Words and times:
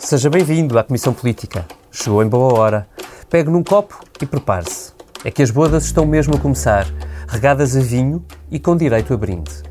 Seja 0.00 0.30
bem-vindo 0.30 0.78
à 0.78 0.82
Comissão 0.82 1.12
Política. 1.12 1.66
Chegou 1.92 2.22
em 2.22 2.26
boa 2.26 2.58
hora. 2.58 2.88
Pegue 3.28 3.50
num 3.50 3.62
copo 3.62 4.00
e 4.20 4.24
prepare-se. 4.24 4.92
É 5.22 5.30
que 5.30 5.42
as 5.42 5.50
bodas 5.50 5.84
estão 5.84 6.06
mesmo 6.06 6.34
a 6.34 6.38
começar, 6.38 6.86
regadas 7.28 7.76
a 7.76 7.80
vinho 7.80 8.24
e 8.50 8.58
com 8.58 8.74
direito 8.74 9.12
a 9.12 9.16
brinde. 9.16 9.69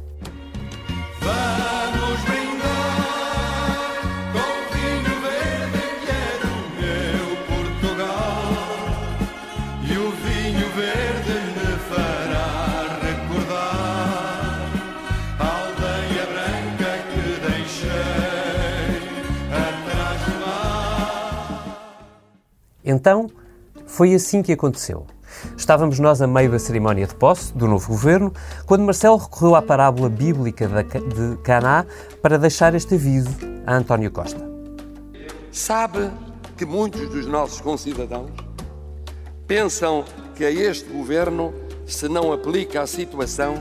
Foi 23.99 24.13
assim 24.13 24.41
que 24.41 24.53
aconteceu. 24.53 25.05
Estávamos 25.57 25.99
nós 25.99 26.21
a 26.21 26.25
meio 26.25 26.49
da 26.49 26.57
cerimónia 26.57 27.05
de 27.05 27.13
posse 27.13 27.53
do 27.53 27.67
novo 27.67 27.89
governo, 27.89 28.31
quando 28.65 28.85
Marcelo 28.85 29.17
recorreu 29.17 29.55
à 29.55 29.61
parábola 29.61 30.07
bíblica 30.07 30.69
de 30.69 31.35
Caná 31.43 31.85
para 32.21 32.37
deixar 32.37 32.73
este 32.73 32.95
aviso 32.95 33.35
a 33.67 33.75
António 33.75 34.09
Costa. 34.09 34.39
Sabe 35.51 36.09
que 36.55 36.65
muitos 36.65 37.09
dos 37.09 37.25
nossos 37.25 37.59
concidadãos 37.59 38.31
pensam 39.45 40.05
que 40.33 40.45
a 40.45 40.49
este 40.49 40.89
governo 40.89 41.53
se 41.85 42.07
não 42.07 42.31
aplica 42.31 42.83
a 42.83 42.87
situação 42.87 43.55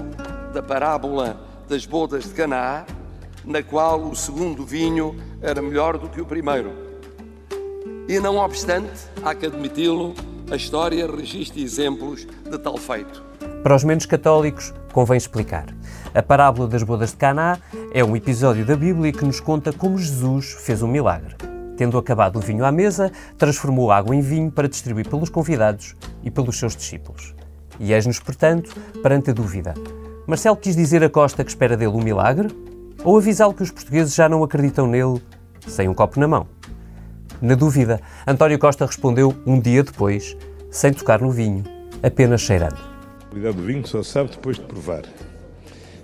da 0.55 0.63
parábola 0.63 1.37
das 1.69 1.85
bodas 1.85 2.29
de 2.29 2.31
Canaã, 2.31 2.85
na 3.45 3.61
qual 3.61 4.03
o 4.03 4.15
segundo 4.15 4.65
vinho 4.65 5.17
era 5.43 5.61
melhor 5.61 5.99
do 5.99 6.09
que 6.09 6.21
o 6.21 6.25
primeiro. 6.25 6.87
E 8.09 8.21
não 8.21 8.37
obstante, 8.37 8.89
há 9.25 9.35
que 9.35 9.45
admiti-lo, 9.45 10.15
a 10.51 10.57
história 10.57 11.07
registra 11.07 11.61
exemplos 11.61 12.27
de 12.51 12.59
tal 12.59 12.77
feito. 12.79 13.23
Para 13.63 13.77
os 13.77 13.85
menos 13.85 14.07
católicos, 14.07 14.73
convém 14.93 15.19
explicar. 15.19 15.67
A 16.15 16.23
parábola 16.23 16.67
das 16.67 16.83
bodas 16.83 17.11
de 17.11 17.17
Caná 17.17 17.59
é 17.93 18.03
um 18.03 18.17
episódio 18.17 18.65
da 18.65 18.75
Bíblia 18.75 19.13
que 19.13 19.25
nos 19.25 19.41
conta 19.41 19.73
como 19.73 19.99
Jesus 19.99 20.57
fez 20.61 20.83
um 20.83 20.89
milagre. 20.89 21.35
Tendo 21.77 21.99
acabado 21.99 22.37
o 22.37 22.41
vinho 22.41 22.65
à 22.65 22.73
mesa, 22.73 23.13
transformou 23.37 23.91
a 23.91 23.99
água 23.99 24.17
em 24.17 24.21
vinho 24.21 24.51
para 24.51 24.69
distribuir 24.69 25.09
pelos 25.09 25.29
convidados 25.29 25.95
e 26.25 26.31
pelos 26.31 26.59
seus 26.59 26.75
discípulos. 26.75 27.35
E 27.79 27.93
eis-nos, 27.93 28.19
portanto, 28.19 28.75
perante 29.03 29.31
a 29.31 29.35
dúvida. 29.35 29.75
Marcelo 30.27 30.57
quis 30.57 30.75
dizer 30.75 31.05
a 31.05 31.11
Costa 31.11 31.45
que 31.45 31.51
espera 31.51 31.77
dele 31.77 31.93
um 31.93 32.03
milagre? 32.03 32.49
Ou 33.05 33.19
avisá-lo 33.19 33.55
que 33.55 33.63
os 33.63 33.71
portugueses 33.71 34.15
já 34.15 34.29
não 34.29 34.43
acreditam 34.43 34.87
nele 34.87 35.23
sem 35.67 35.89
um 35.89 35.95
copo 35.95 36.19
na 36.19 36.27
mão? 36.27 36.58
Na 37.41 37.55
dúvida, 37.55 38.01
António 38.27 38.59
Costa 38.59 38.85
respondeu 38.87 39.35
um 39.47 39.61
dia 39.61 39.83
depois, 39.83 40.37
sem 40.71 40.93
tocar 40.93 41.21
no 41.21 41.31
vinho, 41.31 41.63
apenas 42.03 42.41
cheirando. 42.41 42.79
A 43.21 43.25
qualidade 43.31 43.57
do 43.57 43.63
vinho 43.63 43.87
só 43.87 44.03
se 44.03 44.11
sabe 44.11 44.31
depois 44.31 44.57
de 44.57 44.63
provar. 44.65 45.03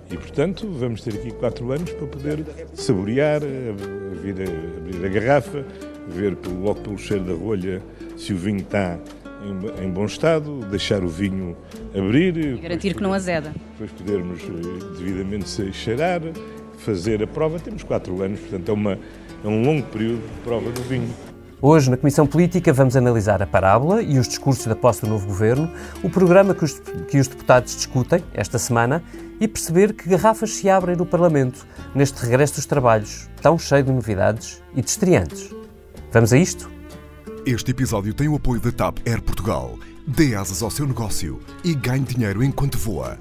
E, 0.09 0.15
portanto, 0.15 0.69
vamos 0.71 1.01
ter 1.01 1.15
aqui 1.15 1.31
quatro 1.31 1.71
anos 1.71 1.91
para 1.91 2.07
poder 2.07 2.45
saborear, 2.75 3.41
a- 3.43 4.21
vir 4.21 4.35
a- 4.39 4.77
abrir 4.77 5.05
a 5.05 5.09
garrafa, 5.09 5.65
ver 6.07 6.35
pelo- 6.35 6.61
logo 6.63 6.79
pelo 6.81 6.97
cheiro 6.97 7.23
da 7.23 7.33
rolha 7.33 7.81
se 8.15 8.31
o 8.31 8.37
vinho 8.37 8.59
está 8.59 8.97
em, 9.43 9.85
em 9.85 9.89
bom 9.89 10.05
estado, 10.05 10.59
deixar 10.69 11.03
o 11.03 11.07
vinho 11.07 11.57
abrir. 11.93 12.57
Garantir 12.61 12.93
que 12.93 13.01
não 13.03 13.11
azeda. 13.13 13.51
Depois 13.73 13.91
podermos 13.91 14.39
eh, 14.41 14.97
devidamente 14.97 15.73
cheirar, 15.73 16.21
fazer 16.77 17.21
a 17.23 17.27
prova. 17.27 17.59
Temos 17.59 17.81
quatro 17.83 18.21
anos, 18.21 18.39
portanto, 18.39 18.69
é, 18.69 18.73
uma, 18.73 18.93
é 19.43 19.47
um 19.47 19.63
longo 19.63 19.83
período 19.87 20.21
de 20.21 20.41
prova 20.43 20.69
do 20.71 20.81
vinho. 20.83 21.09
Hoje, 21.67 21.89
na 21.89 21.97
Comissão 21.97 22.27
Política, 22.27 22.71
vamos 22.71 22.95
analisar 22.95 23.41
a 23.41 23.47
parábola 23.47 23.99
e 23.99 24.19
os 24.19 24.27
discursos 24.27 24.67
da 24.67 24.75
posse 24.75 25.01
do 25.01 25.07
novo 25.07 25.25
governo, 25.25 25.67
o 26.03 26.09
programa 26.11 26.53
que 26.53 26.63
os, 26.63 26.79
que 27.09 27.17
os 27.17 27.27
deputados 27.27 27.75
discutem 27.75 28.23
esta 28.35 28.59
semana 28.59 29.03
e 29.39 29.47
perceber 29.47 29.93
que 29.93 30.07
garrafas 30.07 30.51
se 30.51 30.69
abrem 30.69 30.95
no 30.95 31.07
Parlamento 31.07 31.65
neste 31.95 32.23
regresso 32.23 32.53
dos 32.53 32.67
trabalhos, 32.67 33.27
tão 33.41 33.57
cheio 33.57 33.83
de 33.83 33.91
novidades 33.91 34.61
e 34.75 34.81
de 34.83 34.87
estreantes. 34.91 35.49
Vamos 36.11 36.31
a 36.33 36.37
isto? 36.37 36.69
Este 37.47 37.71
episódio 37.71 38.13
tem 38.13 38.27
o 38.27 38.35
apoio 38.35 38.61
da 38.61 38.71
TAP 38.71 38.99
Air 39.03 39.23
Portugal. 39.23 39.79
Dê 40.05 40.35
asas 40.35 40.61
ao 40.61 40.69
seu 40.69 40.85
negócio 40.85 41.39
e 41.63 41.73
ganhe 41.73 42.05
dinheiro 42.05 42.43
enquanto 42.43 42.77
voa. 42.77 43.17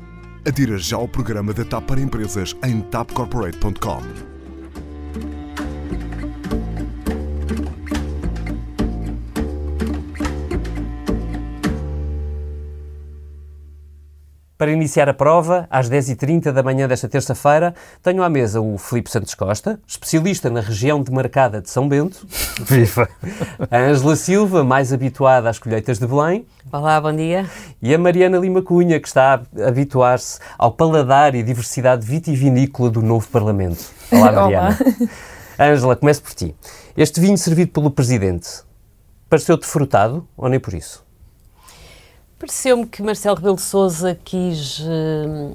Adira 0.47 0.77
já 0.77 0.99
ao 0.99 1.09
programa 1.09 1.55
da 1.55 1.65
TAP 1.65 1.87
para 1.87 1.99
empresas 1.99 2.55
em 2.63 2.83
tapcorporate.com. 2.83 4.34
Para 14.65 14.73
iniciar 14.73 15.11
a 15.11 15.13
prova, 15.13 15.67
às 15.69 15.91
10h30 15.91 16.51
da 16.51 16.63
manhã 16.63 16.89
desta 16.89 17.07
terça-feira, 17.07 17.75
tenho 18.03 18.23
à 18.23 18.31
mesa 18.31 18.63
o 18.63 18.79
Filipe 18.79 19.11
Santos 19.11 19.35
Costa, 19.35 19.79
especialista 19.87 20.49
na 20.49 20.63
região 20.63 21.03
demarcada 21.03 21.61
de 21.61 21.69
São 21.69 21.87
Bento. 21.87 22.27
Viva! 22.65 23.07
A 23.71 23.77
Ângela 23.77 24.17
Silva, 24.17 24.65
mais 24.65 24.91
habituada 24.91 25.51
às 25.51 25.59
colheitas 25.59 25.99
de 25.99 26.07
Belém. 26.07 26.47
Olá, 26.73 26.99
bom 26.99 27.15
dia. 27.15 27.47
E 27.83 27.95
a 27.95 27.99
Mariana 27.99 28.39
Lima 28.39 28.63
Cunha, 28.63 28.99
que 28.99 29.07
está 29.07 29.35
a 29.35 29.69
habituar-se 29.69 30.39
ao 30.57 30.73
paladar 30.73 31.35
e 31.35 31.43
diversidade 31.43 32.07
vitivinícola 32.07 32.89
do 32.89 33.03
novo 33.03 33.29
Parlamento. 33.29 33.85
Olá, 34.11 34.33
Mariana. 34.49 34.79
Ângela, 35.61 35.95
começo 35.95 36.23
por 36.23 36.33
ti. 36.33 36.55
Este 36.97 37.21
vinho 37.21 37.37
servido 37.37 37.71
pelo 37.71 37.91
Presidente, 37.91 38.49
pareceu-te 39.29 39.67
frutado 39.67 40.27
ou 40.35 40.49
nem 40.49 40.59
por 40.59 40.73
isso? 40.73 41.04
Pareceu-me 42.44 42.84
que 42.84 43.03
Marcelo 43.03 43.37
Rebelo 43.37 43.56
de 43.56 43.62
Sousa 43.62 44.19
quis, 44.22 44.78
eh, 44.87 45.55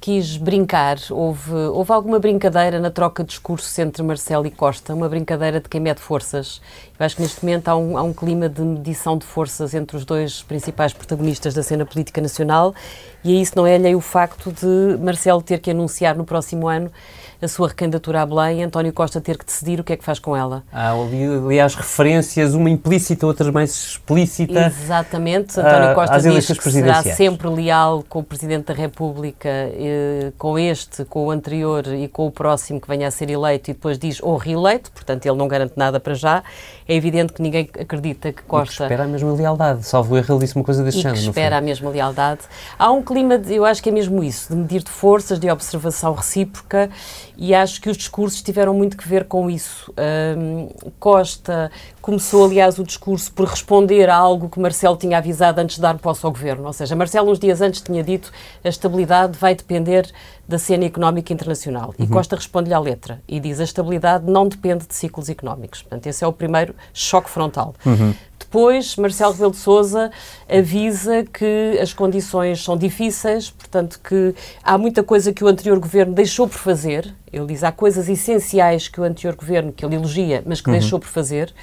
quis 0.00 0.36
brincar. 0.36 0.96
Houve, 1.10 1.52
houve 1.52 1.90
alguma 1.90 2.20
brincadeira 2.20 2.78
na 2.78 2.88
troca 2.88 3.24
de 3.24 3.30
discursos 3.30 3.76
entre 3.80 4.00
Marcelo 4.04 4.46
e 4.46 4.50
Costa, 4.52 4.94
uma 4.94 5.08
brincadeira 5.08 5.58
de 5.60 5.68
quem 5.68 5.80
mede 5.80 6.00
forças. 6.00 6.62
Eu 6.96 7.04
acho 7.04 7.16
que 7.16 7.22
neste 7.22 7.44
momento 7.44 7.66
há 7.66 7.76
um, 7.76 7.98
há 7.98 8.04
um 8.04 8.12
clima 8.12 8.48
de 8.48 8.62
medição 8.62 9.18
de 9.18 9.26
forças 9.26 9.74
entre 9.74 9.96
os 9.96 10.04
dois 10.04 10.40
principais 10.40 10.92
protagonistas 10.92 11.52
da 11.52 11.64
cena 11.64 11.84
política 11.84 12.20
nacional 12.20 12.76
e 13.24 13.36
a 13.36 13.40
isso 13.40 13.52
não 13.56 13.66
é 13.66 13.74
alheio 13.74 13.98
o 13.98 14.00
facto 14.00 14.52
de 14.52 14.98
Marcelo 15.02 15.42
ter 15.42 15.58
que 15.58 15.70
anunciar 15.70 16.16
no 16.16 16.24
próximo 16.24 16.68
ano 16.68 16.90
a 17.42 17.48
sua 17.48 17.68
recandidatura 17.68 18.20
a 18.20 18.26
Belém 18.26 18.60
e 18.60 18.62
António 18.62 18.92
Costa 18.92 19.20
ter 19.20 19.38
que 19.38 19.46
decidir 19.46 19.80
o 19.80 19.84
que 19.84 19.94
é 19.94 19.96
que 19.96 20.04
faz 20.04 20.18
com 20.18 20.36
ela. 20.36 20.62
Há 20.70 20.92
ali, 20.92 21.24
aliás, 21.24 21.74
referências, 21.74 22.54
uma 22.54 22.68
implícita, 22.68 23.26
outra 23.26 23.50
mais 23.50 23.70
explícita. 23.70 24.66
Exatamente. 24.66 25.58
António 25.58 25.90
ah, 25.90 25.94
Costa 25.94 26.16
às 26.16 26.22
diz 26.22 26.46
que 26.46 26.70
será 26.70 27.02
sempre 27.02 27.48
leal 27.48 28.04
com 28.08 28.18
o 28.18 28.22
Presidente 28.22 28.66
da 28.66 28.74
República, 28.74 29.48
eh, 29.48 30.32
com 30.36 30.58
este, 30.58 31.04
com 31.06 31.26
o 31.26 31.30
anterior 31.30 31.86
e 31.86 32.08
com 32.08 32.26
o 32.26 32.30
próximo 32.30 32.78
que 32.78 32.86
venha 32.86 33.08
a 33.08 33.10
ser 33.10 33.30
eleito 33.30 33.70
e 33.70 33.74
depois 33.74 33.98
diz 33.98 34.22
ou 34.22 34.36
reeleito, 34.36 34.90
portanto 34.92 35.24
ele 35.24 35.36
não 35.36 35.48
garante 35.48 35.72
nada 35.76 35.98
para 35.98 36.14
já. 36.14 36.42
É 36.90 36.94
evidente 36.96 37.32
que 37.32 37.40
ninguém 37.40 37.70
acredita 37.78 38.32
que 38.32 38.40
E 38.40 38.42
que 38.42 38.48
Costa 38.48 38.82
espera 38.82 39.04
a 39.04 39.06
mesma 39.06 39.32
lealdade. 39.32 39.86
Salvo 39.86 40.16
erro, 40.16 40.34
ele 40.34 40.40
disse 40.40 40.56
uma 40.56 40.64
coisa 40.64 40.82
deste 40.82 41.02
género. 41.02 41.20
espera 41.20 41.58
a 41.58 41.60
mesma 41.60 41.88
lealdade. 41.88 42.40
Há 42.76 42.90
um 42.90 43.00
clima, 43.00 43.38
de, 43.38 43.54
eu 43.54 43.64
acho 43.64 43.80
que 43.80 43.90
é 43.90 43.92
mesmo 43.92 44.24
isso, 44.24 44.52
de 44.52 44.60
medir 44.60 44.82
de 44.82 44.90
forças, 44.90 45.38
de 45.38 45.48
observação 45.48 46.12
recíproca 46.12 46.90
e 47.40 47.54
acho 47.54 47.80
que 47.80 47.88
os 47.88 47.96
discursos 47.96 48.42
tiveram 48.42 48.74
muito 48.74 48.98
que 48.98 49.08
ver 49.08 49.24
com 49.24 49.48
isso. 49.48 49.90
Ahm, 49.96 50.68
Costa 50.98 51.70
começou, 52.02 52.44
aliás, 52.44 52.78
o 52.78 52.84
discurso 52.84 53.32
por 53.32 53.48
responder 53.48 54.10
a 54.10 54.14
algo 54.14 54.50
que 54.50 54.60
Marcelo 54.60 54.94
tinha 54.94 55.16
avisado 55.16 55.58
antes 55.58 55.76
de 55.76 55.82
dar 55.82 55.96
posse 55.96 56.26
ao 56.26 56.30
governo. 56.32 56.66
Ou 56.66 56.72
seja, 56.74 56.94
Marcelo, 56.94 57.30
uns 57.30 57.38
dias 57.38 57.62
antes, 57.62 57.80
tinha 57.80 58.04
dito 58.04 58.30
a 58.62 58.68
estabilidade 58.68 59.38
vai 59.38 59.54
depender 59.54 60.12
da 60.46 60.58
cena 60.58 60.84
económica 60.84 61.32
internacional. 61.32 61.94
E 61.98 62.06
Costa 62.06 62.36
responde-lhe 62.36 62.74
à 62.74 62.78
letra 62.78 63.22
e 63.26 63.40
diz 63.40 63.58
a 63.58 63.64
estabilidade 63.64 64.30
não 64.30 64.46
depende 64.46 64.86
de 64.86 64.94
ciclos 64.94 65.30
económicos. 65.30 65.80
Portanto, 65.80 66.06
esse 66.06 66.22
é 66.22 66.26
o 66.26 66.32
primeiro 66.34 66.74
choque 66.92 67.30
frontal. 67.30 67.74
Depois, 68.50 68.96
Marcelo 68.96 69.30
Rebelo 69.30 69.52
de 69.52 69.58
Sousa 69.58 70.10
avisa 70.48 71.22
que 71.22 71.78
as 71.80 71.92
condições 71.92 72.64
são 72.64 72.76
difíceis, 72.76 73.48
portanto 73.48 74.00
que 74.02 74.34
há 74.60 74.76
muita 74.76 75.04
coisa 75.04 75.32
que 75.32 75.44
o 75.44 75.46
anterior 75.46 75.78
governo 75.78 76.12
deixou 76.12 76.48
por 76.48 76.58
fazer. 76.58 77.14
Ele 77.32 77.46
diz 77.46 77.62
há 77.62 77.70
coisas 77.70 78.08
essenciais 78.08 78.88
que 78.88 79.00
o 79.00 79.04
anterior 79.04 79.36
governo, 79.36 79.70
que 79.70 79.84
ele 79.84 79.94
elogia, 79.94 80.42
mas 80.44 80.60
que 80.60 80.68
deixou 80.68 80.98
por 80.98 81.06
fazer. 81.06 81.54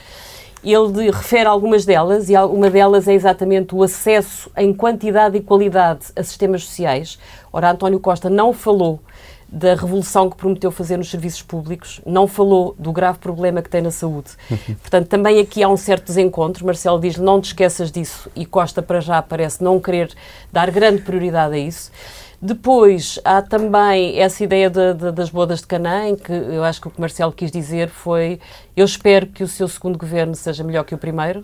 Ele 0.64 1.12
refere 1.12 1.46
algumas 1.46 1.84
delas, 1.84 2.30
e 2.30 2.38
uma 2.38 2.70
delas 2.70 3.06
é 3.06 3.14
exatamente 3.14 3.76
o 3.76 3.84
acesso 3.84 4.50
em 4.56 4.74
quantidade 4.74 5.36
e 5.36 5.42
qualidade 5.42 6.06
a 6.16 6.24
sistemas 6.24 6.64
sociais. 6.64 7.20
Ora, 7.52 7.72
António 7.72 8.00
Costa 8.00 8.30
não 8.30 8.54
falou 8.54 9.02
da 9.50 9.76
revolução 9.76 10.30
que 10.30 10.36
prometeu 10.36 10.72
fazer 10.72 10.98
nos 10.98 11.10
serviços 11.10 11.42
públicos, 11.42 12.02
não 12.06 12.28
falou 12.28 12.76
do 12.78 12.92
grave 12.92 13.18
problema 13.20 13.62
que 13.62 13.70
tem 13.70 13.82
na 13.82 13.92
saúde. 13.92 14.32
Portanto, 14.82 15.08
também 15.08 15.40
aqui 15.40 15.64
há 15.64 15.70
um 15.70 15.78
certo 15.78 16.08
desencontro. 16.08 16.66
Marcelo 16.66 17.00
diz 17.00 17.18
não 17.18 17.40
te 17.40 17.46
esqueças 17.46 17.92
disso 17.92 18.30
e 18.36 18.46
Costa 18.46 18.82
para 18.82 19.00
já 19.00 19.22
parece 19.22 19.64
não 19.64 19.80
querer 19.80 20.14
dar 20.52 20.70
grande 20.70 21.02
prioridade 21.02 21.56
a 21.56 21.58
isso. 21.58 21.92
Depois 22.40 23.20
há 23.26 23.42
também 23.42 24.20
essa 24.20 24.44
ideia 24.44 24.70
de, 24.70 24.94
de, 24.94 25.12
das 25.12 25.30
bodas 25.30 25.60
de 25.62 25.68
Canaã, 25.68 26.10
em 26.10 26.16
que 26.16 26.32
eu 26.32 26.64
acho 26.64 26.80
que 26.80 26.88
o 26.88 26.92
que 26.92 27.02
Marcelo 27.02 27.32
quis 27.32 27.50
dizer 27.50 27.90
foi: 27.90 28.40
eu 28.76 28.86
espero 28.86 29.26
que 29.26 29.44
o 29.44 29.48
seu 29.48 29.68
segundo 29.68 29.98
governo 29.98 30.36
seja 30.36 30.64
melhor 30.64 30.84
que 30.84 30.94
o 30.94 30.98
primeiro. 31.00 31.44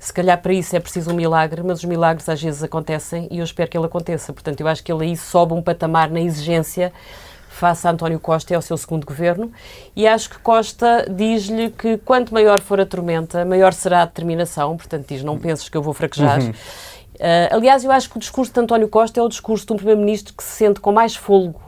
Se 0.00 0.14
calhar 0.14 0.40
para 0.40 0.54
isso 0.54 0.74
é 0.74 0.80
preciso 0.80 1.10
um 1.10 1.14
milagre, 1.14 1.62
mas 1.62 1.80
os 1.80 1.84
milagres 1.84 2.26
às 2.26 2.42
vezes 2.42 2.62
acontecem 2.62 3.28
e 3.30 3.38
eu 3.38 3.44
espero 3.44 3.70
que 3.70 3.76
ele 3.76 3.84
aconteça. 3.84 4.32
Portanto, 4.32 4.58
eu 4.58 4.66
acho 4.66 4.82
que 4.82 4.90
ele 4.90 5.04
aí 5.04 5.16
sobe 5.16 5.52
um 5.52 5.60
patamar 5.60 6.10
na 6.10 6.22
exigência 6.22 6.90
face 7.50 7.86
a 7.86 7.90
António 7.90 8.18
Costa 8.18 8.54
e 8.54 8.56
ao 8.56 8.62
seu 8.62 8.78
segundo 8.78 9.04
governo. 9.04 9.52
E 9.94 10.08
acho 10.08 10.30
que 10.30 10.38
Costa 10.38 11.06
diz-lhe 11.06 11.70
que 11.70 11.98
quanto 11.98 12.32
maior 12.32 12.60
for 12.60 12.80
a 12.80 12.86
tormenta, 12.86 13.44
maior 13.44 13.74
será 13.74 14.00
a 14.00 14.04
determinação. 14.06 14.74
Portanto, 14.74 15.06
diz: 15.06 15.22
Não 15.22 15.38
penses 15.38 15.68
que 15.68 15.76
eu 15.76 15.82
vou 15.82 15.92
fraquejar. 15.92 16.40
Uhum. 16.40 16.50
Uh, 16.50 17.54
aliás, 17.54 17.84
eu 17.84 17.92
acho 17.92 18.08
que 18.08 18.16
o 18.16 18.20
discurso 18.20 18.50
de 18.54 18.60
António 18.60 18.88
Costa 18.88 19.20
é 19.20 19.22
o 19.22 19.28
discurso 19.28 19.66
de 19.66 19.74
um 19.74 19.76
primeiro-ministro 19.76 20.32
que 20.32 20.42
se 20.42 20.52
sente 20.52 20.80
com 20.80 20.90
mais 20.90 21.14
fôlego 21.14 21.60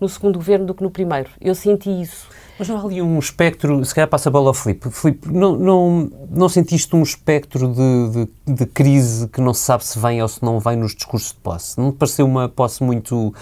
no 0.00 0.08
segundo 0.08 0.38
governo 0.38 0.64
do 0.64 0.74
que 0.74 0.82
no 0.82 0.90
primeiro. 0.90 1.28
Eu 1.38 1.54
senti 1.54 1.90
isso. 1.90 2.26
Mas 2.58 2.68
não 2.68 2.78
há 2.78 2.82
ali 2.82 3.02
um 3.02 3.18
espectro, 3.18 3.84
se 3.84 3.92
calhar 3.92 4.08
passa 4.08 4.28
a 4.28 4.32
bola 4.32 4.48
ao 4.48 4.54
Filipe. 4.54 4.88
Filipe, 4.90 5.28
não, 5.28 5.56
não, 5.56 6.10
não 6.30 6.48
sentiste 6.48 6.94
um 6.94 7.02
espectro 7.02 7.68
de, 7.68 8.26
de, 8.46 8.54
de, 8.54 8.66
crise 8.66 9.26
que 9.28 9.40
não 9.40 9.52
se 9.52 9.62
sabe 9.62 9.84
se 9.84 9.98
vem 9.98 10.22
ou 10.22 10.28
se 10.28 10.42
não 10.42 10.60
vem 10.60 10.76
nos 10.76 10.94
discursos 10.94 11.30
de 11.30 11.38
posse? 11.38 11.78
Não 11.80 11.90
te 11.90 11.96
pareceu 11.96 12.24
uma 12.24 12.48
posse 12.48 12.82
muito. 12.84 13.34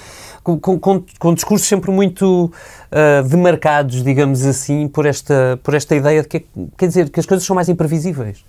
com, 0.42 0.58
com, 0.58 1.04
com 1.18 1.34
discursos 1.34 1.68
sempre 1.68 1.90
muito 1.90 2.46
uh, 2.46 3.28
demarcados, 3.28 4.02
digamos 4.02 4.46
assim, 4.46 4.88
por 4.88 5.04
esta, 5.04 5.60
por 5.62 5.74
esta 5.74 5.94
ideia 5.94 6.22
de 6.22 6.28
que, 6.28 6.46
quer 6.78 6.86
dizer, 6.86 7.10
que 7.10 7.20
as 7.20 7.26
coisas 7.26 7.46
são 7.46 7.54
mais 7.54 7.68
imprevisíveis? 7.68 8.42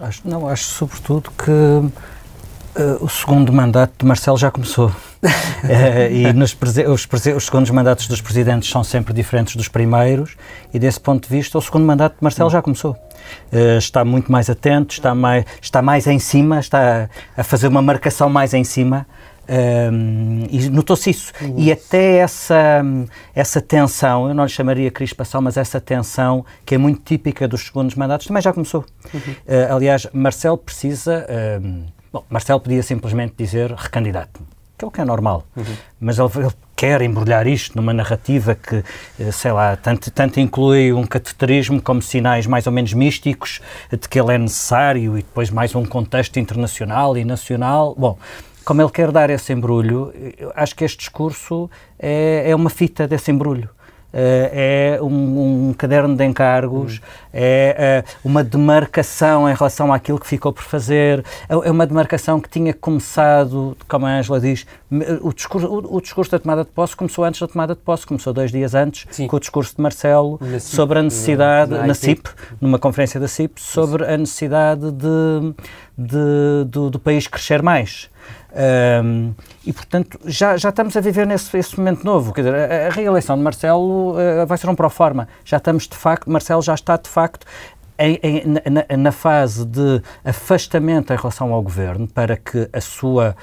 Acho, 0.00 0.22
não, 0.24 0.46
acho 0.46 0.64
sobretudo 0.64 1.30
que 1.32 1.90
o 3.00 3.08
segundo 3.08 3.52
mandato 3.52 3.92
de 3.98 4.06
Marcelo 4.06 4.36
já 4.36 4.50
começou. 4.50 4.88
uh, 4.88 4.92
e 6.10 6.32
nos 6.32 6.56
os, 6.88 7.08
os, 7.36 7.44
segundos 7.44 7.70
mandatos 7.70 8.06
dos 8.06 8.20
presidentes 8.20 8.70
são 8.70 8.82
sempre 8.82 9.12
diferentes 9.12 9.56
dos 9.56 9.68
primeiros, 9.68 10.36
e 10.72 10.78
desse 10.78 11.00
ponto 11.00 11.28
de 11.28 11.34
vista, 11.34 11.58
o 11.58 11.60
segundo 11.62 11.84
mandato 11.84 12.16
de 12.16 12.22
Marcelo 12.22 12.50
já 12.50 12.62
começou. 12.62 12.92
Uh, 13.52 13.78
está 13.78 14.04
muito 14.04 14.30
mais 14.32 14.48
atento, 14.48 14.94
está 14.94 15.14
mais, 15.14 15.44
está 15.60 15.82
mais 15.82 16.06
em 16.06 16.18
cima, 16.18 16.58
está 16.60 17.08
a 17.36 17.44
fazer 17.44 17.68
uma 17.68 17.82
marcação 17.82 18.28
mais 18.28 18.54
em 18.54 18.64
cima. 18.64 19.06
Um, 19.92 20.46
e 20.48 20.68
notou-se 20.68 21.10
isso. 21.10 21.32
Uhum. 21.40 21.56
E 21.58 21.72
até 21.72 22.18
essa, 22.18 22.84
essa 23.34 23.60
tensão, 23.60 24.28
eu 24.28 24.34
não 24.34 24.44
lhe 24.44 24.50
chamaria 24.50 24.92
crispação, 24.92 25.42
mas 25.42 25.56
essa 25.56 25.80
tensão 25.80 26.46
que 26.64 26.76
é 26.76 26.78
muito 26.78 27.02
típica 27.02 27.48
dos 27.48 27.66
segundos 27.66 27.96
mandatos 27.96 28.28
também 28.28 28.40
já 28.40 28.52
começou. 28.52 28.84
Uhum. 29.12 29.20
Uh, 29.20 29.74
aliás, 29.74 30.06
Marcelo 30.12 30.56
precisa. 30.56 31.26
Bom, 32.12 32.24
Marcelo 32.28 32.60
podia 32.60 32.82
simplesmente 32.82 33.34
dizer 33.36 33.72
recandidato 33.72 34.40
que 34.80 34.84
é 34.84 34.88
o 34.88 34.90
que 34.90 35.00
é 35.00 35.04
normal. 35.04 35.44
Uhum. 35.54 35.64
Mas 36.00 36.18
ele, 36.18 36.30
ele, 36.36 36.52
quer 36.74 37.02
embrulhar 37.02 37.46
isto 37.46 37.76
numa 37.76 37.92
narrativa 37.92 38.54
que, 38.54 38.82
eh, 39.18 39.30
sei 39.30 39.52
lá, 39.52 39.76
tanto, 39.76 40.10
tanto 40.10 40.40
inclui 40.40 40.94
um 40.94 41.04
cateterismo 41.04 41.82
como 41.82 42.00
sinais 42.00 42.46
mais 42.46 42.66
ou 42.66 42.72
menos 42.72 42.94
místicos 42.94 43.60
de 43.90 44.08
que 44.08 44.18
ele 44.18 44.32
é 44.32 44.38
necessário 44.38 45.18
e 45.18 45.22
depois 45.22 45.50
mais 45.50 45.74
um 45.74 45.84
contexto 45.84 46.38
internacional 46.38 47.18
e 47.18 47.24
nacional. 47.26 47.94
Bom, 47.98 48.18
como 48.64 48.80
ele 48.80 48.90
quer 48.90 49.12
dar 49.12 49.28
esse 49.28 49.52
embrulho, 49.52 50.10
acho 50.54 50.74
que 50.74 50.82
este 50.82 50.96
discurso 51.00 51.70
é, 51.98 52.44
é 52.46 52.56
uma 52.56 52.70
fita 52.70 53.06
desse 53.06 53.30
embrulho. 53.30 53.68
Eh, 54.12 54.96
é 54.98 55.02
um, 55.02 55.68
um, 55.68 55.72
caderno 55.72 56.16
de 56.16 56.24
encargos, 56.24 56.96
uhum. 56.96 57.02
é 57.32 58.04
uh, 58.04 58.28
uma 58.28 58.42
demarcação 58.42 59.48
em 59.48 59.54
relação 59.54 59.92
àquilo 59.92 60.18
que 60.18 60.26
ficou 60.26 60.52
por 60.52 60.64
fazer, 60.64 61.24
é, 61.48 61.52
é 61.52 61.70
uma 61.70 61.86
demarcação 61.86 62.40
que 62.40 62.48
tinha 62.48 62.74
começado, 62.74 63.76
como 63.88 64.06
a 64.06 64.18
Angela 64.18 64.40
diz, 64.40 64.66
o 65.20 65.32
discurso, 65.32 65.68
o, 65.68 65.96
o, 65.96 66.00
discurso 66.00 66.28
da 66.32 66.40
tomada 66.40 66.64
de 66.64 66.70
posse 66.70 66.96
começou 66.96 67.24
antes 67.24 67.40
da 67.40 67.46
tomada 67.46 67.74
de 67.76 67.80
posse, 67.80 68.04
começou 68.04 68.32
dois 68.32 68.50
dias 68.50 68.74
antes, 68.74 69.06
Sim. 69.12 69.28
com 69.28 69.36
o 69.36 69.40
discurso 69.40 69.76
de 69.76 69.80
Marcelo 69.82 70.40
sobre 70.58 70.98
a 70.98 71.02
necessidade, 71.02 71.70
na, 71.70 71.78
na, 71.78 71.86
na 71.88 71.94
CIP, 71.94 72.28
numa 72.60 72.80
conferência 72.80 73.20
da 73.20 73.28
CIP, 73.28 73.60
sobre 73.60 74.04
a 74.04 74.16
necessidade 74.16 74.90
de, 74.90 75.54
de 75.96 76.64
do, 76.66 76.90
do 76.90 76.98
país 76.98 77.28
crescer 77.28 77.62
mais. 77.62 78.09
Um, 78.52 79.32
e, 79.64 79.72
portanto, 79.72 80.18
já, 80.24 80.56
já 80.56 80.70
estamos 80.70 80.96
a 80.96 81.00
viver 81.00 81.26
nesse 81.26 81.56
esse 81.56 81.78
momento 81.78 82.04
novo. 82.04 82.32
Quer 82.32 82.42
dizer, 82.42 82.54
a, 82.54 82.86
a 82.88 82.90
reeleição 82.90 83.36
de 83.36 83.42
Marcelo 83.42 84.12
uh, 84.12 84.46
vai 84.46 84.58
ser 84.58 84.68
um 84.68 84.74
pró-forma. 84.74 85.28
Já 85.44 85.58
estamos, 85.58 85.86
de 85.86 85.96
facto, 85.96 86.30
Marcelo 86.30 86.62
já 86.62 86.74
está, 86.74 86.96
de 86.96 87.08
facto, 87.08 87.46
em, 87.98 88.18
em, 88.22 88.42
na, 88.46 88.96
na, 88.96 89.12
fase 89.12 89.64
de 89.64 90.02
afastamento 90.24 91.12
em 91.12 91.16
relação 91.16 91.52
ao 91.52 91.62
governo 91.62 92.08
para 92.08 92.36
que 92.36 92.68
a 92.72 92.80
sua 92.80 93.36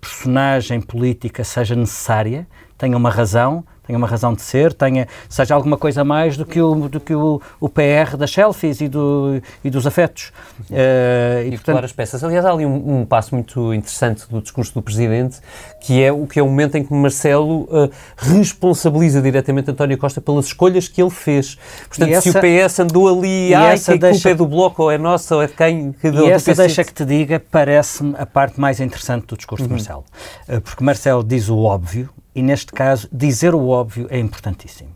personagem 0.00 0.80
política 0.80 1.44
seja 1.44 1.76
necessária, 1.76 2.46
tenha 2.78 2.96
uma 2.96 3.10
razão, 3.10 3.64
tenha 3.92 3.98
uma 3.98 4.06
razão 4.06 4.32
de 4.32 4.40
ser, 4.40 4.72
tenha, 4.72 5.06
seja 5.28 5.54
alguma 5.54 5.76
coisa 5.76 6.02
mais 6.02 6.36
do 6.36 6.46
que 6.46 6.60
o, 6.60 6.88
do 6.88 6.98
que 6.98 7.14
o, 7.14 7.40
o 7.60 7.68
PR 7.68 8.16
das 8.16 8.30
selfies 8.30 8.80
e, 8.80 8.88
do, 8.88 9.40
e 9.62 9.68
dos 9.68 9.86
afetos. 9.86 10.32
Uh, 10.70 11.44
e, 11.44 11.48
e 11.48 11.50
portanto, 11.50 11.84
as 11.84 11.92
peças. 11.92 12.24
Aliás, 12.24 12.44
há 12.44 12.50
ali 12.50 12.64
um, 12.64 13.00
um, 13.00 13.04
passo 13.04 13.34
muito 13.34 13.74
interessante 13.74 14.24
do 14.30 14.40
discurso 14.40 14.72
do 14.72 14.80
Presidente, 14.80 15.40
que 15.80 16.02
é 16.02 16.10
o 16.10 16.26
que 16.26 16.38
é 16.38 16.42
o 16.42 16.46
momento 16.46 16.76
em 16.76 16.84
que 16.84 16.94
Marcelo 16.94 17.62
uh, 17.64 17.90
responsabiliza 18.16 19.20
diretamente 19.20 19.70
António 19.70 19.98
Costa 19.98 20.20
pelas 20.20 20.46
escolhas 20.46 20.88
que 20.88 21.02
ele 21.02 21.10
fez. 21.10 21.58
Portanto, 21.88 22.10
essa, 22.10 22.32
se 22.32 22.38
o 22.38 22.40
PS 22.40 22.80
andou 22.80 23.08
ali, 23.08 23.54
ai, 23.54 23.78
que 23.78 23.90
a 23.90 23.96
deixa, 23.96 24.12
culpa 24.14 24.28
é 24.30 24.34
do 24.34 24.46
Bloco, 24.46 24.82
ou 24.84 24.90
é 24.90 24.96
nossa, 24.96 25.36
ou 25.36 25.42
é 25.42 25.46
de 25.46 25.52
quem? 25.52 25.92
Que 25.92 26.08
e 26.08 26.30
essa 26.30 26.54
deixa 26.54 26.82
que 26.82 26.94
te 26.94 27.04
diga, 27.04 27.42
parece-me 27.50 28.14
a 28.16 28.24
parte 28.24 28.58
mais 28.58 28.80
interessante 28.80 29.26
do 29.26 29.36
discurso 29.36 29.64
uhum. 29.64 29.68
de 29.68 29.74
Marcelo. 29.74 30.04
Uh, 30.48 30.60
porque 30.60 30.82
Marcelo 30.82 31.22
diz 31.22 31.50
o 31.50 31.58
óbvio, 31.58 32.08
e 32.34 32.42
neste 32.42 32.72
caso, 32.72 33.08
dizer 33.12 33.54
o 33.54 33.68
óbvio 33.68 33.81
é 34.08 34.18
importantíssimo. 34.18 34.90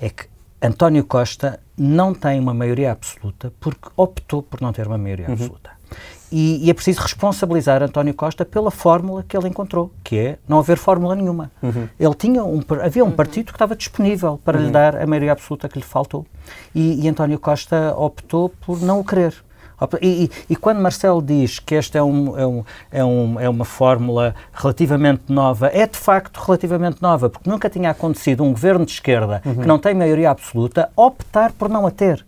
É 0.00 0.10
que 0.10 0.26
António 0.62 1.04
Costa 1.04 1.60
não 1.76 2.14
tem 2.14 2.40
uma 2.40 2.54
maioria 2.54 2.92
absoluta 2.92 3.52
porque 3.60 3.88
optou 3.96 4.42
por 4.42 4.60
não 4.60 4.72
ter 4.72 4.86
uma 4.86 4.98
maioria 4.98 5.26
uhum. 5.26 5.32
absoluta. 5.34 5.70
E, 6.30 6.66
e, 6.66 6.70
é 6.70 6.74
preciso 6.74 7.00
responsabilizar 7.00 7.82
António 7.82 8.12
Costa 8.12 8.44
pela 8.44 8.70
fórmula 8.70 9.22
que 9.22 9.36
ele 9.36 9.46
encontrou, 9.48 9.92
que 10.02 10.18
é 10.18 10.38
não 10.48 10.58
haver 10.58 10.76
fórmula 10.76 11.14
nenhuma. 11.14 11.52
Uhum. 11.62 11.88
Ele 11.98 12.14
tinha 12.14 12.44
um, 12.44 12.60
havia 12.82 13.04
um 13.04 13.12
partido 13.12 13.46
que 13.46 13.52
estava 13.52 13.76
disponível 13.76 14.40
para 14.44 14.58
uhum. 14.58 14.66
lhe 14.66 14.70
dar 14.72 14.96
a 14.96 15.06
maioria 15.06 15.32
absoluta 15.32 15.68
que 15.68 15.78
lhe 15.78 15.84
faltou. 15.84 16.26
E, 16.74 17.04
e 17.04 17.08
António 17.08 17.38
Costa 17.38 17.94
optou 17.96 18.48
por 18.48 18.80
não 18.82 18.98
o 18.98 19.04
querer. 19.04 19.34
E, 20.00 20.30
e, 20.48 20.56
quando 20.56 20.80
Marcelo 20.80 21.20
diz 21.20 21.58
que 21.58 21.74
esta 21.74 21.98
é, 21.98 22.02
um, 22.02 22.38
é, 22.38 22.46
um, 22.46 22.64
é, 22.90 23.04
um, 23.04 23.40
é, 23.40 23.48
uma 23.48 23.64
fórmula 23.64 24.34
relativamente 24.52 25.24
nova, 25.28 25.68
é 25.72 25.86
de 25.86 25.98
facto 25.98 26.38
relativamente 26.38 27.02
nova, 27.02 27.28
porque 27.28 27.48
nunca 27.48 27.68
tinha 27.68 27.90
acontecido 27.90 28.42
um 28.42 28.52
governo 28.52 28.86
de 28.86 28.92
esquerda 28.92 29.42
uhum. 29.44 29.56
que 29.56 29.66
não 29.66 29.78
tem 29.78 29.94
maioria 29.94 30.30
absoluta 30.30 30.90
optar 30.96 31.52
por 31.52 31.68
não 31.68 31.86
a 31.86 31.90
ter. 31.90 32.24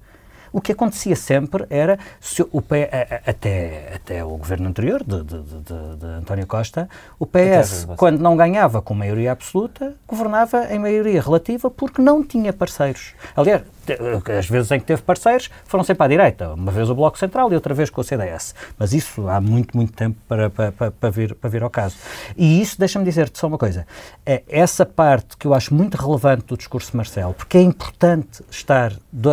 O 0.53 0.61
que 0.61 0.73
acontecia 0.73 1.15
sempre 1.15 1.67
era, 1.69 1.99
se 2.21 2.45
o 2.51 2.63
P, 2.63 2.89
até, 3.27 3.93
até 3.95 4.25
o 4.25 4.31
governo 4.31 4.69
anterior, 4.69 5.03
de, 5.05 5.23
de, 5.23 5.43
de, 5.43 5.97
de 5.99 6.07
António 6.07 6.47
Costa, 6.47 6.89
o 7.19 7.27
PS, 7.27 7.87
quando 7.97 8.19
não 8.19 8.37
ganhava 8.37 8.81
com 8.81 8.95
maioria 8.95 9.33
absoluta, 9.33 9.95
governava 10.07 10.67
em 10.73 10.79
maioria 10.79 11.21
relativa 11.21 11.71
porque 11.71 12.01
não 12.01 12.25
tinha 12.25 12.53
parceiros. 12.53 13.15
Aliás, 13.37 13.63
as 14.39 14.49
vezes 14.49 14.71
em 14.71 14.81
que 14.81 14.87
teve 14.87 15.03
parceiros 15.03 15.51
foram 15.65 15.85
sempre 15.85 16.05
à 16.05 16.09
direita, 16.09 16.55
uma 16.55 16.73
vez 16.73 16.91
o 16.91 16.95
Bloco 16.95 17.19
Central 17.19 17.51
e 17.53 17.55
outra 17.55 17.75
vez 17.75 17.91
com 17.91 18.01
o 18.01 18.05
CDS. 18.05 18.55
Mas 18.79 18.93
isso 18.93 19.29
há 19.29 19.41
muito, 19.41 19.77
muito 19.77 19.93
tempo 19.93 20.17
para, 20.29 20.51
para, 20.51 20.73
para, 20.73 21.11
vir, 21.11 21.35
para 21.35 21.51
vir 21.51 21.63
ao 21.63 21.71
caso. 21.71 21.97
E 22.37 22.61
isso, 22.61 22.79
deixa-me 22.79 23.05
dizer-te 23.05 23.39
só 23.39 23.47
uma 23.47 23.59
coisa, 23.59 23.87
é 24.25 24.43
essa 24.49 24.85
parte 24.85 25.37
que 25.37 25.47
eu 25.47 25.55
acho 25.55 25.75
muito 25.75 25.97
relevante 25.97 26.45
do 26.47 26.57
discurso 26.57 26.91
de 26.91 26.97
Marcelo, 26.97 27.35
porque 27.35 27.59
é 27.59 27.63
importante 27.63 28.43
estar 28.51 28.93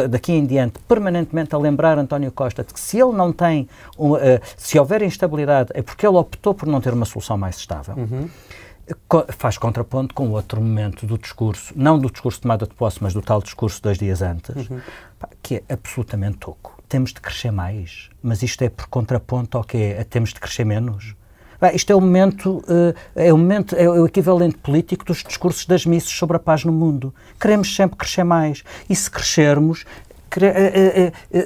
daqui 0.10 0.34
em 0.34 0.46
diante 0.46 0.80
permanentemente 0.88 1.54
a 1.56 1.58
lembrar 1.58 1.98
António 1.98 2.32
Costa 2.32 2.64
de 2.64 2.74
que 2.74 2.80
se 2.80 3.00
ele 3.00 3.14
não 3.14 3.32
tem, 3.32 3.68
uh, 3.98 4.18
se 4.58 4.78
houver 4.80 5.02
instabilidade, 5.02 5.70
é 5.74 5.82
porque 5.82 6.06
ele 6.06 6.18
optou 6.18 6.54
por 6.54 6.68
não 6.68 6.82
ter 6.82 6.94
uma 6.94 7.06
solução 7.06 7.38
mais 7.38 7.58
estável. 7.58 7.96
Uhum 7.96 8.30
faz 9.38 9.58
contraponto 9.58 10.13
com 10.13 10.30
outro 10.30 10.62
momento 10.62 11.06
do 11.06 11.18
discurso, 11.18 11.74
não 11.75 11.98
do 11.98 12.10
discurso 12.10 12.39
de 12.39 12.44
tomada 12.44 12.68
de 12.68 12.74
posse, 12.74 13.01
mas 13.01 13.13
do 13.13 13.22
tal 13.22 13.42
discurso 13.42 13.82
dois 13.82 13.98
dias 13.98 14.22
antes, 14.22 14.70
uhum. 14.70 14.80
que 15.42 15.56
é 15.56 15.74
absolutamente 15.74 16.38
toco. 16.38 16.82
Temos 16.88 17.12
de 17.12 17.20
crescer 17.20 17.51
mais, 17.51 18.10
mas 18.22 18.44
isto 18.44 18.62
é 18.62 18.70
por 18.70 18.88
contraponto 18.88 19.58
ao 19.58 19.63
que 19.63 19.77
é, 19.77 20.04
temos 20.04 20.34
de 20.34 20.39
crescer 20.39 20.65
menos. 20.65 21.15
Isto 21.74 21.94
é 21.94 21.96
o 21.96 22.01
momento, 22.01 22.58
uh, 22.68 22.94
é 23.15 23.34
o 23.34 23.38
momento, 23.38 23.75
é 23.75 23.89
o 23.89 24.06
equivalente 24.06 24.58
político 24.58 25.06
dos 25.06 25.24
discursos 25.24 25.65
das 25.65 25.86
missas 25.86 26.12
sobre 26.12 26.38
a 26.38 26.39
paz 26.39 26.63
no 26.63 26.72
mundo. 26.72 27.13
Queremos 27.39 27.74
sempre 27.74 27.98
crescer 27.98 28.24
mais. 28.24 28.63
E 28.89 28.96
se 28.96 29.10
crescermos, 29.10 29.84
eh, 29.84 29.86
eh, 29.86 30.05
eh, 30.05 30.05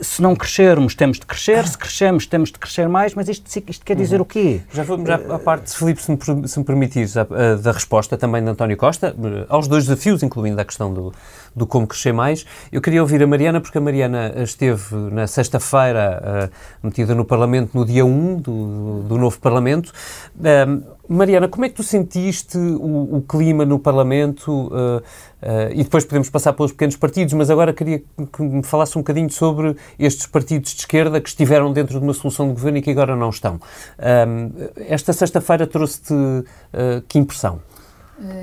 se 0.01 0.21
não 0.21 0.35
crescermos, 0.35 0.95
temos 0.95 1.19
de 1.19 1.25
crescer, 1.25 1.67
se 1.67 1.77
crescemos, 1.77 2.25
temos 2.25 2.51
de 2.51 2.59
crescer 2.59 2.87
mais, 2.87 3.13
mas 3.13 3.29
isto, 3.29 3.47
isto 3.67 3.85
quer 3.85 3.95
dizer 3.95 4.17
uhum. 4.17 4.23
o 4.23 4.25
quê? 4.25 4.61
Já 4.73 4.83
vamos 4.83 5.07
já 5.07 5.15
à 5.15 5.39
parte, 5.39 5.75
Filipe, 5.75 6.01
se 6.01 6.11
me, 6.11 6.47
se 6.47 6.59
me 6.59 6.65
permitires, 6.65 7.13
da 7.13 7.71
resposta 7.71 8.17
também 8.17 8.43
de 8.43 8.49
António 8.49 8.77
Costa, 8.77 9.15
aos 9.47 9.67
dois 9.67 9.85
desafios, 9.85 10.23
incluindo 10.23 10.59
a 10.59 10.65
questão 10.65 10.93
do, 10.93 11.13
do 11.55 11.67
como 11.67 11.87
crescer 11.87 12.13
mais. 12.13 12.45
Eu 12.71 12.81
queria 12.81 13.01
ouvir 13.01 13.21
a 13.21 13.27
Mariana, 13.27 13.61
porque 13.61 13.77
a 13.77 13.81
Mariana 13.81 14.33
esteve 14.37 14.95
na 15.11 15.27
sexta-feira 15.27 16.49
uh, 16.83 16.85
metida 16.85 17.13
no 17.15 17.25
Parlamento, 17.25 17.71
no 17.73 17.85
dia 17.85 18.05
1 18.05 18.35
do, 18.37 19.03
do 19.03 19.17
novo 19.17 19.39
Parlamento. 19.39 19.91
Um, 20.39 20.98
Mariana, 21.09 21.47
como 21.47 21.65
é 21.65 21.69
que 21.69 21.73
tu 21.73 21.81
sentiste 21.81 22.55
o, 22.55 23.17
o 23.17 23.21
clima 23.27 23.65
no 23.65 23.79
Parlamento? 23.79 24.67
Uh, 24.67 24.97
uh, 24.97 25.01
e 25.73 25.83
depois 25.83 26.05
podemos 26.05 26.29
passar 26.29 26.53
pelos 26.53 26.71
pequenos 26.71 26.95
partidos, 26.95 27.33
mas 27.33 27.49
agora 27.49 27.73
queria 27.73 27.97
que 27.99 28.41
me 28.43 28.61
falasse 28.61 28.95
um 28.95 29.01
bocadinho 29.01 29.29
sobre 29.31 29.75
estes 29.97 30.27
partidos 30.27 30.71
de 30.71 30.81
esquerda 30.81 31.19
que 31.19 31.27
estiveram 31.27 31.73
dentro 31.73 31.99
de 31.99 32.05
uma 32.05 32.13
solução 32.13 32.47
de 32.47 32.53
governo 32.53 32.77
e 32.77 32.81
que 32.83 32.91
agora 32.91 33.15
não 33.15 33.31
estão. 33.31 33.59
esta 34.87 35.11
sexta-feira 35.11 35.65
trouxe-te 35.65 36.13
uh, 36.13 36.45
que 37.07 37.17
impressão? 37.17 37.59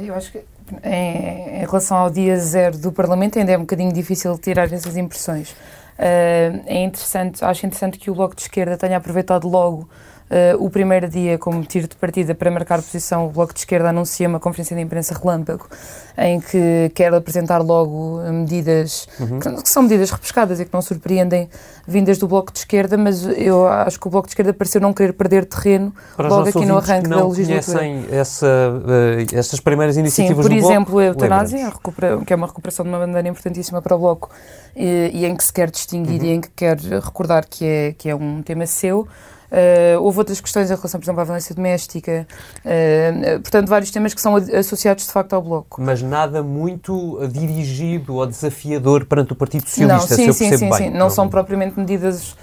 Eu 0.03 0.17
acho 0.17 0.33
que 0.33 0.41
em, 0.83 1.61
em, 1.61 1.67
relação 1.67 1.97
ao 1.97 2.11
dia 2.11 2.37
zero 2.37 2.77
do 2.79 2.91
Parlamento 2.91 3.39
ainda 3.39 3.53
é 3.53 3.57
um 3.57 3.61
bocadinho 3.61 3.93
difícil 3.93 4.37
tirar 4.39 4.73
essas 4.73 4.97
impressões. 4.97 5.55
é 5.97 6.83
interessante, 6.83 7.45
acho 7.45 7.65
interessante 7.65 7.97
que 7.97 8.11
o 8.11 8.15
Bloco 8.15 8.35
de 8.35 8.43
Esquerda 8.43 8.77
tenha 8.77 8.97
aproveitado 8.97 9.47
logo 9.47 9.89
Uh, 10.28 10.64
o 10.64 10.68
primeiro 10.68 11.09
dia, 11.09 11.38
como 11.38 11.62
tiro 11.64 11.87
de 11.87 11.95
partida 11.95 12.35
para 12.35 12.50
marcar 12.50 12.83
posição, 12.83 13.26
o 13.26 13.30
Bloco 13.30 13.54
de 13.54 13.61
Esquerda 13.61 13.90
anuncia 13.90 14.28
uma 14.28 14.40
conferência 14.40 14.75
de 14.75 14.83
imprensa 14.83 15.14
relâmpago 15.14 15.68
em 16.18 16.40
que 16.40 16.90
quer 16.97 17.14
apresentar 17.14 17.59
logo 17.59 18.21
medidas 18.33 19.06
uhum. 19.21 19.38
que, 19.38 19.68
são 19.68 19.85
medidas 19.85 20.11
repescadas 20.11 20.59
e 20.59 20.64
que 20.64 20.73
não 20.73 20.83
surpreendem 20.83 21.49
vindas 21.87 22.18
do 22.18 22.26
Bloco 22.26 22.52
de 22.52 22.59
Esquerda, 22.59 22.97
mas 22.97 23.25
eu 23.25 23.68
acho 23.68 24.00
que 24.00 24.09
o 24.09 24.11
Bloco 24.11 24.26
de 24.26 24.33
Esquerda 24.33 24.52
pareceu 24.52 24.80
não 24.80 24.92
querer 24.92 25.12
perder 25.12 25.45
terreno 25.45 25.95
para 26.16 26.28
logo 26.28 26.49
aqui 26.49 26.66
no 26.66 26.76
arranque 26.76 27.09
da 27.09 27.25
legislatura. 27.25 27.87
Essa, 28.11 28.47
uh, 28.47 29.37
essas 29.37 29.61
primeiras 29.61 29.97
iniciativas 29.97 30.45
Sim, 30.45 30.50
por 30.50 30.56
exemplo, 30.56 30.92
Bloco, 30.95 30.99
a 30.99 31.04
eutanásia, 31.04 31.68
a 31.68 32.25
que 32.25 32.33
é 32.33 32.37
uma 32.37 32.49
recuperação 32.49 32.85
de 32.85 32.88
uma 32.88 32.99
bandeira 32.99 33.28
importantíssima 33.28 33.80
para 33.80 33.95
o 33.95 33.99
Bloco 33.99 34.30
e, 34.75 35.12
e 35.14 35.25
em 35.25 35.37
que 35.37 35.45
se 35.45 35.52
quer 35.52 35.71
distinguir 35.71 36.21
uhum. 36.21 36.26
e 36.26 36.30
em 36.33 36.40
que 36.40 36.50
quer 36.50 36.78
recordar 36.78 37.47
que 37.49 37.64
é, 37.64 37.95
que 37.97 38.09
é 38.09 38.14
um 38.16 38.42
tema 38.42 38.66
seu. 38.66 39.06
Uh, 39.47 40.00
houve 40.03 40.19
outras 40.19 40.41
questões 40.41 40.71
em 40.71 40.75
relação, 40.75 40.99
por 40.99 41.05
exemplo, 41.05 41.21
à 41.21 41.25
violência 41.25 41.55
doméstica, 41.55 42.26
uh, 42.65 43.41
portanto, 43.41 43.69
vários 43.69 43.91
temas 43.91 44.12
que 44.12 44.21
são 44.21 44.35
associados 44.37 45.07
de 45.07 45.12
facto 45.12 45.35
ao 45.35 45.43
Bloco. 45.43 45.81
Mas 45.81 46.03
nada 46.03 46.43
muito 46.43 47.21
dirigido 47.29 48.15
ou 48.15 48.26
desafiador 48.26 49.07
perante 49.07 49.33
o 49.33 49.37
Partido 49.37 49.69
Socialista, 49.69 50.00
não, 50.00 50.17
sim, 50.17 50.23
se 50.23 50.29
eu 50.29 50.35
sim, 50.35 50.57
sim, 50.57 50.71
bem. 50.71 50.79
Sim. 50.79 50.91
Não 50.91 51.11
são 51.11 51.29
propriamente 51.29 51.79
medidas 51.79 52.37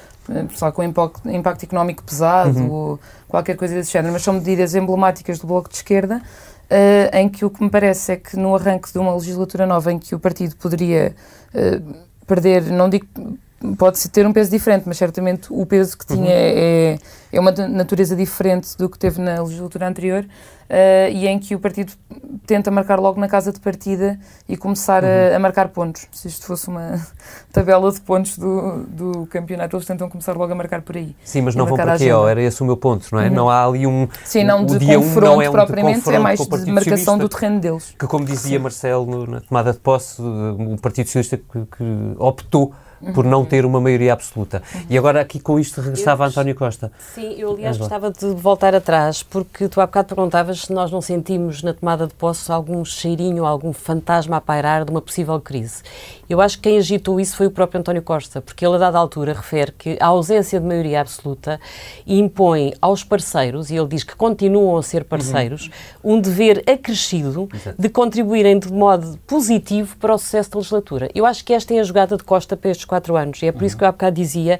lá, 0.61 0.71
com 0.71 0.81
impacto, 0.81 1.29
impacto 1.29 1.63
económico 1.63 2.03
pesado 2.03 2.57
uhum. 2.57 2.71
ou 2.71 2.99
qualquer 3.27 3.57
coisa 3.57 3.75
desse 3.75 3.91
género, 3.91 4.13
mas 4.13 4.23
são 4.23 4.35
medidas 4.35 4.73
emblemáticas 4.73 5.39
do 5.39 5.47
Bloco 5.47 5.69
de 5.69 5.75
Esquerda. 5.75 6.21
Uh, 6.71 7.15
em 7.15 7.29
que 7.29 7.43
o 7.43 7.49
que 7.49 7.61
me 7.61 7.69
parece 7.69 8.13
é 8.13 8.15
que 8.15 8.37
no 8.37 8.55
arranque 8.55 8.91
de 8.91 8.97
uma 8.97 9.13
legislatura 9.13 9.67
nova 9.67 9.91
em 9.91 9.99
que 9.99 10.15
o 10.15 10.19
partido 10.19 10.55
poderia 10.55 11.13
perder, 12.25 12.63
não 12.63 12.89
digo 12.89 13.05
pode 13.77 14.09
ter 14.09 14.25
um 14.27 14.33
peso 14.33 14.51
diferente, 14.51 14.83
mas 14.85 14.97
certamente 14.97 15.47
o 15.49 15.65
peso 15.65 15.97
que 15.97 16.05
tinha 16.05 16.21
uhum. 16.21 16.27
é, 16.27 16.97
é 17.31 17.39
uma 17.39 17.51
natureza 17.51 18.15
diferente 18.15 18.77
do 18.77 18.89
que 18.89 18.97
teve 18.97 19.21
na 19.21 19.41
legislatura 19.41 19.87
anterior 19.87 20.25
uh, 20.69 21.11
e 21.11 21.27
em 21.27 21.39
que 21.39 21.55
o 21.55 21.59
partido 21.59 21.93
tenta 22.45 22.69
marcar 22.69 22.99
logo 22.99 23.19
na 23.19 23.27
casa 23.27 23.51
de 23.51 23.59
partida 23.59 24.19
e 24.47 24.57
começar 24.57 25.03
uhum. 25.03 25.09
a, 25.33 25.35
a, 25.35 25.39
marcar 25.39 25.69
pontos. 25.69 26.07
Se 26.11 26.27
isto 26.27 26.45
fosse 26.45 26.67
uma 26.67 26.99
tabela 27.53 27.91
de 27.91 28.01
pontos 28.01 28.37
do, 28.37 28.83
do 28.83 29.25
campeonato, 29.27 29.75
eles 29.75 29.85
tentam 29.85 30.09
começar 30.09 30.35
logo 30.35 30.51
a 30.51 30.55
marcar 30.55 30.81
por 30.81 30.97
aí. 30.97 31.15
Sim, 31.23 31.41
mas 31.41 31.55
não 31.55 31.65
vão 31.65 31.77
para 31.77 31.93
aqui, 31.93 32.09
era 32.09 32.41
esse 32.41 32.61
o 32.61 32.65
meu 32.65 32.75
ponto, 32.77 33.07
não 33.11 33.19
é? 33.19 33.29
Uhum. 33.29 33.33
Não 33.33 33.49
há 33.49 33.65
ali 33.65 33.87
um. 33.87 34.07
Sim, 34.25 34.43
não 34.43 34.65
de 34.65 34.73
confronto 34.85 35.17
um 35.17 35.21
não 35.21 35.41
é 35.41 35.49
um 35.49 35.51
propriamente, 35.51 35.97
confronto 35.99 36.17
é 36.17 36.19
mais 36.19 36.39
de 36.39 36.71
marcação 36.71 37.17
do 37.17 37.29
terreno 37.29 37.59
deles. 37.59 37.95
Que, 37.97 38.07
como 38.07 38.25
dizia 38.25 38.57
Sim. 38.57 38.63
Marcelo 38.63 39.27
na 39.27 39.41
tomada 39.41 39.71
de 39.71 39.79
posse, 39.79 40.21
o 40.21 40.77
Partido 40.81 41.05
Socialista 41.05 41.37
que, 41.37 41.65
que 41.77 42.15
optou 42.17 42.73
por 43.13 43.25
não 43.25 43.43
ter 43.43 43.65
uma 43.65 43.81
maioria 43.81 44.13
absoluta. 44.13 44.61
E 44.89 44.97
agora 44.97 45.21
aqui 45.21 45.39
com 45.39 45.59
isto 45.59 45.81
regressava 45.81 46.23
eu, 46.23 46.29
António 46.29 46.55
Costa. 46.55 46.91
Sim, 47.13 47.35
eu 47.37 47.51
aliás 47.51 47.77
gostava 47.77 48.11
de 48.11 48.25
voltar 48.27 48.73
atrás, 48.75 49.23
porque 49.23 49.67
tu 49.67 49.81
há 49.81 49.85
bocado 49.85 50.07
perguntavas 50.15 50.61
se 50.61 50.73
nós 50.73 50.91
não 50.91 51.01
sentimos 51.01 51.63
na 51.63 51.73
tomada 51.73 52.07
de 52.07 52.13
posse 52.13 52.51
algum 52.51 52.83
cheirinho, 52.85 53.45
algum 53.45 53.73
fantasma 53.73 54.37
a 54.37 54.41
pairar 54.41 54.85
de 54.85 54.91
uma 54.91 55.01
possível 55.01 55.39
crise. 55.39 55.83
Eu 56.29 56.41
acho 56.41 56.57
que 56.57 56.69
quem 56.69 56.77
agitou 56.77 57.19
isso 57.19 57.35
foi 57.35 57.47
o 57.47 57.51
próprio 57.51 57.79
António 57.79 58.01
Costa, 58.01 58.41
porque 58.41 58.65
ele 58.65 58.75
a 58.75 58.79
dada 58.79 58.97
altura 58.97 59.33
refere 59.33 59.71
que 59.71 59.97
a 59.99 60.07
ausência 60.07 60.59
de 60.59 60.65
maioria 60.65 61.01
absoluta 61.01 61.59
impõe 62.07 62.73
aos 62.81 63.03
parceiros, 63.03 63.69
e 63.69 63.75
ele 63.75 63.87
diz 63.87 64.03
que 64.03 64.15
continuam 64.15 64.77
a 64.77 64.83
ser 64.83 65.03
parceiros, 65.03 65.69
uhum. 66.03 66.15
um 66.15 66.21
dever 66.21 66.63
acrescido 66.67 67.49
Exato. 67.53 67.81
de 67.81 67.89
contribuírem 67.89 68.57
de 68.57 68.71
modo 68.71 69.19
positivo 69.27 69.95
para 69.97 70.13
o 70.13 70.17
sucesso 70.17 70.51
da 70.51 70.57
legislatura. 70.57 71.09
Eu 71.13 71.25
acho 71.25 71.43
que 71.43 71.53
esta 71.53 71.73
é 71.73 71.79
a 71.79 71.83
jogada 71.83 72.17
de 72.17 72.23
Costa 72.23 72.55
para 72.55 72.71
estes 72.71 72.85
quatro 72.93 73.15
anos. 73.15 73.41
E 73.41 73.47
é 73.47 73.51
por 73.51 73.61
uhum. 73.61 73.67
isso 73.67 73.77
que 73.77 73.83
eu 73.83 73.87
há 73.87 73.91
bocado 73.91 74.15
dizia 74.15 74.59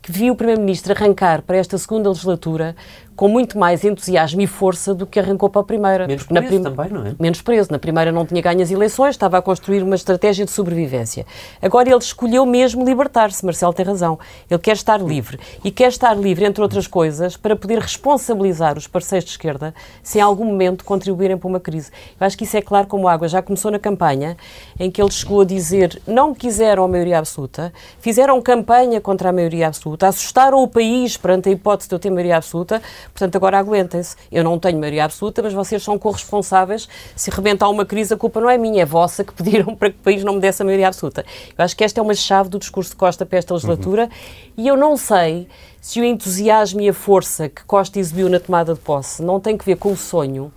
que 0.00 0.12
vi 0.12 0.30
o 0.30 0.36
Primeiro-Ministro 0.36 0.92
arrancar 0.92 1.42
para 1.42 1.56
esta 1.56 1.76
segunda 1.76 2.08
legislatura 2.08 2.76
com 3.16 3.28
muito 3.28 3.58
mais 3.58 3.84
entusiasmo 3.84 4.40
e 4.40 4.46
força 4.46 4.94
do 4.94 5.06
que 5.06 5.20
arrancou 5.20 5.48
para 5.48 5.60
a 5.60 5.64
primeira. 5.64 6.06
Menos 6.06 6.24
preso 6.24 6.46
prim... 6.46 6.62
também, 6.62 6.88
não 6.90 7.06
é? 7.06 7.14
Menos 7.18 7.42
preso. 7.42 7.70
Na 7.70 7.78
primeira 7.78 8.10
não 8.10 8.26
tinha 8.26 8.42
ganho 8.42 8.62
as 8.62 8.70
eleições, 8.70 9.10
estava 9.10 9.38
a 9.38 9.42
construir 9.42 9.82
uma 9.82 9.94
estratégia 9.94 10.44
de 10.44 10.50
sobrevivência. 10.50 11.24
Agora 11.62 11.88
ele 11.88 11.98
escolheu 11.98 12.44
mesmo 12.44 12.84
libertar-se, 12.84 13.44
Marcelo 13.44 13.72
tem 13.72 13.86
razão. 13.86 14.18
Ele 14.50 14.60
quer 14.60 14.72
estar 14.72 15.00
livre. 15.00 15.38
E 15.62 15.70
quer 15.70 15.88
estar 15.88 16.14
livre, 16.14 16.44
entre 16.44 16.62
outras 16.62 16.86
coisas, 16.86 17.36
para 17.36 17.54
poder 17.54 17.78
responsabilizar 17.78 18.76
os 18.76 18.86
parceiros 18.86 19.24
de 19.26 19.30
esquerda 19.32 19.74
se 20.02 20.18
em 20.18 20.20
algum 20.20 20.44
momento 20.44 20.84
contribuírem 20.84 21.36
para 21.36 21.48
uma 21.48 21.60
crise. 21.60 21.90
Eu 22.20 22.26
acho 22.26 22.36
que 22.36 22.44
isso 22.44 22.56
é 22.56 22.62
claro 22.62 22.86
como 22.86 23.08
água. 23.08 23.28
Já 23.28 23.40
começou 23.42 23.70
na 23.70 23.78
campanha, 23.78 24.36
em 24.78 24.90
que 24.90 25.00
ele 25.00 25.10
chegou 25.10 25.40
a 25.40 25.44
dizer 25.44 26.00
não 26.06 26.34
quiseram 26.34 26.84
a 26.84 26.88
maioria 26.88 27.18
absoluta, 27.18 27.72
fizeram 28.00 28.40
campanha 28.40 29.00
contra 29.00 29.30
a 29.30 29.32
maioria 29.32 29.68
absoluta, 29.68 30.08
assustaram 30.08 30.62
o 30.62 30.68
país 30.68 31.16
perante 31.16 31.48
a 31.48 31.52
hipótese 31.52 31.88
de 31.88 31.94
eu 31.94 31.98
ter 31.98 32.10
maioria 32.10 32.36
absoluta, 32.36 32.82
Portanto, 33.12 33.36
agora 33.36 33.58
aguentem-se. 33.58 34.16
Eu 34.30 34.44
não 34.44 34.58
tenho 34.58 34.78
maioria 34.78 35.04
absoluta, 35.04 35.42
mas 35.42 35.52
vocês 35.52 35.82
são 35.82 35.98
corresponsáveis. 35.98 36.88
Se 37.14 37.30
rebentar 37.30 37.68
uma 37.68 37.84
crise, 37.84 38.14
a 38.14 38.16
culpa 38.16 38.40
não 38.40 38.50
é 38.50 38.58
minha, 38.58 38.82
é 38.82 38.86
vossa 38.86 39.24
que 39.24 39.32
pediram 39.32 39.74
para 39.76 39.90
que 39.90 39.96
o 39.96 40.02
país 40.02 40.24
não 40.24 40.34
me 40.34 40.40
desse 40.40 40.62
a 40.62 40.64
maioria 40.64 40.88
absoluta. 40.88 41.24
Eu 41.56 41.64
acho 41.64 41.76
que 41.76 41.84
esta 41.84 42.00
é 42.00 42.02
uma 42.02 42.14
chave 42.14 42.48
do 42.48 42.58
discurso 42.58 42.90
de 42.90 42.96
Costa 42.96 43.26
para 43.26 43.38
esta 43.38 43.54
legislatura 43.54 44.04
uhum. 44.04 44.64
e 44.64 44.68
eu 44.68 44.76
não 44.76 44.96
sei 44.96 45.48
se 45.80 46.00
o 46.00 46.04
entusiasmo 46.04 46.80
e 46.80 46.88
a 46.88 46.94
força 46.94 47.48
que 47.48 47.64
Costa 47.64 47.98
exibiu 47.98 48.28
na 48.28 48.40
tomada 48.40 48.74
de 48.74 48.80
posse 48.80 49.22
não 49.22 49.38
tem 49.38 49.56
que 49.56 49.64
ver 49.64 49.76
com 49.76 49.92
o 49.92 49.96
sonho 49.96 50.52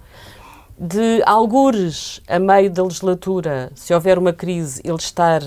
de 0.79 1.23
algures 1.25 2.21
a 2.27 2.37
meio 2.37 2.69
da 2.69 2.83
legislatura, 2.83 3.71
se 3.73 3.93
houver 3.93 4.19
uma 4.19 4.31
crise, 4.31 4.79
ele 4.83 4.97
estar 4.97 5.41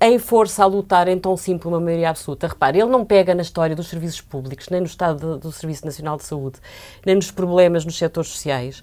em 0.00 0.18
força 0.18 0.62
a 0.62 0.66
lutar 0.66 1.08
em 1.08 1.18
tão 1.18 1.36
simples 1.36 1.66
uma 1.66 1.80
maioria 1.80 2.10
absoluta. 2.10 2.48
Repare, 2.48 2.80
ele 2.80 2.90
não 2.90 3.04
pega 3.04 3.34
na 3.34 3.42
história 3.42 3.74
dos 3.74 3.88
serviços 3.88 4.20
públicos, 4.20 4.68
nem 4.68 4.80
no 4.80 4.86
estado 4.86 5.38
do 5.38 5.52
Serviço 5.52 5.84
Nacional 5.84 6.16
de 6.16 6.24
Saúde, 6.24 6.58
nem 7.06 7.14
nos 7.14 7.30
problemas 7.30 7.84
nos 7.84 7.96
setores 7.96 8.30
sociais, 8.30 8.82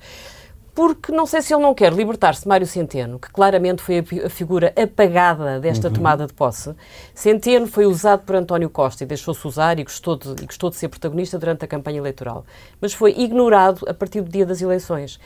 porque 0.74 1.12
não 1.12 1.26
sei 1.26 1.42
se 1.42 1.54
ele 1.54 1.62
não 1.62 1.76
quer 1.76 1.92
libertar-se 1.92 2.44
de 2.44 2.48
Mário 2.48 2.66
Centeno, 2.66 3.20
que 3.20 3.30
claramente 3.30 3.82
foi 3.82 4.00
a, 4.00 4.30
figura 4.30 4.74
apagada 4.76 5.60
desta 5.60 5.90
uhum. 5.90 5.94
tomada 5.94 6.26
de 6.26 6.34
posse. 6.34 6.74
Centeno 7.14 7.68
foi 7.68 7.86
usado 7.86 8.24
por 8.26 8.36
António 8.36 8.70
Costa 8.70 9.04
e 9.04 9.08
deixou-se 9.08 9.46
usar 9.46 9.80
e 9.80 9.84
gostou, 9.84 10.16
de, 10.16 10.44
e 10.44 10.46
gostou 10.46 10.70
de 10.70 10.78
ser 10.78 10.88
protagonista 10.88 11.38
durante 11.38 11.66
a 11.66 11.68
campanha 11.68 11.98
eleitoral, 11.98 12.46
mas 12.80 12.94
foi 12.94 13.12
ignorado 13.12 13.86
a 13.88 13.94
partir 13.94 14.22
do 14.22 14.30
dia 14.30 14.46
das 14.46 14.62
eleições. 14.62 15.20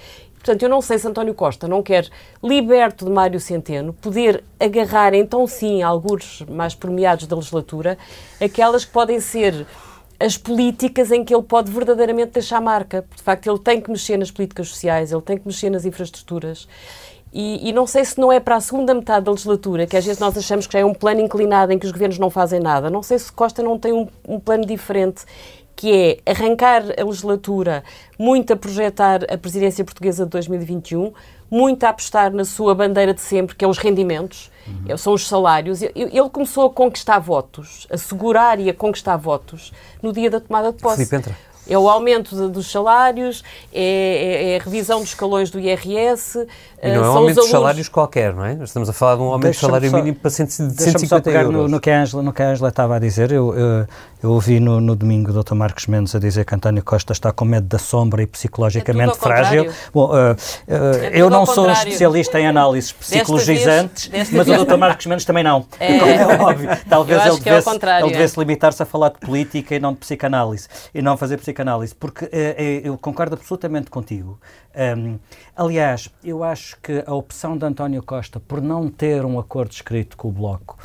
Portanto, 0.46 0.62
eu 0.62 0.70
não 0.70 0.80
sei 0.80 1.00
se 1.00 1.08
António 1.08 1.34
Costa 1.34 1.68
não 1.68 1.82
quer, 1.82 2.08
liberto 2.44 3.04
de 3.04 3.10
Mário 3.10 3.40
Centeno, 3.40 3.94
poder 3.94 4.44
agarrar 4.60 5.16
então 5.16 5.48
sim 5.48 5.82
alguns 5.82 6.42
mais 6.48 6.76
premiados 6.76 7.26
da 7.26 7.36
legislatura, 7.36 7.98
aquelas 8.40 8.86
que 8.86 8.92
podem 8.92 9.20
ser 9.20 9.66
as 10.20 10.38
políticas 10.38 11.12
em 11.12 11.26
que 11.26 11.34
ele 11.34 11.42
pode 11.42 11.72
verdadeiramente 11.72 12.34
deixar 12.34 12.62
marca. 12.62 13.04
De 13.16 13.24
facto, 13.24 13.50
ele 13.50 13.58
tem 13.58 13.82
que 13.82 13.90
mexer 13.90 14.18
nas 14.18 14.30
políticas 14.30 14.70
sociais, 14.70 15.12
ele 15.12 15.24
tem 15.24 15.36
que 15.36 15.48
mexer 15.48 15.72
nas 15.72 15.84
infraestruturas. 15.84 16.68
E, 17.34 17.68
e, 17.68 17.74
não 17.74 17.88
sei 17.88 18.06
se 18.06 18.20
não 18.20 18.32
é 18.32 18.40
para 18.40 18.56
a 18.56 18.62
segunda 18.62 18.94
metade 18.94 19.26
da 19.26 19.32
legislatura, 19.32 19.88
que 19.88 19.98
às 19.98 20.06
vezes 20.06 20.20
nós 20.20 20.38
achamos 20.38 20.68
que 20.68 20.74
já 20.74 20.80
é 20.80 20.86
um 20.86 20.94
plano 20.94 21.22
inclinado 21.22 21.74
em 21.74 21.80
que 21.80 21.88
os 21.88 21.92
governos 21.92 22.20
não 22.20 22.30
fazem 22.30 22.60
nada. 22.60 22.88
Não 22.88 23.02
sei 23.02 23.18
se 23.18 23.32
Costa 23.32 23.64
não 23.64 23.80
tem 23.80 23.92
um, 23.92 24.08
um 24.28 24.40
plano 24.40 24.64
diferente 24.64 25.26
que 25.76 26.22
é 26.26 26.32
arrancar 26.32 26.84
a 26.98 27.04
legislatura 27.04 27.84
muito 28.18 28.54
a 28.54 28.56
projetar 28.56 29.22
a 29.30 29.38
presidência 29.38 29.84
portuguesa 29.84 30.24
de 30.24 30.32
2021, 30.32 31.14
muito 31.52 31.84
a 31.84 31.90
apostar 31.90 32.32
na 32.32 32.46
sua 32.46 32.74
bandeira 32.74 33.14
de 33.14 33.22
sempre, 33.22 33.56
que 33.56 33.64
é 33.64 33.68
os 33.68 33.78
rendimentos, 33.78 34.52
uhum. 34.68 34.98
são 34.98 35.14
os 35.14 35.28
salários. 35.28 35.82
Ele 35.82 36.30
começou 36.32 36.66
a 36.66 36.70
conquistar 36.70 37.20
votos, 37.20 37.88
a 37.92 37.98
segurar 37.98 38.60
e 38.60 38.70
a 38.70 38.74
conquistar 38.74 39.18
votos 39.18 39.72
no 40.02 40.12
dia 40.12 40.30
da 40.30 40.40
tomada 40.40 40.72
de 40.72 40.82
posse. 40.82 41.06
Filipe, 41.06 41.16
entra. 41.16 41.38
É 41.68 41.78
o 41.78 41.90
aumento 41.90 42.36
de, 42.36 42.48
dos 42.48 42.72
salários, 42.72 43.44
é, 43.74 43.82
é, 43.82 44.52
é, 44.52 44.58
a 44.58 44.64
revisão 44.64 45.00
dos 45.00 45.10
escalões 45.10 45.50
do 45.50 45.60
IRS. 45.60 46.46
E 46.82 46.90
não 46.90 47.04
é 47.04 47.10
um 47.10 47.18
aumento 47.18 47.36
dos 47.36 47.50
salários 47.50 47.90
qualquer, 47.90 48.34
não 48.34 48.46
é? 48.46 48.54
Nós 48.54 48.70
estamos 48.70 48.88
a 48.88 48.94
falar 48.94 49.16
de 49.16 49.22
um 49.22 49.32
aumento 49.32 49.54
de 49.54 49.60
salário 49.60 49.90
só, 49.90 49.98
mínimo 49.98 50.18
para 50.18 50.30
150 50.30 51.08
só 51.08 51.20
pegar 51.20 51.42
euros. 51.42 51.62
No, 51.62 51.68
no, 51.68 51.80
que 51.80 51.90
a 51.90 52.02
Angela, 52.02 52.22
no 52.22 52.32
que 52.32 52.44
a 52.44 52.50
Angela 52.50 52.70
estava 52.70 52.96
a 52.96 53.00
dizer, 53.00 53.32
eu, 53.32 53.56
eu, 53.56 53.88
eu 54.22 54.32
ouvi 54.32 54.60
no, 54.60 54.80
no 54.80 54.96
domingo 54.96 55.32
o 55.32 55.44
Dr. 55.44 55.56
Marcos 55.56 55.88
Mendes 55.88 56.14
a 56.14 56.20
dizer 56.20 56.46
que 56.46 56.54
António 56.54 56.84
Costa 56.84 57.14
está 57.14 57.32
com 57.32 57.46
medo 57.46 57.66
da 57.66 57.80
sombra 57.80 58.22
e 58.22 58.28
psicologicamente 58.28 59.14
é 59.14 59.16
frágil. 59.16 59.72
Bom, 59.92 60.10
uh, 60.10 60.34
uh, 60.34 60.36
é 60.68 61.12
eu 61.14 61.30
não 61.32 61.48
sou 61.48 61.70
especialista 61.72 62.40
em 62.40 62.46
análises 62.46 62.92
psicologizantes, 62.94 64.08
vez, 64.08 64.30
mas 64.32 64.46
vez. 64.46 64.62
o 64.62 64.66
Dr. 64.66 64.78
Marcos 64.78 65.06
Mendes 65.08 65.26
também 65.26 65.44
não. 65.44 65.66
É, 65.80 65.98
é 65.98 66.40
óbvio. 66.40 66.70
Talvez 66.88 67.26
ele 67.26 67.40
devesse, 67.40 67.70
ele 67.70 68.12
devesse 68.12 68.40
limitar-se 68.40 68.84
a 68.84 68.86
falar 68.86 69.10
de 69.10 69.20
política 69.20 69.76
e 69.76 69.80
não 69.80 69.94
de 69.94 70.00
psicanálise. 70.00 70.68
E 70.94 71.02
não 71.02 71.18
fazer 71.18 71.38
psicanálise 71.38 71.55
fantástica 71.56 71.62
análise, 71.64 71.96
porque 71.96 72.26
eh, 72.26 72.56
eh, 72.58 72.82
eu 72.84 72.98
concordo 72.98 73.36
absolutamente 73.36 73.90
contigo. 73.90 74.40
Um, 74.76 75.18
aliás, 75.56 76.10
eu 76.24 76.44
acho 76.44 76.78
que 76.82 77.04
a 77.06 77.14
opção 77.14 77.58
de 77.58 77.66
António 77.66 78.04
Costa 78.04 78.40
por 78.40 78.62
não 78.62 78.90
ter 78.90 79.24
um 79.24 79.40
acordo 79.40 79.72
escrito 79.72 80.18
com 80.18 80.28
o 80.28 80.32
Bloco 80.32 80.78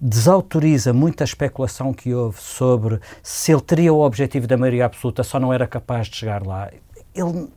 desautoriza 0.00 0.92
muita 0.92 1.24
especulação 1.24 1.92
que 1.92 2.12
houve 2.14 2.40
sobre 2.40 3.00
se 3.22 3.52
ele 3.52 3.60
teria 3.60 3.92
o 3.92 4.00
objetivo 4.00 4.46
da 4.46 4.56
maioria 4.56 4.86
absoluta, 4.86 5.22
só 5.22 5.38
não 5.38 5.52
era 5.52 5.66
capaz 5.66 6.08
de 6.08 6.16
chegar 6.16 6.46
lá. 6.46 6.70
Ele, 7.14 7.48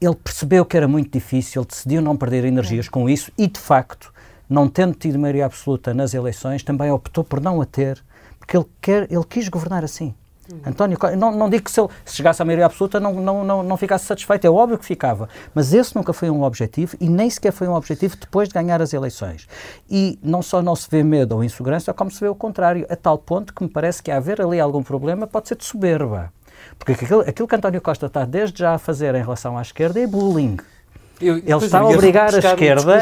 ele 0.00 0.14
percebeu 0.14 0.66
que 0.66 0.76
era 0.76 0.86
muito 0.86 1.10
difícil, 1.10 1.64
decidiu 1.64 2.02
não 2.02 2.16
perder 2.16 2.44
energias 2.44 2.88
com 2.88 3.08
isso 3.08 3.32
e, 3.38 3.46
de 3.46 3.58
facto, 3.58 4.12
não 4.48 4.68
tendo 4.68 4.94
tido 4.94 5.18
maioria 5.18 5.46
absoluta 5.46 5.94
nas 5.94 6.12
eleições, 6.12 6.62
também 6.62 6.90
optou 6.90 7.24
por 7.24 7.40
não 7.40 7.60
a 7.60 7.64
ter, 7.64 8.02
porque 8.38 8.54
ele, 8.54 8.66
quer, 8.82 9.10
ele 9.10 9.24
quis 9.24 9.48
governar 9.48 9.82
assim. 9.82 10.14
António 10.64 10.98
não, 11.16 11.32
não 11.32 11.50
digo 11.50 11.64
que 11.64 11.70
se 11.70 11.80
ele 11.80 11.88
se 12.04 12.16
chegasse 12.16 12.40
à 12.40 12.44
maioria 12.44 12.66
absoluta 12.66 12.98
não, 12.98 13.14
não, 13.14 13.44
não, 13.44 13.62
não 13.62 13.76
ficasse 13.76 14.06
satisfeito, 14.06 14.46
é 14.46 14.50
óbvio 14.50 14.78
que 14.78 14.84
ficava, 14.84 15.28
mas 15.54 15.72
esse 15.72 15.94
nunca 15.94 16.12
foi 16.12 16.30
um 16.30 16.42
objetivo 16.42 16.96
e 17.00 17.08
nem 17.08 17.28
sequer 17.28 17.52
foi 17.52 17.68
um 17.68 17.74
objetivo 17.74 18.16
depois 18.16 18.48
de 18.48 18.54
ganhar 18.54 18.80
as 18.80 18.92
eleições. 18.92 19.46
E 19.90 20.18
não 20.22 20.42
só 20.42 20.62
não 20.62 20.74
se 20.74 20.88
vê 20.90 21.02
medo 21.02 21.34
ou 21.34 21.44
insegurança, 21.44 21.92
como 21.92 22.10
se 22.10 22.20
vê 22.20 22.28
o 22.28 22.34
contrário, 22.34 22.86
a 22.88 22.96
tal 22.96 23.18
ponto 23.18 23.52
que 23.52 23.62
me 23.62 23.68
parece 23.68 24.02
que 24.02 24.10
haver 24.10 24.40
ali 24.40 24.58
algum 24.58 24.82
problema 24.82 25.26
pode 25.26 25.48
ser 25.48 25.56
de 25.56 25.64
soberba. 25.64 26.32
Porque 26.78 26.92
aquilo, 26.92 27.20
aquilo 27.20 27.48
que 27.48 27.54
António 27.54 27.80
Costa 27.80 28.06
está 28.06 28.24
desde 28.24 28.60
já 28.60 28.74
a 28.74 28.78
fazer 28.78 29.14
em 29.14 29.22
relação 29.22 29.56
à 29.56 29.62
esquerda 29.62 30.00
é 30.00 30.06
bullying. 30.06 30.56
Eu- 31.20 31.36
Ele 31.38 31.54
está 31.56 31.80
a 31.80 31.86
obrigar 31.88 32.32
a 32.34 32.38
esquerda 32.38 32.98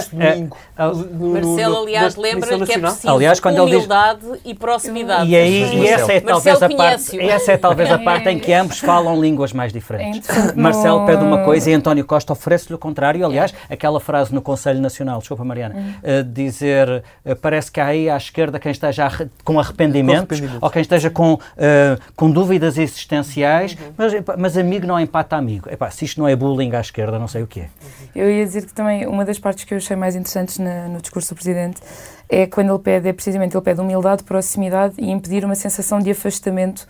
a- 0.78 0.84
a- 0.86 0.92
Marcelo, 0.94 1.82
aliás, 1.82 2.16
lembra 2.16 2.48
que 2.48 2.54
é 2.54 2.58
Nacional. 2.58 2.90
preciso 2.92 3.14
Aliás, 3.14 3.40
quando 3.40 3.56
ele 3.56 3.64
diz- 3.66 3.74
humildade 3.74 4.20
e 4.44 4.54
proximidade. 4.54 5.30
E, 5.30 5.36
aí, 5.36 5.76
e 5.78 5.86
essa 5.88 6.12
é 6.12 6.20
talvez 6.20 6.62
a 6.62 6.68
parte, 6.70 7.20
essa 7.20 7.52
é 7.52 7.56
talvez 7.56 7.90
a 7.90 7.98
parte 7.98 8.28
em 8.28 8.38
que 8.38 8.52
ambos 8.52 8.78
falam 8.78 9.20
línguas 9.20 9.52
mais 9.52 9.72
diferentes. 9.72 10.28
É 10.30 10.52
Marcelo 10.54 11.00
no- 11.00 11.06
pede 11.06 11.22
uma 11.22 11.44
coisa 11.44 11.70
e 11.70 11.74
António 11.74 12.04
Costa 12.04 12.32
oferece-lhe 12.32 12.74
o 12.74 12.78
contrário. 12.78 13.24
Aliás, 13.24 13.52
aquela 13.70 14.00
frase 14.00 14.34
no 14.34 14.40
Conselho 14.40 14.80
Nacional, 14.80 15.18
desculpa 15.18 15.44
Mariana, 15.44 15.98
eh, 16.02 16.22
dizer 16.22 17.02
eh, 17.24 17.34
parece 17.34 17.70
que 17.70 17.80
há 17.80 17.86
aí 17.86 18.08
à 18.08 18.16
esquerda 18.16 18.58
quem 18.58 18.72
esteja 18.72 19.10
com 19.44 19.58
arrependimentos, 19.60 20.22
arrependimentos. 20.38 20.58
ou 20.62 20.70
quem 20.70 20.82
esteja 20.82 21.10
com, 21.10 21.38
eh, 21.56 21.96
com 22.14 22.30
dúvidas 22.30 22.78
existenciais, 22.78 23.76
mas, 23.96 24.12
epá, 24.14 24.36
mas 24.38 24.56
amigo 24.56 24.86
não 24.86 24.98
empata 24.98 25.36
amigo. 25.36 25.68
Epá, 25.70 25.90
se 25.90 26.04
isto 26.04 26.20
não 26.20 26.28
é 26.28 26.34
bullying 26.34 26.74
à 26.74 26.80
esquerda, 26.80 27.18
não 27.18 27.28
sei 27.28 27.42
o 27.42 27.46
que 27.46 27.60
é. 27.60 27.68
Eu 28.14 28.30
ia 28.30 28.44
dizer 28.44 28.64
que 28.66 28.72
também 28.72 29.06
uma 29.06 29.24
das 29.24 29.38
partes 29.38 29.64
que 29.64 29.74
eu 29.74 29.78
achei 29.78 29.96
mais 29.96 30.14
interessantes 30.16 30.58
na- 30.58 30.88
no 30.88 31.00
discurso 31.00 31.34
do 31.34 31.36
Presidente 31.36 31.80
é 32.28 32.46
quando 32.46 32.70
ele 32.72 32.78
pede, 32.78 33.08
é 33.08 33.12
precisamente, 33.12 33.54
ele 33.56 33.62
pede 33.64 33.80
humildade, 33.80 34.22
proximidade 34.24 34.94
e 34.98 35.10
impedir 35.10 35.44
uma 35.44 35.54
sensação 35.54 35.98
de 36.00 36.10
afastamento 36.10 36.86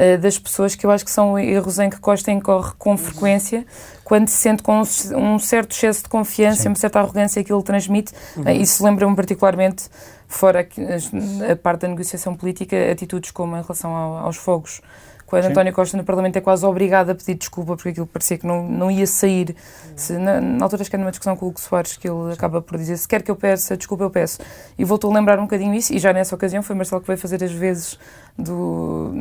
eh, 0.00 0.16
das 0.16 0.38
pessoas, 0.38 0.76
que 0.76 0.86
eu 0.86 0.92
acho 0.92 1.04
que 1.04 1.10
são 1.10 1.36
erros 1.36 1.80
em 1.80 1.90
que 1.90 1.98
Costa 1.98 2.30
incorre 2.30 2.70
com 2.78 2.96
frequência, 2.96 3.66
quando 4.04 4.28
se 4.28 4.36
sente 4.36 4.62
com 4.62 4.80
um, 4.80 5.38
certo 5.40 5.72
excesso 5.72 6.04
de 6.04 6.08
confiança, 6.08 6.68
uma 6.68 6.76
certa 6.76 7.00
arrogância 7.00 7.42
que 7.42 7.52
ele 7.52 7.62
transmite. 7.64 8.12
Eh, 8.46 8.54
isso 8.54 8.84
lembra-me 8.84 9.16
particularmente, 9.16 9.88
fora 10.28 10.60
as- 10.94 11.10
a 11.50 11.56
parte 11.56 11.80
da 11.80 11.88
negociação 11.88 12.32
política, 12.36 12.76
atitudes 12.92 13.32
como 13.32 13.56
em 13.56 13.60
relação 13.62 13.90
ao- 13.92 14.18
aos 14.18 14.36
fogos. 14.36 14.80
Quando 15.28 15.44
Sim. 15.44 15.50
António 15.50 15.74
Costa 15.74 15.94
no 15.94 16.04
Parlamento 16.04 16.36
é 16.36 16.40
quase 16.40 16.64
obrigado 16.64 17.10
a 17.10 17.14
pedir 17.14 17.34
desculpa 17.34 17.76
porque 17.76 17.90
aquilo 17.90 18.06
parecia 18.06 18.38
que 18.38 18.46
não, 18.46 18.66
não 18.66 18.90
ia 18.90 19.06
sair. 19.06 19.54
Se, 19.94 20.16
na, 20.16 20.40
na 20.40 20.64
altura, 20.64 20.80
acho 20.80 20.88
que 20.88 20.96
era 20.96 21.02
numa 21.02 21.10
discussão 21.10 21.36
com 21.36 21.44
o 21.44 21.48
Hugo 21.50 21.60
Soares 21.60 21.98
que 21.98 22.08
ele 22.08 22.32
acaba 22.32 22.62
por 22.62 22.78
dizer: 22.78 22.96
se 22.96 23.06
quer 23.06 23.20
que 23.20 23.30
eu 23.30 23.36
peça 23.36 23.76
desculpa, 23.76 24.04
eu 24.04 24.10
peço. 24.10 24.40
E 24.78 24.84
voltou 24.86 25.10
a 25.10 25.14
lembrar 25.14 25.38
um 25.38 25.42
bocadinho 25.42 25.74
isso, 25.74 25.92
e 25.92 25.98
já 25.98 26.14
nessa 26.14 26.34
ocasião 26.34 26.62
foi 26.62 26.74
Marcelo 26.74 27.02
que 27.02 27.06
veio 27.06 27.18
fazer 27.18 27.44
as 27.44 27.52
vezes 27.52 27.98
do, 28.38 29.12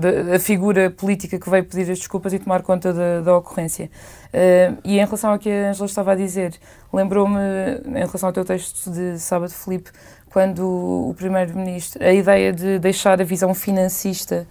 da, 0.00 0.22
da 0.24 0.38
figura 0.40 0.90
política 0.90 1.38
que 1.38 1.48
veio 1.48 1.64
pedir 1.64 1.88
as 1.88 1.98
desculpas 1.98 2.32
e 2.32 2.40
tomar 2.40 2.60
conta 2.62 2.92
da, 2.92 3.20
da 3.20 3.36
ocorrência. 3.36 3.88
Eh, 4.32 4.72
e 4.82 4.98
em 4.98 5.04
relação 5.04 5.30
ao 5.30 5.38
que 5.38 5.48
a 5.48 5.70
Angela 5.70 5.86
estava 5.86 6.12
a 6.12 6.14
dizer, 6.16 6.54
lembrou-me, 6.92 7.38
em 7.86 7.92
relação 8.06 8.28
ao 8.28 8.32
teu 8.32 8.44
texto 8.44 8.90
de 8.90 9.20
sábado, 9.20 9.52
Filipe, 9.52 9.92
quando 10.34 10.66
o 10.66 11.14
Primeiro-Ministro, 11.16 12.04
a 12.04 12.12
ideia 12.12 12.52
de 12.52 12.80
deixar 12.80 13.20
a 13.20 13.24
visão 13.24 13.54
financista 13.54 14.48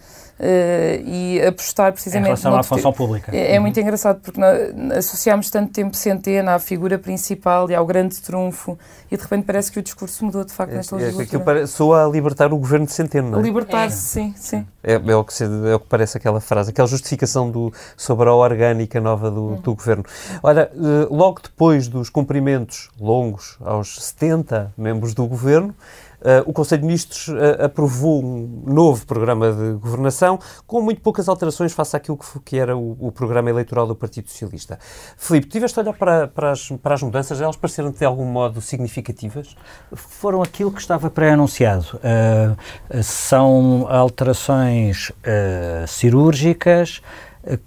e 1.05 1.41
apostar 1.47 1.89
Em 1.89 1.93
precisamente 1.93 2.25
relação 2.27 2.51
no 2.51 2.57
à 2.57 2.63
função 2.63 2.91
pública. 2.91 3.35
é, 3.35 3.55
é 3.55 3.59
muito 3.59 3.79
engraçado 3.79 4.19
porque 4.21 4.39
nós 4.39 4.97
associámos 4.97 5.49
tanto 5.49 5.71
tempo 5.71 5.95
Centeno 5.95 6.49
à 6.49 6.59
figura 6.59 6.97
principal 6.97 7.69
e 7.69 7.75
ao 7.75 7.85
grande 7.85 8.19
trunfo 8.21 8.77
e 9.11 9.15
de 9.15 9.21
repente 9.23 9.45
parece 9.45 9.71
que 9.71 9.79
o 9.79 9.81
discurso 9.83 10.25
mudou 10.25 10.43
de 10.43 10.51
facto 10.51 10.73
nesta 10.73 10.95
É, 10.95 10.99
é, 10.99 11.05
legislatura. 11.11 11.51
aquilo 11.51 11.67
soa 11.67 12.05
a 12.05 12.09
libertar 12.09 12.51
o 12.51 12.57
governo 12.57 12.85
de 12.85 12.93
Centeno, 12.93 13.29
não 13.31 13.39
é? 13.39 13.41
Libertar-se, 13.43 13.97
sim, 13.97 14.33
sim. 14.35 14.65
É, 14.83 14.93
é 14.95 15.15
o 15.15 15.23
que 15.23 15.33
se- 15.33 15.43
é 15.45 15.75
o 15.75 15.79
que 15.79 15.87
parece 15.87 16.17
aquela 16.17 16.41
frase, 16.41 16.71
aquela 16.71 16.87
justificação 16.87 17.49
do, 17.49 17.71
sobre 17.95 18.27
a 18.27 18.33
orgânica 18.33 18.99
nova 18.99 19.29
do, 19.31 19.55
do 19.57 19.75
governo. 19.75 20.03
Olha, 20.41 20.69
eh, 20.73 21.07
logo 21.09 21.41
depois 21.41 21.87
dos 21.87 22.09
cumprimentos 22.09 22.89
longos 22.99 23.57
aos 23.61 23.95
70 24.03 24.73
membros 24.77 25.13
do 25.13 25.25
governo, 25.25 25.73
eh, 25.73 26.12
o 26.45 26.53
Conselho 26.53 26.81
de 26.81 26.87
Ministros 26.87 27.29
eh, 27.29 27.65
aprovou 27.65 28.23
um 28.23 28.63
novo 28.65 29.05
programa 29.05 29.51
de 29.51 29.73
governação 29.73 30.39
com 30.65 30.81
muito 30.81 31.01
poucas 31.01 31.27
alterações 31.27 31.73
face 31.73 31.95
àquilo 31.95 32.17
que, 32.17 32.39
que 32.39 32.57
era 32.57 32.75
o, 32.77 32.97
o 32.99 33.11
programa 33.11 33.49
eleitoral 33.49 33.85
do 33.85 33.95
Partido 33.95 34.29
Socialista. 34.29 34.79
Filipe, 35.17 35.47
tiveste 35.47 35.79
a 35.79 35.83
olhar 35.83 35.93
para, 35.93 36.27
para, 36.27 36.51
as, 36.51 36.69
para 36.81 36.95
as 36.95 37.01
mudanças, 37.01 37.41
elas 37.41 37.55
pareceram-te 37.55 37.99
de 37.99 38.05
algum 38.05 38.25
modo 38.25 38.61
significativas? 38.61 39.55
foram 39.95 40.41
aquilo 40.41 40.71
que 40.71 40.79
estava 40.79 41.09
pré-anunciado. 41.09 41.85
Uh, 41.97 43.03
são 43.03 43.87
alterações 43.89 45.09
uh, 45.09 45.87
cirúrgicas 45.87 47.01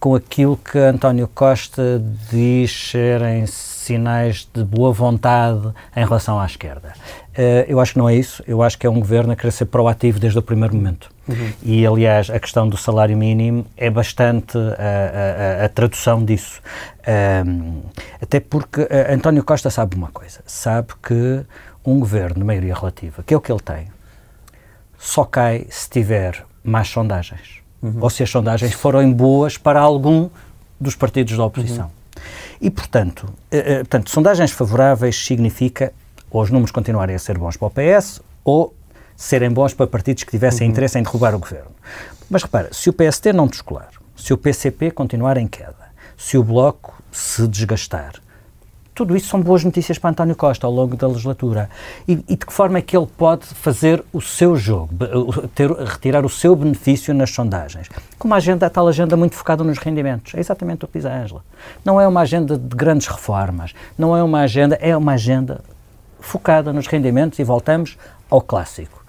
com 0.01 0.15
aquilo 0.15 0.57
que 0.57 0.79
António 0.79 1.29
Costa 1.29 2.03
diz 2.31 2.91
serem 2.91 3.47
sinais 3.47 4.49
de 4.53 4.65
boa 4.65 4.91
vontade 4.91 5.69
em 5.95 6.03
relação 6.05 6.41
à 6.41 6.47
esquerda. 6.47 6.95
Uh, 7.39 7.65
eu 7.69 7.79
acho 7.81 7.93
que 7.93 7.99
não 7.99 8.09
é 8.09 8.15
isso. 8.15 8.43
Eu 8.47 8.63
acho 8.63 8.79
que 8.79 8.87
é 8.87 8.91
um 8.91 8.99
governo 8.99 9.33
a 9.33 9.37
querer 9.37 9.51
ser 9.53 9.67
proativo 9.67 10.19
desde 10.19 10.39
o 10.39 10.43
primeiro 10.43 10.75
momento. 10.75 11.11
E, 11.63 11.85
aliás, 11.87 12.31
a 12.31 12.39
questão 12.39 12.69
do 12.69 12.77
salário 12.77 13.17
mínimo 13.17 13.67
é 13.77 13.91
bastante 13.91 14.57
a, 14.57 14.61
a- 14.61 15.63
a- 15.63 15.65
a 15.67 15.69
tradução 15.69 16.25
disso. 16.25 16.63
Um, 17.47 17.83
até 18.23 18.41
porque 18.41 18.83
uh, 18.83 18.89
António 19.13 19.43
Costa 19.45 19.69
sabe 19.71 19.97
uma 19.97 20.09
coisa: 20.09 20.41
sabe 20.47 20.89
que 21.03 21.43
um 21.85 21.99
governo 22.01 22.37
de 22.37 22.45
maioria 22.45 22.75
relativa, 22.75 23.23
que 23.25 23.35
é 23.35 23.37
o 23.37 23.41
que 23.41 23.53
ele 23.53 23.61
tem, 23.61 23.89
só 24.99 25.25
cai 25.25 25.67
se 25.69 25.89
tiver 25.91 26.43
mais 26.65 26.89
sondagens. 26.89 27.59
Ou 28.01 28.09
se 28.11 28.23
as 28.23 28.31
sondagens 28.31 28.73
forem 28.73 29.13
boas 29.13 29.59
para 29.59 29.79
algum 29.81 30.29
dos 30.81 30.95
partidos 30.97 31.37
da 31.37 31.45
oposição. 31.45 31.91
E, 32.61 32.71
portanto, 32.71 33.29
eh, 33.51 33.59
eh, 33.59 33.79
portanto, 33.81 34.11
sondagens 34.11 34.51
favoráveis 34.51 35.25
significa 35.25 35.93
ou 36.31 36.43
os 36.43 36.51
números 36.51 36.71
continuarem 36.71 37.15
a 37.15 37.19
ser 37.19 37.39
bons 37.39 37.57
para 37.57 37.69
o 37.69 37.71
PS 37.71 38.21
ou 38.45 38.75
serem 39.17 39.51
bons 39.51 39.73
para 39.73 39.87
partidos 39.87 40.25
que 40.25 40.31
tivessem 40.31 40.69
interesse 40.69 40.99
em 40.99 41.03
derrubar 41.03 41.35
o 41.35 41.39
governo. 41.39 41.71
Mas 42.29 42.43
repara, 42.43 42.69
se 42.73 42.91
o 42.91 42.93
PST 42.93 43.33
não 43.33 43.47
descolar, 43.47 43.91
se 44.17 44.33
o 44.33 44.39
PCP 44.39 44.91
continuar 44.91 45.37
em 45.37 45.47
queda, 45.47 45.87
se 46.17 46.37
o 46.37 46.45
Bloco 46.45 46.95
se 47.13 47.47
desgastar, 47.47 48.15
tudo 48.97 49.15
isso 49.15 49.29
são 49.29 49.43
boas 49.43 49.63
notícias 49.63 49.99
para 49.99 50.09
António 50.09 50.35
Costa 50.35 50.67
ao 50.67 50.73
longo 50.73 50.97
da 50.97 51.07
legislatura. 51.07 51.69
E, 52.09 52.13
e 52.13 52.35
de 52.35 52.47
que 52.47 52.53
forma 52.53 52.79
é 52.79 52.83
que 52.83 52.97
ele 52.97 53.07
pode 53.07 53.45
fazer 53.45 54.03
o 54.11 54.23
seu 54.23 54.57
jogo, 54.57 54.89
ter, 55.55 55.71
retirar 55.71 56.25
o 56.25 56.31
seu 56.31 56.57
benefício 56.57 57.13
nas 57.13 57.31
sondagens? 57.31 57.91
Com 58.19 58.27
uma 58.27 58.37
agenda, 58.37 58.65
a 58.65 58.71
tal 58.71 58.89
agenda 58.89 59.15
muito 59.15 59.35
focada 59.35 59.63
nos 59.63 59.77
rendimentos. 59.77 60.35
É 60.35 60.41
exatamente 60.41 60.87
o 60.87 60.89
que 60.89 60.99
diz 60.99 61.05
a 61.05 61.15
Ângela. 61.15 61.45
Não 61.85 62.01
é 62.01 62.09
uma 62.09 62.23
agenda 62.23 62.57
de 62.57 62.75
grandes 62.75 63.07
reformas, 63.07 63.75
não 63.99 64.17
é 64.17 64.23
uma 64.23 64.41
agenda, 64.41 64.77
é 64.81 64.97
uma 64.97 65.13
agenda 65.13 65.61
focada 66.27 66.73
nos 66.73 66.87
rendimentos 66.89 67.39
e 67.39 67.45
voltamos 67.45 67.97
ao 68.29 68.41
clássico. 68.41 69.05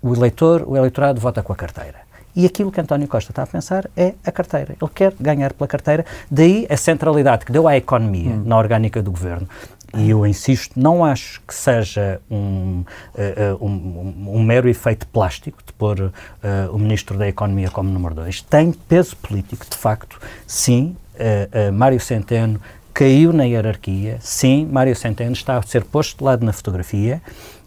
O 0.00 0.14
eleitor, 0.14 0.64
o 0.66 0.76
eleitorado 0.76 1.20
vota 1.20 1.42
com 1.42 1.52
a 1.52 1.56
carteira. 1.56 2.08
E 2.34 2.46
aquilo 2.46 2.70
que 2.70 2.80
António 2.80 3.08
Costa 3.08 3.32
está 3.32 3.42
a 3.42 3.46
pensar 3.46 3.90
é 3.96 4.14
a 4.24 4.30
carteira. 4.30 4.76
Ele 4.80 4.90
quer 4.94 5.12
ganhar 5.20 5.52
pela 5.52 5.66
carteira, 5.66 6.06
daí 6.30 6.64
a 6.70 6.76
centralidade 6.76 7.44
que 7.44 7.50
deu 7.52 7.66
à 7.66 7.76
economia 7.76 8.36
na 8.44 8.56
orgânica 8.56 9.02
do 9.02 9.10
governo. 9.10 9.48
E 9.92 10.10
eu 10.10 10.24
insisto, 10.24 10.78
não 10.78 11.04
acho 11.04 11.42
que 11.46 11.52
seja 11.52 12.20
um, 12.30 12.84
eh, 13.16 13.52
um, 13.60 14.28
um- 14.36 14.42
mero 14.44 14.68
efeito 14.68 15.04
plástico 15.08 15.58
de 15.66 15.72
pôr 15.72 16.12
eh, 16.40 16.68
o 16.72 16.78
Ministro 16.78 17.18
da 17.18 17.26
Economia 17.26 17.68
como 17.68 17.90
número 17.90 18.14
dois. 18.14 18.40
Tem 18.40 18.70
peso 18.72 19.16
político, 19.16 19.66
de 19.68 19.76
facto. 19.76 20.20
Sim, 20.46 20.96
eh, 21.16 21.72
Mário 21.72 21.98
Centeno 21.98 22.60
caiu 22.92 23.32
na 23.32 23.44
hierarquia. 23.44 24.18
Sim, 24.20 24.66
Mário 24.70 24.94
Centeno 24.94 25.32
está 25.32 25.56
a 25.56 25.62
ser 25.62 25.84
posto 25.84 26.18
de 26.18 26.24
lado 26.24 26.44
na 26.44 26.52
fotografia. 26.52 27.22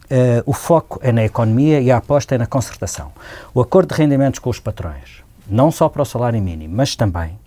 Eh, 0.09 0.43
o 0.45 0.53
foco 0.53 0.99
é 1.01 1.11
na 1.11 1.23
economia 1.23 1.81
e 1.81 1.89
a 1.91 1.97
aposta 1.97 2.35
é 2.35 2.37
na 2.37 2.45
concertação. 2.45 3.11
O 3.53 3.61
acordo 3.61 3.93
de 3.93 4.01
rendimentos 4.01 4.39
com 4.39 4.49
os 4.49 4.59
patrões, 4.59 5.23
não 5.47 5.71
só 5.71 5.89
para 5.89 6.01
o 6.01 6.05
salário 6.05 6.41
mínimo, 6.41 6.75
mas 6.75 6.95
também 6.95 7.37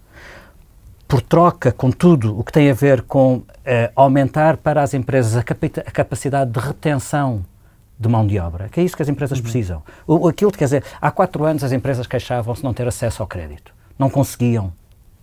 por 1.06 1.22
troca 1.22 1.70
com 1.70 1.90
tudo 1.90 2.38
o 2.38 2.42
que 2.42 2.50
tem 2.50 2.68
a 2.70 2.74
ver 2.74 3.02
com 3.02 3.42
eh, 3.64 3.92
aumentar 3.94 4.56
para 4.56 4.82
as 4.82 4.92
empresas 4.92 5.36
a, 5.36 5.40
a 5.40 5.90
capacidade 5.92 6.50
de 6.50 6.58
retenção 6.58 7.44
de 7.98 8.08
mão 8.08 8.26
de 8.26 8.38
obra, 8.38 8.68
que 8.68 8.80
é 8.80 8.82
isso 8.82 8.96
que 8.96 9.02
as 9.02 9.08
empresas 9.08 9.40
precisam. 9.40 9.82
O, 10.06 10.28
aquilo, 10.28 10.50
quer 10.50 10.64
dizer, 10.64 10.84
há 11.00 11.10
quatro 11.10 11.44
anos 11.44 11.62
as 11.64 11.72
empresas 11.72 12.06
queixavam-se 12.06 12.60
de 12.60 12.64
não 12.64 12.74
ter 12.74 12.86
acesso 12.86 13.22
ao 13.22 13.28
crédito. 13.28 13.72
Não 13.98 14.10
conseguiam. 14.10 14.72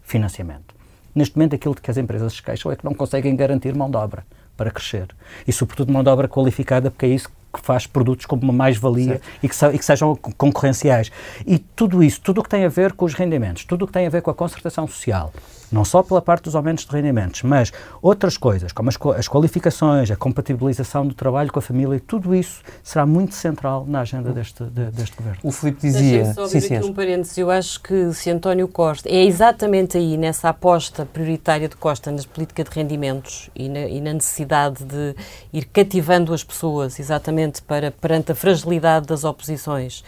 financiamento. 0.02 0.73
Neste 1.16 1.38
momento, 1.38 1.56
aquilo 1.56 1.76
de 1.76 1.82
que 1.82 1.92
as 1.92 1.98
empresas 1.98 2.34
se 2.34 2.42
queixam 2.42 2.72
é 2.72 2.76
que 2.76 2.84
não 2.84 2.94
conseguem 2.94 3.36
garantir 3.36 3.76
mão 3.76 3.90
de 3.90 3.98
obra 3.98 4.26
para 4.58 4.72
crescer. 4.72 5.08
E, 5.48 5.52
sobretudo, 5.52 5.92
mão 5.92 6.04
de 6.04 6.10
obra 6.10 6.28
qualificada, 6.28 6.90
porque 6.90 7.06
é 7.06 7.10
isso 7.10 7.30
que 7.54 7.62
faz 7.62 7.86
produtos 7.86 8.26
como 8.26 8.42
uma 8.42 8.54
mais-valia 8.54 9.22
e 9.42 9.48
que, 9.48 9.56
e 9.66 9.78
que, 9.78 9.86
sejam 9.86 10.16
concorrenciais. 10.16 11.12
E 11.46 11.60
tudo 11.60 12.04
isso, 12.04 12.20
tudo 12.22 12.42
o 12.42 12.44
que 12.44 12.50
tem 12.50 12.66
a 12.66 12.70
ver 12.70 12.94
com 12.94 13.06
os 13.06 13.14
rendimentos, 13.14 13.64
tudo 13.64 13.84
o 13.84 13.88
que 13.88 13.94
tem 13.94 14.08
a 14.08 14.10
ver 14.10 14.24
com 14.24 14.32
a 14.32 14.34
concertação 14.34 14.88
social, 14.88 15.32
não 15.74 15.84
só 15.84 16.04
pela 16.04 16.22
parte 16.22 16.44
dos 16.44 16.56
aumentos 16.56 16.86
de 16.86 16.92
rendimentos, 16.92 17.42
mas 17.42 17.74
outras 18.02 18.38
coisas, 18.38 18.72
como 18.72 18.90
as, 18.90 18.98
as 19.18 19.28
qualificações, 19.28 20.12
a 20.12 20.16
compatibilização 20.16 21.06
do 21.06 21.14
trabalho 21.14 21.52
com 21.52 21.60
a 21.60 21.62
família, 21.62 22.02
tudo 22.06 22.36
isso 22.36 22.62
será 22.84 23.06
muito 23.06 23.34
central 23.34 23.86
na 23.88 24.02
agenda 24.02 24.32
deste, 24.32 24.64
de, 24.64 24.92
deste 24.92 25.18
governo. 25.18 25.40
O 25.44 25.52
Filipe 25.52 25.82
dizia... 25.82 26.34
Só 26.34 26.46
abrir 26.46 26.62
sim, 26.62 26.76
aqui 26.76 26.84
sim. 26.84 26.90
um 26.90 26.94
parênteses. 26.94 27.38
Eu 27.38 27.50
acho 27.50 27.82
que 27.82 28.14
se 28.14 28.30
António 28.30 28.68
Costa... 28.68 29.10
É 29.10 29.26
exatamente 29.26 29.98
aí, 29.98 30.16
nessa 30.16 30.50
aposta 30.50 31.06
prioritária 31.06 31.68
de 31.68 31.76
Costa 31.76 32.12
na 32.12 32.22
política 32.24 32.64
de 32.64 32.70
rendimentos 32.70 33.50
e 33.56 33.68
na, 33.68 33.80
e 33.80 34.00
na 34.00 34.14
necessidade 34.14 34.84
de 34.84 35.16
ir 35.52 35.66
cativando 35.66 36.34
as 36.34 36.44
pessoas, 36.44 37.00
exatamente 37.00 37.62
para, 37.62 37.92
perante 37.92 38.32
a 38.32 38.36
fragilidade 38.36 39.08
das 39.08 39.24
oposições, 39.24 40.04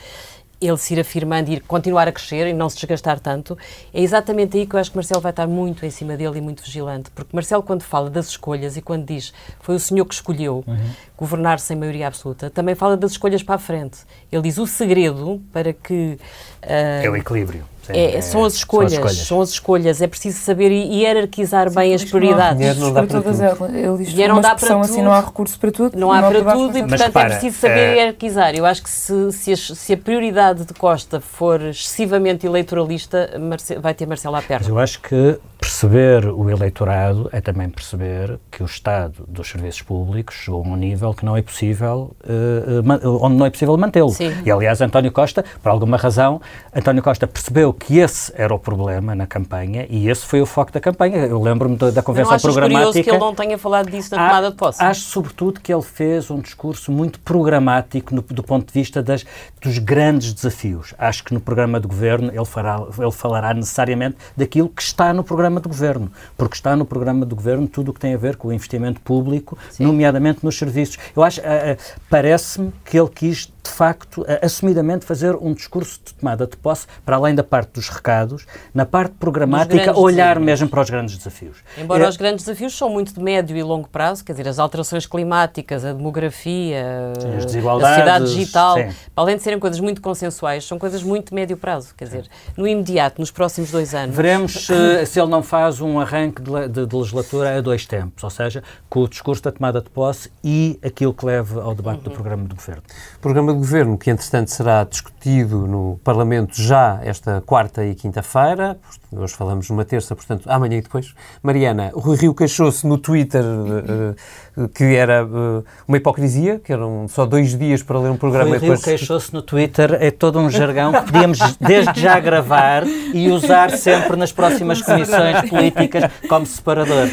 ele 0.60 0.78
se 0.78 0.94
ir 0.94 1.00
afirmando 1.00 1.50
e 1.50 1.56
ir 1.56 1.62
continuar 1.62 2.08
a 2.08 2.12
crescer 2.12 2.48
e 2.48 2.54
não 2.54 2.70
se 2.70 2.78
desgastar 2.78 3.20
tanto, 3.20 3.58
é 3.94 4.02
exatamente 4.02 4.58
aí 4.58 4.65
que 4.65 4.76
eu 4.76 4.80
acho 4.80 4.91
que 4.91 4.98
Marcelo 4.98 5.22
vai 5.22 5.32
estar 5.32 5.48
muito 5.48 5.86
em 5.86 5.89
cima 5.89 6.15
dele 6.15 6.38
e 6.38 6.41
muito 6.41 6.63
vigilante. 6.63 7.10
Porque 7.12 7.36
Marcelo, 7.36 7.63
quando 7.63 7.84
fala 7.84 8.10
das 8.10 8.28
escolhas 8.28 8.78
e 8.78 8.82
quando 8.82 9.06
diz 9.06 9.34
foi 9.60 9.76
o 9.76 9.80
senhor 9.80 10.06
que 10.06 10.13
escolheu 10.13 10.63
uhum. 10.65 10.91
governar 11.18 11.60
sem 11.60 11.76
maioria 11.76 12.08
absoluta, 12.08 12.50
também 12.50 12.76
fala 12.76 12.96
das 12.98 13.12
escolhas 13.12 13.44
para 13.44 13.56
a 13.56 13.60
frente. 13.60 14.00
Ele 14.32 14.41
diz 14.41 14.58
o 14.58 14.68
segredo 14.68 15.41
para 15.52 15.74
que. 15.74 16.18
Uh, 16.63 17.06
é 17.06 17.10
o 17.10 17.15
equilíbrio. 17.15 17.75
É, 17.89 18.17
é, 18.17 18.21
são, 18.21 18.43
as 18.43 18.54
escolhas, 18.56 18.93
são, 18.93 19.04
as 19.04 19.12
escolhas, 19.12 19.28
são 19.28 19.41
as 19.41 19.50
escolhas. 19.50 20.02
É 20.02 20.08
preciso 20.08 20.39
saber 20.39 20.71
hierarquizar 20.71 21.69
Sim, 21.69 21.76
bem 21.76 21.93
as 21.93 22.04
prioridades. 22.04 22.58
Dinheiro 22.58 22.80
não 22.80 22.93
dá 22.93 23.04
para 23.04 23.21
tudo. 23.21 23.76
Ele 23.76 24.04
diz 24.04 24.28
não 24.28 24.41
dá 24.41 24.56
para 24.56 24.67
tudo. 24.67 24.82
assim, 24.82 25.02
não 25.02 25.13
há 25.13 25.21
recurso 25.21 25.60
para 25.60 25.71
tudo. 25.71 25.98
Não 25.98 26.12
há 26.12 26.21
para 26.21 26.54
tudo 26.54 26.78
e, 26.78 26.84
portanto, 26.88 27.17
é 27.17 27.26
preciso 27.26 27.58
saber 27.58 27.80
é... 27.80 27.95
hierarquizar. 27.95 28.56
Eu 28.56 28.65
acho 28.65 28.84
que 28.84 28.89
se, 28.89 29.32
se, 29.32 29.52
a, 29.52 29.58
se, 29.58 29.93
a, 29.93 29.98
prioridade 29.98 30.65
de 30.65 30.74
Costa 30.74 31.19
for 31.19 31.62
excessivamente 31.62 32.45
eleitoralista, 32.45 33.38
Marce, 33.39 33.76
vai 33.76 33.93
ter 33.93 34.06
Marcelo 34.06 34.36
à 34.36 34.41
perna. 34.41 34.65
Mas 34.65 34.69
eu 34.69 34.80
acho 34.80 35.02
que 35.02 35.39
perceber 35.65 36.28
o 36.28 36.47
eleitorado 36.47 37.28
é 37.32 37.41
também 37.41 37.67
perceber 37.67 38.39
que 38.51 38.62
o 38.62 38.67
Estado 38.67 39.25
dos 39.28 39.49
serviços 39.49 39.82
públicos 39.82 40.36
chegou 40.36 40.63
a 40.63 40.67
um 40.67 40.75
nível 40.75 41.12
que 41.12 41.25
não 41.25 41.36
é 41.36 41.41
possível, 41.41 42.15
uh, 42.23 43.19
onde 43.19 43.36
não 43.36 43.47
é 43.47 43.49
possível 43.49 43.75
mantê-lo. 43.75 44.15
E, 44.45 44.51
aliás, 44.51 44.80
António 44.80 45.12
Costa, 45.12 45.43
por 45.63 45.69
alguma 45.69 45.97
razão, 45.97 46.39
António 46.73 47.01
Costa 47.01 47.25
percebeu 47.25 47.73
que 47.73 47.97
esse 47.97 48.32
era 48.36 48.54
o 48.54 48.60
problema 48.60 49.15
na 49.15 49.25
campanha 49.25 49.88
e 49.89 50.08
esse 50.08 50.23
foi 50.23 50.39
o 50.39 50.45
foco 50.45 50.71
da 50.71 50.80
campanha. 50.80 51.17
Eu 51.25 51.41
lembro-me 51.41 51.75
da, 51.78 51.89
da 51.89 52.04
convenção 52.04 52.34
não 52.34 52.39
programática. 52.39 52.80
curioso 52.80 53.04
que 53.04 53.10
ele 53.10 53.17
não 53.17 53.34
tenha 53.34 53.58
falado 53.58 53.89
disso 53.89 54.15
na 54.15 54.28
tomada 54.28 54.51
de 54.51 54.56
posse? 54.58 54.84
Acho, 54.84 55.01
sobretudo, 55.01 55.60
que 55.60 55.73
ele 55.73 55.82
fez 55.82 56.30
um 56.30 56.39
discurso 56.39 56.91
muito 56.91 57.19
programático 57.19 58.13
no, 58.13 58.21
do 58.21 58.43
ponto 58.43 58.67
de 58.67 58.73
vista 58.80 59.01
das, 59.01 59.25
dos 59.60 59.80
grandes 59.80 60.32
desafios. 60.32 60.93
Acho 60.95 61.23
que 61.23 61.34
no 61.34 61.41
programa 61.41 61.80
de 61.80 61.88
governo 61.88 62.32
ele, 62.32 62.45
fará, 62.45 62.84
ele 62.99 63.12
falará 63.12 63.51
necessariamente 63.51 64.15
daquilo 64.38 64.69
que 64.69 64.84
está 64.84 65.12
no 65.12 65.23
programa 65.23 65.55
de 65.62 65.68
governo, 65.68 66.12
porque 66.38 66.56
está 66.56 66.76
no 66.76 66.86
programa 66.86 67.26
de 67.26 67.34
governo 67.34 67.68
tudo 67.68 67.89
o 67.89 67.94
que 67.94 68.00
tem 68.00 68.13
a 68.13 68.18
ver 68.18 68.36
com 68.36 68.50
o 68.50 68.54
investimento 68.54 69.02
público, 69.02 69.58
Sim. 69.70 69.86
nomeadamente 69.86 70.44
nos 70.44 70.58
serviços. 70.58 70.98
Eu 71.15 71.24
acho, 71.24 71.41
uh, 71.41 71.44
uh, 71.44 72.00
parece-me 72.10 72.72
que 72.84 73.00
ele 73.00 73.10
quis 73.10 73.52
de 73.65 73.71
facto, 73.71 74.23
assumidamente 74.41 75.06
fazer 75.06 75.36
um 75.36 75.54
discurso 75.54 75.99
de 76.06 76.13
tomada 76.13 76.45
de 76.45 76.56
posse, 76.56 76.86
para 77.04 77.15
além 77.15 77.34
da 77.34 77.43
parte 77.43 77.73
dos 77.73 77.89
recados, 77.89 78.45
na 78.73 78.86
parte 78.86 79.15
programática, 79.19 79.97
olhar 79.97 80.36
desafios. 80.36 80.45
mesmo 80.45 80.69
para 80.69 80.82
os 80.82 80.89
grandes 80.89 81.17
desafios. 81.17 81.58
Embora 81.75 82.06
é, 82.06 82.08
os 82.08 82.15
grandes 82.15 82.45
desafios 82.45 82.78
são 82.78 82.89
muito 82.89 83.13
de 83.13 83.19
médio 83.19 83.58
e 83.58 83.63
longo 83.63 83.89
prazo, 83.89 84.23
quer 84.23 84.34
dizer, 84.34 84.47
as 84.47 84.60
alterações 84.60 85.08
climáticas, 85.08 85.84
a 85.84 85.93
demografia, 85.93 87.13
sim, 87.19 87.36
a 87.36 87.41
sociedade 87.41 88.25
digital, 88.25 88.75
sim. 88.75 88.89
além 89.15 89.36
de 89.38 89.41
serem 89.41 89.60
coisas 89.60 89.80
muito 89.80 89.99
consensuais, 89.99 90.63
são 90.63 90.78
coisas 90.78 91.01
muito 91.01 91.30
de 91.30 91.34
médio 91.34 91.58
prazo, 91.58 91.95
quer 91.95 92.06
dizer, 92.06 92.28
no 92.56 92.67
imediato, 92.67 93.19
nos 93.19 93.32
próximos 93.32 93.71
dois 93.71 93.95
anos. 93.95 94.15
Veremos 94.15 94.54
se, 94.67 95.06
se 95.08 95.19
ele 95.19 95.30
não 95.30 95.41
faz 95.41 95.82
um 95.82 95.99
arranque 95.99 96.41
de, 96.41 96.67
de, 96.67 96.86
de, 96.86 96.95
legislatura 96.95 97.58
a 97.58 97.62
dois 97.62 97.86
tempos, 97.88 98.23
ou 98.23 98.30
seja, 98.30 98.63
com 98.88 99.01
o 99.01 99.08
discurso 99.08 99.41
da 99.41 99.51
tomada 99.51 99.82
de 99.82 99.89
posse 99.89 100.30
e 100.43 100.80
aquilo 100.84 101.13
que 101.13 101.25
leva 101.25 101.63
ao 101.63 101.73
debate 101.73 101.97
uhum. 101.97 102.04
do 102.04 102.12
programa 102.12 102.47
de 102.47 102.54
governo. 102.54 102.84
Programa 103.19 103.55
do 103.56 103.60
Governo, 103.60 103.98
que 103.98 104.10
entretanto 104.10 104.52
será 104.52 104.84
discutido 104.84 105.65
no 105.65 106.00
Parlamento 106.04 106.62
já 106.62 107.00
esta 107.04 107.41
quarta 107.46 107.86
e 107.86 107.96
quinta-feira. 107.96 108.78
Hoje 109.12 109.34
falamos 109.34 109.70
numa 109.70 109.86
terça, 109.86 110.13
portanto, 110.13 110.50
amanhã 110.50 110.78
e 110.78 110.82
depois. 110.82 111.13
Mariana, 111.41 111.91
o 111.94 112.00
Rui 112.00 112.18
Rio 112.18 112.34
queixou-se 112.34 112.86
no 112.86 112.98
Twitter 112.98 113.44
uh, 113.44 114.68
que 114.70 114.84
era 114.84 115.26
uh, 115.26 115.63
uma 115.88 115.98
hipocrisia, 115.98 116.60
que 116.60 116.74
eram 116.74 117.08
só 117.08 117.26
dois 117.26 117.58
dias 117.58 117.82
para 117.82 117.98
ler 118.00 118.10
um 118.10 118.18
programa. 118.18 118.58
Rui 118.58 118.60
Rio 118.60 118.82
queixou-se 118.82 119.34
no 119.34 119.41
Twitter, 119.41 119.98
é 120.02 120.12
todo 120.12 120.39
um 120.39 120.50
jargão 120.50 120.91
que 120.91 121.12
podíamos 121.12 121.39
desde 121.60 122.00
já 122.00 122.20
gravar 122.20 122.84
e 122.86 123.30
usar 123.30 123.72
sempre 123.72 124.18
nas 124.18 124.34
próximas 124.34 124.82
comissões 124.82 125.50
políticas 125.50 126.12
como 126.28 126.46
separador. 126.46 127.08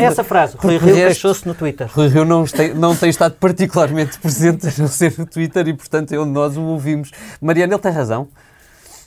essa 0.00 0.24
frase, 0.24 0.56
Rui 0.58 0.76
Rio 0.76 0.94
queixou-se 0.94 1.46
no 1.46 1.54
Twitter. 1.54 1.88
Rui 1.92 2.08
Rio 2.08 2.24
não 2.24 2.44
tem, 2.44 2.74
não 2.74 2.96
tem 2.96 3.10
estado 3.10 3.36
particularmente 3.38 4.18
presente 4.18 4.66
a 4.66 4.72
não 4.76 4.88
ser 4.88 5.14
no 5.16 5.26
Twitter 5.26 5.68
e, 5.68 5.76
portanto, 5.84 6.12
é 6.12 6.18
onde 6.18 6.30
nós 6.30 6.56
o 6.56 6.62
ouvimos. 6.62 7.10
Mariana, 7.40 7.74
ele 7.74 7.82
tem 7.82 7.92
razão. 7.92 8.28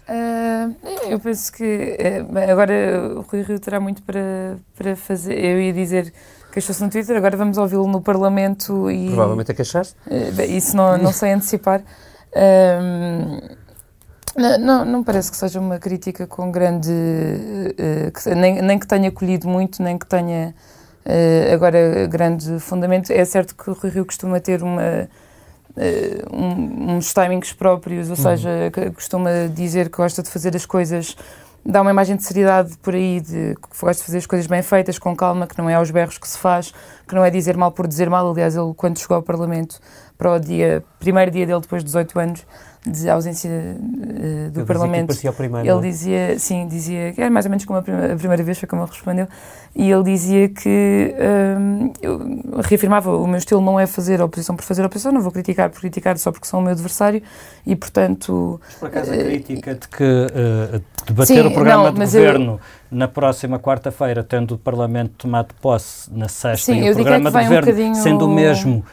Uh, 0.07 0.73
eu 1.09 1.19
penso 1.19 1.51
que 1.51 1.97
uh, 1.99 2.49
agora 2.49 2.73
o 3.17 3.21
Rui 3.21 3.41
Rio 3.41 3.59
terá 3.59 3.77
muito 3.77 4.01
para, 4.03 4.57
para 4.77 4.95
fazer. 4.95 5.33
Eu 5.33 5.59
ia 5.59 5.73
dizer 5.73 6.13
queixou-se 6.53 6.81
no 6.81 6.89
Twitter, 6.89 7.17
agora 7.17 7.35
vamos 7.35 7.57
ouvi-lo 7.57 7.87
no 7.87 8.01
Parlamento 8.01 8.89
e. 8.89 9.07
Provavelmente 9.07 9.51
a 9.51 9.53
queixar-se. 9.53 9.95
Uh, 10.07 10.41
isso 10.43 10.77
não, 10.77 10.97
não 10.97 11.11
sei 11.11 11.33
antecipar. 11.33 11.81
Não, 14.59 14.85
não, 14.85 15.03
parece 15.03 15.31
que 15.31 15.37
seja 15.37 15.59
uma 15.59 15.79
crítica 15.79 16.27
com 16.27 16.51
grande. 16.51 16.93
Que, 18.13 18.35
nem, 18.35 18.61
nem 18.61 18.77
que 18.77 18.85
tenha 18.85 19.11
colhido 19.11 19.47
muito, 19.47 19.81
nem 19.81 19.97
que 19.97 20.05
tenha 20.05 20.53
agora 21.51 22.05
grande 22.07 22.59
fundamento. 22.59 23.09
É 23.11 23.25
certo 23.25 23.55
que 23.55 23.69
o 23.71 23.73
Rui 23.73 23.89
Rio 23.89 24.05
costuma 24.05 24.39
ter 24.39 24.61
uma 24.61 24.83
uh, 24.83 25.07
um, 26.31 26.95
uns 26.95 27.13
timings 27.13 27.53
próprios, 27.53 28.09
ou 28.09 28.15
uhum. 28.15 28.21
seja, 28.21 28.71
costuma 28.93 29.29
dizer 29.53 29.89
que 29.89 29.97
gosta 29.97 30.23
de 30.23 30.29
fazer 30.29 30.55
as 30.55 30.65
coisas, 30.65 31.15
dá 31.65 31.81
uma 31.81 31.91
imagem 31.91 32.15
de 32.15 32.23
seriedade 32.23 32.77
por 32.77 32.95
aí, 32.95 33.19
de 33.19 33.55
que 33.55 33.79
gosta 33.79 34.01
de 34.01 34.05
fazer 34.05 34.17
as 34.19 34.25
coisas 34.25 34.47
bem 34.47 34.61
feitas, 34.61 34.97
com 34.97 35.15
calma, 35.15 35.45
que 35.45 35.57
não 35.57 35.69
é 35.69 35.75
aos 35.75 35.91
berros 35.91 36.17
que 36.17 36.27
se 36.27 36.37
faz, 36.37 36.73
que 37.07 37.13
não 37.13 37.23
é 37.23 37.29
dizer 37.29 37.57
mal 37.57 37.71
por 37.71 37.87
dizer 37.87 38.09
mal. 38.09 38.29
Aliás, 38.31 38.55
ele, 38.55 38.73
quando 38.75 38.97
chegou 38.97 39.15
ao 39.15 39.23
Parlamento, 39.23 39.79
para 40.17 40.33
o 40.33 40.39
dia, 40.39 40.83
primeiro 40.99 41.29
dia 41.29 41.45
dele, 41.45 41.61
depois 41.61 41.83
de 41.83 41.85
18 41.85 42.19
anos, 42.19 42.45
de 42.85 43.09
ausência 43.09 43.49
uh, 43.49 44.51
do 44.51 44.61
ele 44.61 44.65
Parlamento. 44.65 45.13
Dizia 45.13 45.31
primeiro, 45.33 45.69
ele 45.69 45.81
dizia, 45.81 46.39
sim, 46.39 46.67
dizia 46.67 47.11
que 47.11 47.21
era 47.21 47.29
mais 47.29 47.45
ou 47.45 47.49
menos 47.49 47.65
como 47.65 47.79
a, 47.79 47.81
primeira, 47.81 48.13
a 48.13 48.17
primeira 48.17 48.43
vez, 48.43 48.57
foi 48.57 48.67
como 48.67 48.81
ele 48.81 48.89
respondeu, 48.89 49.27
e 49.75 49.91
ele 49.91 50.03
dizia 50.03 50.49
que 50.49 51.13
um, 51.59 51.93
eu 52.01 52.61
reafirmava 52.63 53.15
o 53.15 53.27
meu 53.27 53.37
estilo 53.37 53.61
não 53.61 53.79
é 53.79 53.85
fazer 53.85 54.21
oposição 54.21 54.55
por 54.55 54.63
fazer 54.63 54.85
oposição, 54.85 55.11
não 55.11 55.21
vou 55.21 55.31
criticar 55.31 55.69
por 55.69 55.79
criticar 55.79 56.17
só 56.17 56.31
porque 56.31 56.47
sou 56.47 56.59
o 56.59 56.63
meu 56.63 56.71
adversário 56.71 57.21
e 57.65 57.75
portanto. 57.75 58.59
Mas 58.63 58.75
por 58.75 58.87
acaso 58.87 59.13
a 59.13 59.17
crítica 59.17 59.75
de 59.75 59.87
que 59.87 60.03
uh, 60.03 60.81
debater 61.05 61.43
sim, 61.43 61.47
o 61.47 61.53
programa 61.53 61.85
não, 61.85 61.93
de 61.93 61.99
governo 61.99 62.51
eu, 62.53 62.97
na 62.97 63.07
próxima 63.07 63.59
quarta-feira, 63.59 64.23
tendo 64.23 64.55
o 64.55 64.57
Parlamento 64.57 65.13
tomado 65.17 65.53
posse 65.61 66.11
na 66.11 66.27
sexta 66.27 66.73
sim, 66.73 66.79
e 66.79 66.89
o 66.89 66.91
é 66.91 66.93
programa 66.93 67.29
é 67.29 67.31
de 67.31 67.43
governo 67.43 67.91
um 67.91 67.95
sendo 67.95 68.25
o 68.25 68.33
mesmo 68.33 68.83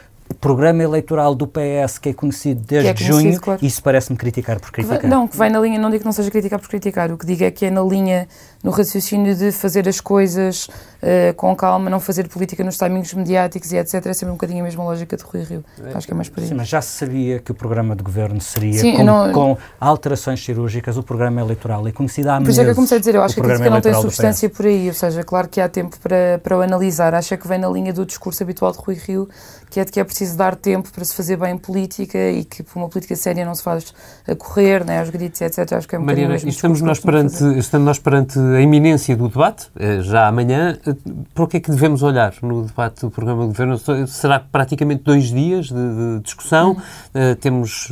programa 0.41 0.83
eleitoral 0.83 1.35
do 1.35 1.47
PS 1.47 1.99
que 1.99 2.11
é 2.11 2.13
conhecido 2.15 2.63
desde 2.67 2.89
é 2.89 2.95
conhecido, 2.95 3.21
junho, 3.21 3.41
claro. 3.41 3.61
isso 3.63 3.83
parece-me 3.83 4.17
criticar 4.17 4.59
por 4.59 4.71
criticar. 4.71 4.99
Que 4.99 5.07
vai, 5.07 5.11
não, 5.11 5.29
que 5.29 5.37
vai 5.37 5.51
na 5.51 5.61
linha, 5.61 5.79
não 5.79 5.91
digo 5.91 6.01
que 6.01 6.05
não 6.05 6.13
seja 6.13 6.31
criticar 6.31 6.59
por 6.59 6.69
criticar, 6.69 7.11
o 7.11 7.19
que 7.19 7.27
digo 7.27 7.45
é 7.45 7.51
que 7.51 7.67
é 7.67 7.71
na 7.71 7.83
linha, 7.83 8.27
no 8.63 8.71
raciocínio 8.71 9.35
de 9.35 9.53
fazer 9.53 9.89
as 9.89 10.01
coisas 10.01 10.67
uh, 10.67 11.35
com 11.37 11.55
calma, 11.55 11.91
não 11.91 12.01
fazer 12.01 12.29
política 12.29 12.65
nos 12.65 12.79
timings 12.79 13.13
mediáticos 13.13 13.73
e 13.73 13.77
etc. 13.77 13.95
É 14.07 14.13
sempre 14.13 14.31
um 14.31 14.37
bocadinho 14.37 14.61
a 14.61 14.65
mesma 14.65 14.85
lógica 14.85 15.17
de 15.17 15.23
Rui 15.23 15.43
Rio. 15.43 15.65
É. 15.83 15.97
Acho 15.97 16.07
que 16.07 16.13
é 16.13 16.17
mais 16.17 16.29
por 16.29 16.41
aí. 16.43 16.49
Sim, 16.49 16.55
mas 16.55 16.69
já 16.69 16.81
se 16.81 16.99
sabia 16.99 17.39
que 17.39 17.53
o 17.53 17.55
programa 17.55 17.95
de 17.95 18.03
governo 18.03 18.41
seria 18.41 18.79
Sim, 18.79 18.97
com, 18.97 19.05
não... 19.05 19.33
com, 19.33 19.59
alterações 19.79 20.43
cirúrgicas, 20.45 20.97
o 20.97 21.03
programa 21.03 21.41
eleitoral 21.41 21.87
é 21.87 21.93
conhecido 21.93 22.31
há 22.31 22.41
meses. 22.41 22.47
Por 22.47 22.51
isso 22.53 22.61
é 22.61 22.65
que 22.65 22.71
eu 22.71 22.75
comecei 22.75 22.97
a 22.97 23.01
dizer, 23.01 23.15
eu 23.15 23.23
acho 23.23 23.35
que 23.35 23.41
a 23.41 23.45
crítica 23.45 23.71
não 23.71 23.81
tem 23.81 23.95
substância 23.95 24.49
por 24.49 24.67
aí, 24.67 24.89
ou 24.89 24.95
seja, 24.95 25.23
claro 25.23 25.49
que 25.49 25.61
há 25.61 25.69
tempo 25.69 25.99
para, 26.01 26.41
para 26.43 26.59
o 26.59 26.61
analisar. 26.61 27.15
Acho 27.15 27.35
é 27.35 27.37
que 27.37 27.47
vem 27.47 27.59
na 27.59 27.69
linha 27.69 27.93
do 27.93 28.05
discurso 28.05 28.43
habitual 28.43 28.73
de 28.73 28.79
Rui 28.79 28.95
Rio, 28.95 29.29
que 29.75 29.81
é 29.81 29.85
de 29.85 29.91
que 29.91 29.99
é 29.99 30.05
preciso 30.05 30.37
dar 30.37 30.55
tempo 30.55 30.89
para 30.93 31.05
se 31.05 31.13
fazer 31.13 31.37
bem 31.37 31.59
política 31.59 32.31
e 32.31 32.45
que 32.45 32.65
uma 32.77 32.89
política 32.89 33.17
séria 33.17 33.45
não 33.45 33.57
se 33.57 33.63
faz 33.65 33.93
a 34.25 34.33
correr, 34.37 34.85
né, 34.85 35.01
aos 35.01 35.11
gritos, 35.11 35.41
etc. 35.41 35.73
Acho 35.73 35.89
que 35.89 35.97
é 35.97 35.99
um 35.99 36.05
Mariana, 36.05 36.37
estamos 36.37 36.81
nós, 36.81 37.01
perante, 37.01 37.43
estamos 37.59 37.85
nós 37.85 37.99
perante 37.99 38.39
a 38.39 38.61
iminência 38.61 39.17
do 39.17 39.29
debate, 39.29 39.67
eh, 39.77 40.01
já 40.01 40.29
amanhã. 40.29 40.79
Eh, 40.87 40.95
para 41.35 41.43
o 41.43 41.49
que 41.49 41.57
é 41.57 41.61
que 41.61 41.73
devemos 41.73 42.05
olhar 42.05 42.35
no 42.41 42.63
debate 42.63 43.01
do 43.01 43.11
programa 43.11 43.43
de 43.43 43.49
governo? 43.49 44.07
Será 44.07 44.39
praticamente 44.39 45.03
dois 45.03 45.25
dias 45.25 45.67
de, 45.67 45.73
de 45.75 46.21
discussão? 46.23 46.77
Uh, 47.13 47.35
temos 47.41 47.89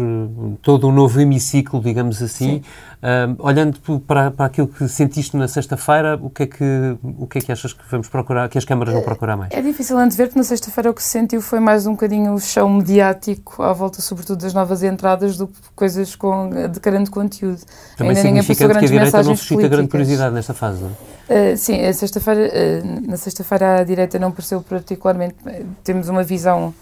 todo 0.62 0.86
um 0.86 0.92
novo 0.92 1.20
hemiciclo, 1.20 1.80
digamos 1.80 2.22
assim. 2.22 2.62
Ah, 3.02 3.34
olhando 3.40 3.80
para, 4.06 4.30
para 4.30 4.46
aquilo 4.46 4.68
que 4.68 4.86
sentiste 4.86 5.36
na 5.36 5.48
sexta-feira, 5.48 6.16
o 6.22 6.30
que 6.30 6.44
é 6.44 6.46
que 6.46 6.96
o 7.02 7.26
que 7.26 7.38
é 7.38 7.40
que 7.40 7.50
achas 7.50 7.72
que 7.72 7.82
vamos 7.90 8.08
procurar, 8.08 8.48
que 8.48 8.56
as 8.56 8.64
câmaras 8.64 8.94
vão 8.94 9.02
procurar 9.02 9.36
mais? 9.36 9.52
É 9.52 9.60
difícil 9.60 9.98
antever, 9.98 10.28
porque 10.28 10.38
na 10.38 10.44
sexta-feira 10.44 10.88
o 10.88 10.94
que 10.94 11.02
se 11.02 11.08
sentiu 11.08 11.42
foi 11.42 11.58
mais 11.58 11.84
um 11.84 11.92
bocadinho 11.92 12.32
o 12.32 12.38
chão 12.38 12.70
mediático 12.70 13.60
à 13.60 13.72
volta, 13.72 14.00
sobretudo, 14.00 14.42
das 14.42 14.54
novas 14.54 14.84
entradas 14.84 15.36
do 15.36 15.48
que 15.48 15.58
coisas 15.74 16.14
com, 16.14 16.48
de 16.70 16.78
grande 16.78 17.10
conteúdo. 17.10 17.60
Também 17.96 18.16
Ainda 18.16 18.22
ninguém 18.22 18.44
passou 18.44 18.68
que 18.68 18.76
a 18.76 18.80
direita 18.80 19.22
não 19.24 19.36
suscita 19.36 19.68
grande 19.68 19.88
curiosidade 19.88 20.32
nesta 20.32 20.54
fase, 20.54 20.84
é? 20.84 21.54
Uh, 21.54 21.56
sim, 21.56 21.84
a 21.84 21.92
sexta-feira, 21.92 22.52
uh, 22.52 23.10
na 23.10 23.16
sexta-feira 23.16 23.80
a 23.80 23.84
direita 23.84 24.16
não 24.16 24.30
pareceu 24.30 24.60
particularmente. 24.62 25.34
Temos 25.82 26.08
uma 26.08 26.22
visão 26.22 26.72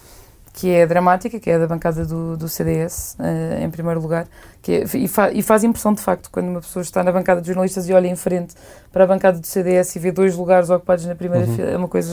que 0.53 0.69
é 0.71 0.87
dramática, 0.87 1.39
que 1.39 1.49
é 1.49 1.55
a 1.55 1.59
da 1.59 1.67
bancada 1.67 2.05
do, 2.05 2.37
do 2.37 2.49
CDS, 2.49 3.17
uh, 3.21 3.63
em 3.65 3.71
primeiro 3.71 4.01
lugar, 4.01 4.27
que 4.61 4.73
é- 4.73 4.85
e, 4.95 5.07
fa- 5.09 5.31
e 5.31 5.43
faz 5.43 5.63
impressão 5.65 5.95
de 5.95 6.03
facto 6.03 6.29
quando 6.31 6.49
uma 6.49 6.61
pessoa 6.61 6.83
está 6.83 7.03
na 7.05 7.13
bancada 7.13 7.41
de 7.41 7.47
jornalistas 7.47 7.89
e 7.89 7.93
olha 7.93 8.09
em 8.09 8.17
frente 8.17 8.55
para 8.93 9.05
a 9.05 9.07
bancada 9.07 9.39
do 9.39 9.47
CDS 9.47 9.95
e 9.97 9.99
vê 10.01 10.11
dois 10.13 10.35
lugares 10.37 10.69
ocupados 10.69 11.07
na 11.07 11.15
primeira 11.15 11.47
Uhum. 11.47 11.55
fila, 11.57 11.71
é 11.71 11.77
uma 11.77 11.89
coisa 11.89 12.11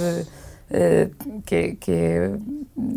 uh, 0.69 1.41
que 1.45 1.55
é. 1.55 1.75
Que 1.79 1.91
é 1.91 2.31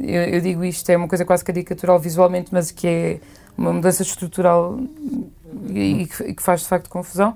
eu, 0.03 0.23
eu 0.35 0.41
digo 0.43 0.63
isto, 0.63 0.89
é 0.91 0.97
uma 0.97 1.09
coisa 1.09 1.25
quase 1.25 1.43
caricatural 1.43 1.99
visualmente, 1.99 2.51
mas 2.53 2.71
que 2.71 2.87
é 2.87 3.21
uma 3.57 3.73
mudança 3.73 4.03
estrutural 4.03 4.79
e, 5.69 6.03
e 6.03 6.07
que, 6.07 6.23
e 6.25 6.35
que 6.35 6.43
faz 6.43 6.61
de 6.61 6.67
facto 6.69 6.89
confusão. 6.91 7.35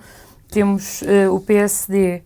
Temos 0.51 1.01
uh, 1.03 1.35
o 1.35 1.40
PSD 1.40 2.23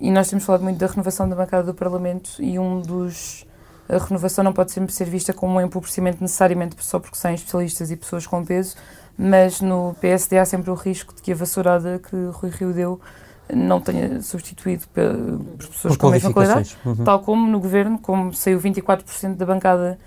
e 0.00 0.10
nós 0.12 0.30
temos 0.30 0.44
falado 0.44 0.62
muito 0.62 0.78
da 0.78 0.86
renovação 0.86 1.28
da 1.28 1.34
bancada 1.34 1.64
do 1.64 1.74
Parlamento 1.74 2.30
e 2.38 2.56
um 2.58 2.80
dos 2.80 3.44
a 3.88 3.98
renovação 3.98 4.44
não 4.44 4.52
pode 4.52 4.72
sempre 4.72 4.92
ser 4.92 5.06
vista 5.06 5.32
como 5.32 5.54
um 5.54 5.60
empobrecimento 5.60 6.18
necessariamente 6.20 6.76
só 6.84 6.98
porque 6.98 7.16
saem 7.16 7.34
especialistas 7.34 7.90
e 7.90 7.96
pessoas 7.96 8.26
com 8.26 8.44
peso, 8.44 8.76
mas 9.16 9.60
no 9.60 9.96
PSD 10.00 10.38
há 10.38 10.44
sempre 10.44 10.70
o 10.70 10.74
risco 10.74 11.14
de 11.14 11.22
que 11.22 11.32
a 11.32 11.34
vassourada 11.34 11.98
que 11.98 12.16
Rui 12.32 12.50
Rio 12.50 12.72
deu 12.72 13.00
não 13.52 13.80
tenha 13.80 14.20
substituído 14.20 14.84
por 14.88 15.68
pessoas 15.68 15.96
com 15.96 16.08
a 16.08 16.10
mesma 16.10 16.32
qualidade. 16.32 16.76
Uhum. 16.84 16.96
tal 16.96 17.20
como 17.20 17.50
no 17.50 17.58
governo, 17.58 17.98
como 17.98 18.32
saiu 18.34 18.60
24% 18.60 19.36
da 19.36 19.46
bancada 19.46 19.98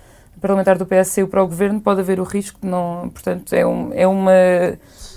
parlamentar 0.42 0.76
do 0.76 0.84
PS 0.84 1.08
saiu 1.08 1.28
para 1.28 1.42
o 1.42 1.46
governo, 1.46 1.80
pode 1.80 2.00
haver 2.00 2.18
o 2.18 2.24
risco 2.24 2.60
de 2.60 2.66
não, 2.66 3.08
portanto, 3.10 3.52
é, 3.52 3.64
um, 3.64 3.92
é 3.94 4.06
uma 4.06 4.32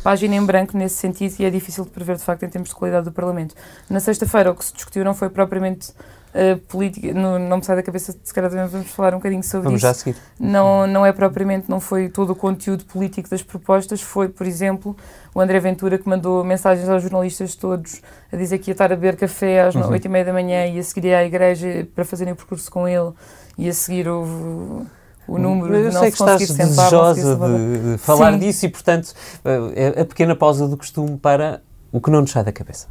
página 0.03 0.35
em 0.35 0.45
branco 0.45 0.77
nesse 0.77 0.95
sentido 0.95 1.33
e 1.39 1.45
é 1.45 1.49
difícil 1.49 1.83
de 1.83 1.89
prever 1.89 2.15
de 2.15 2.21
facto 2.21 2.43
em 2.43 2.49
termos 2.49 2.69
de 2.69 2.75
qualidade 2.75 3.05
do 3.05 3.11
Parlamento. 3.11 3.55
Na 3.89 3.99
sexta-feira 3.99 4.51
o 4.51 4.55
que 4.55 4.63
se 4.63 4.71
discutiu 4.71 5.03
não 5.03 5.15
foi 5.15 5.29
propriamente 5.29 5.91
uh, 6.35 6.57
política, 6.67 7.13
no, 7.13 7.39
não 7.39 7.57
me 7.57 7.63
sai 7.63 7.75
da 7.77 7.83
cabeça, 7.83 8.15
se 8.23 8.33
calhar 8.33 8.49
também 8.51 8.67
vamos 8.67 8.87
falar 8.91 9.13
um 9.13 9.17
bocadinho 9.17 9.41
sobre 9.43 9.63
Vamos 9.65 9.77
isso 9.79 9.87
já 9.87 9.91
a 9.91 9.93
seguir. 9.93 10.15
não, 10.39 10.85
não 10.85 11.05
é 11.05 11.11
propriamente, 11.13 11.69
não 11.69 11.79
foi 11.79 12.09
todo 12.09 12.31
o 12.31 12.35
conteúdo 12.35 12.83
político 12.85 13.29
das 13.29 13.41
propostas, 13.41 14.01
foi, 14.01 14.27
por 14.27 14.45
exemplo, 14.45 14.95
o 15.33 15.39
André 15.41 15.59
Ventura 15.59 15.97
que 15.97 16.07
mandou 16.07 16.43
mensagens 16.43 16.87
aos 16.89 17.01
jornalistas 17.01 17.55
todos 17.55 18.01
a 18.31 18.35
dizer 18.35 18.59
que 18.59 18.69
ia 18.69 18.73
estar 18.73 18.91
a 18.91 18.95
beber 18.95 19.15
café 19.15 19.61
às 19.61 19.75
Uhum. 19.75 19.89
oito 19.89 20.05
e 20.05 20.09
meia 20.09 20.25
da 20.25 20.33
manhã 20.33 20.65
e 20.67 20.77
a 20.79 20.83
seguir 20.83 21.13
à 21.13 21.23
igreja 21.25 21.87
para 21.95 22.03
fazerem 22.05 22.33
o 22.33 22.35
percurso 22.35 22.69
com 22.69 22.87
ele 22.87 23.11
e 23.57 23.69
a 23.69 23.73
seguir 23.73 24.07
o, 24.07 24.85
o 25.27 25.37
número 25.37 25.73
Eu 25.75 25.89
de 25.89 25.93
não 25.93 26.01
sei 26.01 26.11
se 26.11 26.17
que 26.17 26.23
estás 26.23 26.47
sentar, 26.47 26.67
desejosa 26.89 27.35
de, 27.35 27.91
de 27.93 27.97
falar 27.97 28.33
Sim. 28.33 28.39
disso 28.39 28.65
e, 28.65 28.69
portanto, 28.69 29.13
eh, 29.43 29.93
é 29.97 30.01
a 30.01 30.05
pequena 30.05 30.35
pausa 30.35 30.67
do 30.67 30.77
costume 30.77 31.17
para 31.17 31.61
o 31.91 31.99
que 32.01 32.11
não 32.11 32.21
nos 32.21 32.31
sai 32.31 32.43
da 32.43 32.51
cabeça. 32.51 32.87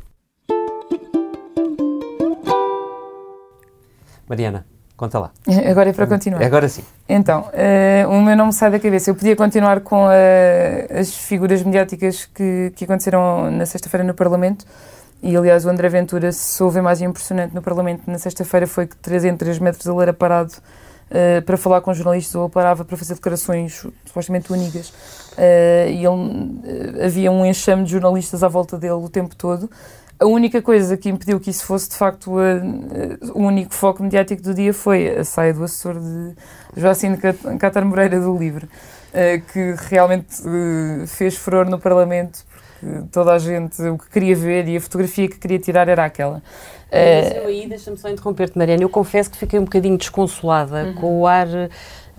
Mariana, 4.28 4.66
conta 4.96 5.18
lá. 5.18 5.30
Agora 5.70 5.90
é 5.90 5.92
para 5.92 6.06
continuar. 6.06 6.42
Agora 6.42 6.68
sim. 6.68 6.82
Então, 7.08 7.48
eh, 7.52 8.06
o 8.08 8.20
meu 8.20 8.36
não 8.36 8.46
me 8.46 8.52
sai 8.52 8.70
da 8.70 8.78
cabeça. 8.78 9.10
Eu 9.10 9.14
podia 9.14 9.36
continuar 9.36 9.80
com 9.80 10.08
eh, 10.10 10.86
as 10.90 11.14
figuras 11.14 11.62
mediáticas 11.62 12.24
que, 12.26 12.72
que 12.74 12.84
aconteceram 12.84 13.50
na 13.50 13.66
sexta-feira 13.66 14.04
no 14.04 14.14
Parlamento. 14.14 14.64
E, 15.22 15.36
aliás, 15.36 15.64
o 15.64 15.70
André 15.70 15.88
Ventura, 15.88 16.32
se 16.32 16.62
houve 16.62 16.78
imagem 16.78 17.08
impressionante 17.08 17.54
no 17.54 17.62
Parlamento 17.62 18.02
na 18.06 18.18
sexta-feira, 18.18 18.66
foi 18.66 18.86
que 18.86 18.96
3 18.96 19.24
em 19.24 19.36
3 19.36 19.58
metros 19.58 19.86
ele 19.86 20.02
era 20.02 20.12
parado 20.12 20.52
eh, 21.10 21.40
para 21.42 21.56
falar 21.56 21.80
com 21.80 21.94
jornalistas 21.94 22.34
ou 22.34 22.48
parava 22.48 22.84
para 22.84 22.96
fazer 22.96 23.14
declarações 23.14 23.86
supostamente 24.04 24.52
únicas. 24.52 24.92
Eh, 25.36 25.92
e 25.92 26.04
ele, 26.04 27.04
havia 27.04 27.30
um 27.30 27.44
enxame 27.44 27.84
de 27.84 27.92
jornalistas 27.92 28.42
à 28.42 28.48
volta 28.48 28.76
dele 28.76 28.94
o 28.94 29.08
tempo 29.08 29.34
todo. 29.36 29.70
A 30.18 30.26
única 30.26 30.62
coisa 30.62 30.96
que 30.96 31.08
impediu 31.08 31.40
que 31.40 31.50
isso 31.50 31.64
fosse 31.66 31.90
de 31.90 31.96
facto 31.96 32.38
a- 32.38 32.42
a- 32.52 33.32
o 33.38 33.42
único 33.42 33.74
foco 33.74 34.02
mediático 34.02 34.40
do 34.42 34.54
dia 34.54 34.72
foi 34.72 35.08
a 35.08 35.24
saia 35.24 35.52
do 35.52 35.64
assessor 35.64 35.94
de 35.98 37.16
Cat- 37.20 37.58
Catar 37.58 37.84
Moreira 37.84 38.20
do 38.20 38.36
livro, 38.36 38.68
eh, 39.12 39.38
que 39.52 39.74
realmente 39.90 40.36
eh, 40.46 41.06
fez 41.06 41.36
furor 41.36 41.68
no 41.68 41.78
Parlamento, 41.78 42.44
porque 42.80 43.08
toda 43.10 43.32
a 43.32 43.38
gente 43.38 43.82
o 43.82 43.98
que 43.98 44.08
queria 44.10 44.36
ver 44.36 44.68
e 44.68 44.76
a 44.76 44.80
fotografia 44.80 45.28
que 45.28 45.36
queria 45.38 45.58
tirar 45.58 45.88
era 45.88 46.04
aquela. 46.04 46.42
Eh, 46.90 47.22
Mas 47.22 47.36
eu 47.42 47.46
aí, 47.48 47.66
deixa-me 47.68 47.96
só 47.96 48.08
interromper-te, 48.08 48.56
Mariana. 48.56 48.82
Eu 48.82 48.88
confesso 48.88 49.28
que 49.30 49.36
fiquei 49.36 49.58
um 49.58 49.64
bocadinho 49.64 49.98
desconsolada 49.98 50.84
Uhum. 50.84 50.94
com 50.94 51.20
o 51.20 51.26
ar 51.26 51.48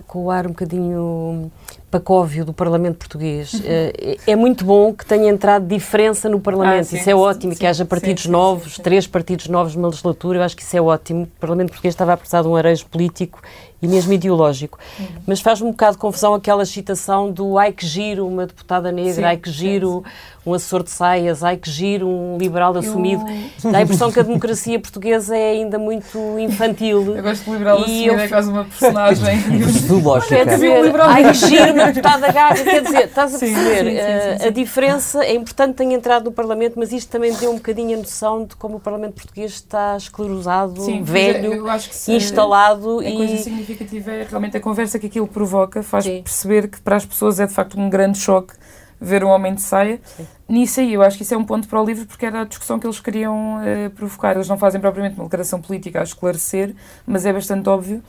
com 0.06 0.24
o 0.24 0.30
ar 0.30 0.46
um 0.46 0.50
bocadinho 0.50 1.50
pacóvio 1.90 2.44
do 2.44 2.52
Parlamento 2.52 2.96
português. 2.96 3.54
Uhum. 3.54 3.60
Eh, 3.64 4.16
é 4.26 4.36
muito 4.36 4.64
bom 4.64 4.92
que 4.92 5.06
tenha 5.06 5.30
entrado 5.30 5.66
diferença 5.66 6.28
no 6.28 6.40
Parlamento, 6.40 6.80
Ah, 6.80 6.84
sim, 6.84 6.96
isso 6.96 7.08
é 7.08 7.14
ótimo, 7.14 7.52
sim, 7.52 7.58
que 7.58 7.66
haja 7.66 7.84
partidos 7.84 8.24
sim, 8.24 8.30
novos, 8.30 8.76
três 8.78 9.06
partidos 9.06 9.48
novos 9.48 9.74
numa 9.74 9.88
legislatura, 9.88 10.38
eu 10.38 10.42
acho 10.42 10.56
que 10.56 10.62
isso 10.62 10.76
é 10.76 10.80
ótimo. 10.80 11.22
O 11.22 11.40
Parlamento 11.40 11.68
português 11.68 11.94
estava 11.94 12.12
a 12.12 12.16
precisar 12.16 12.42
de 12.42 12.48
um 12.48 12.56
arejo 12.56 12.86
político 12.86 13.40
e 13.80 13.88
mesmo 13.88 14.12
ideológico. 14.12 14.78
Uhum. 14.98 15.06
Mas 15.26 15.40
faz-me 15.40 15.68
um 15.68 15.70
bocado 15.70 15.92
de 15.92 15.98
confusão 15.98 16.34
aquela 16.34 16.64
citação 16.64 17.30
do 17.30 17.58
ai 17.58 17.72
que 17.72 17.86
giro 17.86 18.26
uma 18.26 18.46
deputada 18.46 18.90
negra, 18.90 19.28
ai 19.28 19.36
que 19.36 19.50
giro 19.50 20.04
um 20.46 20.54
assessor 20.54 20.84
de 20.84 20.90
saias, 20.90 21.42
ai 21.42 21.56
que 21.56 21.68
giro 21.68 22.06
um 22.08 22.38
liberal 22.38 22.76
assumido. 22.76 23.24
Dá 23.64 23.78
a 23.78 23.82
impressão 23.82 24.12
que 24.12 24.20
a 24.20 24.22
democracia 24.22 24.78
portuguesa 24.78 25.36
é 25.36 25.50
ainda 25.50 25.76
muito 25.78 26.16
infantil. 26.38 27.16
Eu 27.16 27.22
gosto 27.22 27.44
de 27.44 27.50
liberal 27.50 27.78
E 27.78 27.82
assumir, 27.82 28.06
eu- 28.06 28.18
é 28.20 28.28
quase 28.28 28.50
uma 28.50 28.64
personagem. 28.64 29.40
Zoológica. 29.86 30.36
Quer 30.36 30.46
dizer, 30.46 31.00
ai 31.00 31.24
que 31.24 31.34
giro 31.34 31.72
uma 31.72 31.86
deputada 31.86 32.30
gaga, 32.32 32.62
quer 32.62 32.82
dizer, 32.82 33.04
estás 33.06 33.34
a 33.34 33.38
perceber? 33.38 33.84
sim, 33.84 33.90
sim, 33.90 33.96
eh, 33.96 34.32
sim, 34.32 34.38
sim. 34.42 34.46
A 34.46 34.50
diferença 34.50 35.24
é 35.24 35.34
importante 35.34 35.70
que 35.72 35.76
tenha 35.78 35.94
entrado 35.96 36.24
no 36.26 36.32
Parlamento, 36.32 36.74
mas 36.76 36.92
isto 36.92 37.10
também 37.10 37.32
deu 37.34 37.50
um 37.50 37.56
bocadinho 37.56 37.94
a 37.94 38.00
noção 38.00 38.44
de 38.44 38.54
como 38.54 38.76
o 38.76 38.80
Parlamento 38.80 39.14
português 39.14 39.52
está 39.52 39.96
esclerosado, 39.96 40.80
velho, 41.02 41.52
eu 41.54 41.68
acho 41.68 41.88
que 41.88 41.96
se- 41.96 42.12
instalado 42.12 43.00
A 43.00 43.02
coisa 43.02 43.34
e 43.34 43.38
significativa 43.38 44.12
é 44.12 44.26
realmente 44.28 44.56
a 44.56 44.60
conversa 44.60 44.98
que 44.98 45.06
aquilo 45.06 45.26
provoca, 45.26 45.82
faz 45.82 46.04
Sim. 46.04 46.22
perceber 46.22 46.68
que 46.68 46.80
para 46.80 46.96
as 46.96 47.04
pessoas 47.04 47.40
é 47.40 47.46
de 47.46 47.52
facto 47.52 47.78
um 47.78 47.90
grande 47.90 48.18
choque 48.18 48.54
ver 49.00 49.24
um 49.24 49.28
homem 49.28 49.54
de 49.54 49.62
saia. 49.62 50.00
Nisso 50.48 50.80
aí, 50.80 50.94
eu 50.94 51.02
acho 51.02 51.16
que 51.16 51.22
isso 51.22 51.34
é 51.34 51.36
um 51.36 51.44
ponto 51.44 51.68
para 51.68 51.80
o 51.80 51.84
livro, 51.84 52.06
porque 52.06 52.24
era 52.26 52.42
a 52.42 52.44
discussão 52.44 52.78
que 52.78 52.86
eles 52.86 53.00
queriam 53.00 53.60
eh, 53.62 53.88
provocar. 53.90 54.34
Eles 54.34 54.48
não 54.48 54.56
fazem 54.56 54.80
propriamente 54.80 55.16
uma 55.16 55.24
declaração 55.24 55.60
política 55.60 56.00
a 56.00 56.02
esclarecer, 56.02 56.74
mas 57.06 57.26
é 57.26 57.32
bastante 57.32 57.68
óbvio. 57.68 58.02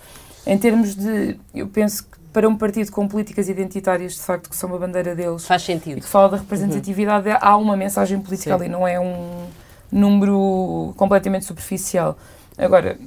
Em 0.45 0.57
termos 0.57 0.95
de. 0.95 1.37
Eu 1.53 1.67
penso 1.67 2.03
que 2.03 2.17
para 2.31 2.47
um 2.47 2.55
partido 2.55 2.91
com 2.91 3.07
políticas 3.07 3.49
identitárias, 3.49 4.13
de 4.13 4.21
facto, 4.21 4.49
que 4.49 4.55
são 4.55 4.69
uma 4.69 4.77
bandeira 4.77 5.15
deles, 5.15 5.45
faz 5.45 5.63
e 5.63 5.65
sentido. 5.65 6.01
que 6.01 6.07
fala 6.07 6.29
da 6.29 6.37
representatividade, 6.37 7.29
há 7.31 7.57
uma 7.57 7.75
mensagem 7.75 8.19
política 8.19 8.51
Sim. 8.51 8.63
ali, 8.63 8.69
não 8.69 8.87
é 8.87 8.99
um 8.99 9.47
número 9.91 10.93
completamente 10.97 11.45
superficial. 11.45 12.17
Agora, 12.57 12.97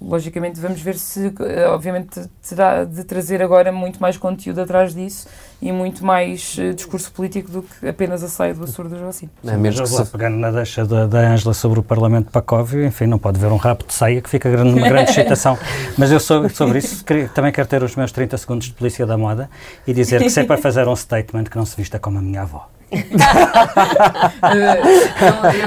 logicamente, 0.00 0.60
vamos 0.60 0.80
ver 0.80 0.96
se, 0.96 1.32
eh, 1.40 1.66
obviamente, 1.66 2.20
terá 2.48 2.84
de 2.84 3.02
trazer 3.02 3.42
agora 3.42 3.72
muito 3.72 4.00
mais 4.00 4.16
conteúdo 4.16 4.60
atrás 4.60 4.94
disso 4.94 5.26
e 5.60 5.72
muito 5.72 6.04
mais 6.04 6.56
eh, 6.58 6.72
discurso 6.72 7.10
político 7.10 7.50
do 7.50 7.62
que 7.62 7.88
apenas 7.88 8.22
a 8.22 8.28
saia 8.28 8.54
do 8.54 8.62
assessor 8.62 8.88
do 8.88 8.96
Joacim. 8.96 9.28
Não 9.42 9.54
é 9.54 9.56
mesmo 9.56 9.82
que 9.82 9.88
se- 9.88 10.06
pegando 10.06 10.36
na 10.36 10.52
deixa 10.52 10.84
da, 10.86 11.18
Ângela 11.32 11.52
sobre 11.52 11.80
o 11.80 11.82
Parlamento 11.82 12.26
de 12.26 12.32
Pacóvio, 12.32 12.84
enfim, 12.86 13.06
não 13.06 13.18
pode 13.18 13.40
ver 13.40 13.48
um 13.50 13.56
rabo 13.56 13.84
de 13.84 13.92
saia 13.92 14.20
que 14.20 14.30
fica 14.30 14.48
grande, 14.48 14.78
uma 14.78 14.88
grande 14.88 15.10
excitação. 15.10 15.58
Mas 15.98 16.12
eu 16.12 16.20
sobre, 16.20 16.48
sobre 16.54 16.78
isso 16.78 17.04
queria- 17.04 17.28
também 17.28 17.50
quero 17.50 17.66
ter 17.66 17.82
os 17.82 17.96
meus 17.96 18.12
30 18.12 18.38
segundos 18.38 18.68
de 18.68 18.74
polícia 18.74 19.04
da 19.04 19.18
moda 19.18 19.50
e 19.88 19.92
dizer 19.92 20.22
que 20.22 20.30
se 20.30 20.38
é 20.40 20.44
para 20.44 20.56
fazer 20.56 20.86
um 20.86 20.94
statement 20.94 21.44
que 21.44 21.56
não 21.56 21.66
se 21.66 21.76
vista 21.76 21.98
como 21.98 22.18
a 22.18 22.22
minha 22.22 22.42
avó. 22.42 22.68
Eu- 22.90 22.98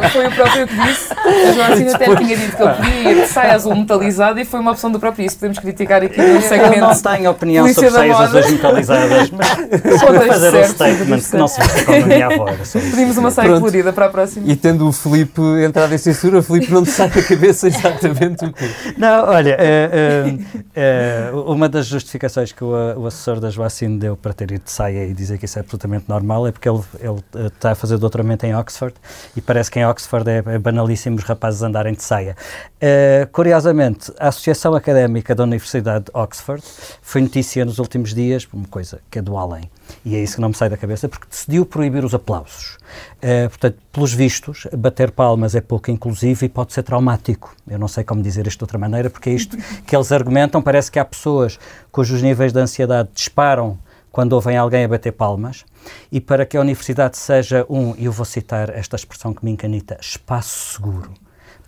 eu- 0.04 0.10
foi 0.10 0.28
o 0.28 0.32
próprio 0.32 0.68
que 0.68 0.76
disse. 0.76 1.14
A 1.14 1.52
Joacim 1.54 1.90
até 1.90 2.16
tinha 2.16 2.38
dito 2.38 2.58
que 2.58 2.64
ele 2.64 2.74
queria 2.76 3.16
que 3.22 3.28
saia 3.28 3.54
azul 3.56 3.76
metalizada 3.76 4.42
e 4.42 4.46
foi 4.46 4.60
uma 4.60 4.72
opção 4.72 4.92
do 4.92 5.00
próprio. 5.00 5.26
Isso 5.26 5.38
podemos 5.38 5.60
criticar 5.60 6.04
aqui 6.04 6.18
no 6.18 6.24
Eu 6.24 6.34
não 6.36 6.42
segmento. 6.42 7.02
tenho 7.04 7.32
opinião 7.32 7.64
Polícia 7.64 7.90
sobre 7.90 8.10
saias 8.10 8.20
azuis 8.22 8.52
metalizadas, 8.52 9.32
mas 9.32 9.48
só 9.48 10.06
para 10.08 10.20
Contexto 10.20 10.28
fazer 10.28 10.48
um 10.50 10.52
certo, 10.52 10.74
statement 10.74 11.20
que 11.22 11.38
não 11.38 11.48
se 11.48 11.86
como 11.86 12.04
a 12.04 12.06
minha 12.06 12.26
avó. 12.28 12.46
Pedimos 12.74 13.18
uma 13.18 13.32
saia 13.32 13.48
Pronto. 13.50 13.60
colorida 13.62 13.94
para 13.94 14.06
a 14.06 14.10
próxima. 14.10 14.46
E 14.52 14.56
tendo 14.56 14.88
o 14.88 14.92
Filipe 14.92 15.42
entrado 15.66 15.94
em 15.94 15.98
censura, 15.98 16.40
o 16.40 16.44
Filipe 16.44 16.72
não 16.72 16.84
te 16.84 16.92
sai 16.92 17.10
da 17.10 17.22
cabeça 17.24 17.68
exatamente 17.68 18.46
o 18.46 18.54
quê. 18.54 18.70
Não, 18.98 19.28
olha, 19.30 19.56
eh, 19.60 19.90
eh, 19.94 20.36
eh, 20.76 21.32
uma 21.46 21.70
das 21.70 21.86
justificações 21.86 22.52
que 22.52 22.64
o, 22.64 22.74
o 22.98 23.08
assessor 23.08 23.40
da 23.40 23.50
Joacine 23.50 23.98
deu 23.98 24.18
para 24.18 24.34
ter 24.34 24.52
ido 24.52 24.64
de 24.66 24.72
saia 24.72 25.06
e 25.06 25.14
dizer 25.14 25.38
que 25.38 25.46
isso 25.46 25.58
é 25.58 25.62
absolutamente 25.62 26.06
normal 26.08 26.48
é 26.48 26.52
porque 26.52 26.68
ele, 26.68 26.82
ele 27.00 27.13
ele 27.34 27.48
está 27.48 27.72
a 27.72 27.76
fazer 27.76 27.98
doutoramento 27.98 28.46
em 28.46 28.56
Oxford 28.56 28.96
e 29.36 29.42
parece 29.42 29.70
que 29.70 29.80
em 29.80 29.86
Oxford 29.86 30.30
é, 30.30 30.44
é 30.46 30.60
banalíssimo 30.60 31.18
os 31.18 31.24
rapazes 31.24 31.62
andarem 31.62 31.94
de 31.94 32.04
saia. 32.04 32.36
Uh, 32.76 33.28
curiosamente, 33.32 34.12
a 34.20 34.28
Associação 34.28 34.76
Académica 34.76 35.34
da 35.34 35.44
Universidade 35.44 36.06
de 36.06 36.12
Oxford 36.14 36.64
foi 37.02 37.22
notícia 37.22 37.64
nos 37.66 37.80
últimos 37.80 38.14
dias, 38.14 38.48
uma 38.54 38.68
coisa 38.68 39.00
que 39.10 39.20
é 39.20 39.22
do 39.22 39.38
além, 39.38 39.70
e 40.06 40.16
é 40.16 40.20
isso 40.20 40.36
que 40.36 40.42
não 40.42 40.50
me 40.50 40.56
sai 40.56 40.70
da 40.70 40.78
cabeça, 40.78 41.08
porque 41.08 41.28
decidiu 41.30 41.66
proibir 41.66 42.04
os 42.04 42.14
aplausos. 42.14 42.78
Uh, 43.18 43.50
portanto, 43.50 43.78
pelos 43.92 44.14
vistos, 44.14 44.68
bater 44.78 45.12
palmas 45.12 45.56
é 45.56 45.62
pouco 45.62 45.92
inclusivo 45.92 46.46
e 46.46 46.50
pode 46.50 46.74
ser 46.74 46.84
traumático. 46.84 47.56
Eu 47.68 47.80
não 47.80 47.88
sei 47.88 48.04
como 48.04 48.22
dizer 48.22 48.48
isto 48.48 48.60
de 48.60 48.64
outra 48.64 48.78
maneira, 48.78 49.10
porque 49.10 49.30
é 49.30 49.34
isto 49.34 49.58
que 49.86 49.96
eles 49.96 50.12
argumentam. 50.12 50.62
Parece 50.62 50.92
que 50.92 51.00
há 51.00 51.06
pessoas 51.06 51.60
cujos 51.92 52.22
níveis 52.22 52.52
de 52.52 52.60
ansiedade 52.60 53.10
disparam 53.14 53.78
quando 54.14 54.34
ouvem 54.34 54.56
alguém 54.56 54.86
a 54.86 54.88
bater 54.88 55.12
palmas, 55.12 55.66
e 56.12 56.22
para 56.22 56.46
que 56.46 56.58
a 56.58 56.62
universidade 56.62 57.18
seja 57.18 57.66
um, 57.70 57.96
e 57.98 58.06
eu 58.06 58.12
vou 58.12 58.26
citar 58.26 58.70
esta 58.70 58.96
expressão 58.96 59.34
que 59.34 59.44
me 59.44 59.52
encanita, 59.52 59.98
espaço 60.00 60.76
seguro 60.76 61.14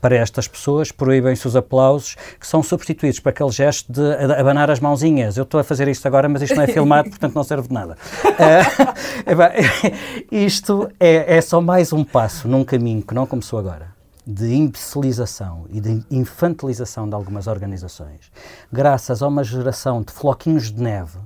para 0.06 0.18
estas 0.18 0.48
pessoas, 0.48 0.92
proíbem-se 0.92 1.48
os 1.48 1.56
aplausos, 1.56 2.16
que 2.40 2.46
são 2.46 2.62
substituídos 2.62 3.20
por 3.20 3.30
aquele 3.30 3.50
gesto 3.50 3.92
de 3.92 4.02
abanar 4.40 4.70
as 4.70 4.80
mãozinhas. 4.80 5.36
Eu 5.36 5.46
estou 5.46 5.60
a 5.60 5.64
fazer 5.64 5.88
isto 5.88 6.06
agora, 6.06 6.30
mas 6.30 6.44
isto 6.44 6.56
não 6.56 6.62
é 6.62 6.68
filmado, 6.68 7.10
portanto 7.12 7.34
não 7.34 7.44
serve 7.44 7.70
de 7.70 7.74
nada. 7.74 7.98
Uh, 9.26 10.26
isto 10.30 10.92
é, 11.00 11.38
é 11.38 11.42
só 11.42 11.60
mais 11.60 11.92
um 11.92 12.04
passo 12.04 12.48
num 12.48 12.64
caminho 12.64 13.02
que 13.02 13.14
não 13.14 13.26
começou 13.26 13.58
agora 13.58 13.96
de 14.26 14.54
imbecilização 14.54 15.66
e 15.70 15.80
de 15.80 16.04
infantilização 16.12 17.08
de 17.08 17.16
algumas 17.16 17.48
organizações, 17.48 18.32
graças 18.72 19.22
a 19.22 19.28
uma 19.28 19.44
geração 19.44 20.02
de 20.02 20.12
floquinhos 20.12 20.72
de 20.72 20.82
neve, 20.82 21.18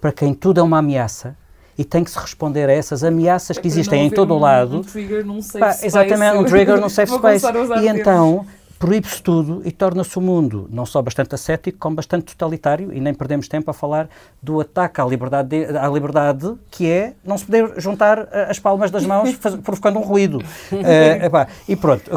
para 0.00 0.12
quem 0.12 0.34
tudo 0.34 0.60
é 0.60 0.62
uma 0.62 0.78
ameaça, 0.78 1.36
e 1.78 1.84
tem 1.84 2.02
que 2.02 2.10
se 2.10 2.18
responder 2.18 2.68
a 2.68 2.72
essas 2.72 3.04
ameaças 3.04 3.56
é 3.56 3.60
que 3.60 3.68
existem 3.68 4.06
em 4.06 4.10
todo 4.10 4.34
o 4.34 4.38
lado. 4.38 4.78
Um 4.78 4.82
trigger 4.82 5.24
num 5.24 5.40
safe 5.40 5.58
Pá, 5.60 5.70
space. 5.72 5.86
Exatamente, 5.86 6.36
um 6.36 6.44
trigger 6.44 6.80
num 6.80 6.88
safe 6.90 7.12
space. 7.12 7.46
E 7.80 7.88
então 7.88 8.44
proíbe-se 8.80 9.20
tudo 9.20 9.60
e 9.64 9.72
torna-se 9.72 10.16
o 10.16 10.20
mundo 10.20 10.68
não 10.70 10.86
só 10.86 11.02
bastante 11.02 11.34
ascético, 11.34 11.78
como 11.78 11.96
bastante 11.96 12.26
totalitário, 12.26 12.92
e 12.92 13.00
nem 13.00 13.12
perdemos 13.12 13.48
tempo 13.48 13.68
a 13.70 13.74
falar 13.74 14.08
do 14.40 14.60
ataque 14.60 15.00
à 15.00 15.04
liberdade, 15.04 15.48
de- 15.48 15.76
à 15.76 15.88
liberdade 15.88 16.54
que 16.70 16.88
é 16.88 17.14
não 17.24 17.36
se 17.36 17.44
poder 17.44 17.72
juntar 17.78 18.28
eh, 18.30 18.46
as 18.48 18.58
palmas 18.60 18.90
das 18.92 19.04
mãos 19.04 19.32
faz- 19.40 19.56
provocando 19.56 19.98
um 19.98 20.02
ruído. 20.02 20.42
Eh, 20.72 21.26
epá, 21.26 21.46
e 21.68 21.74
pronto, 21.76 22.10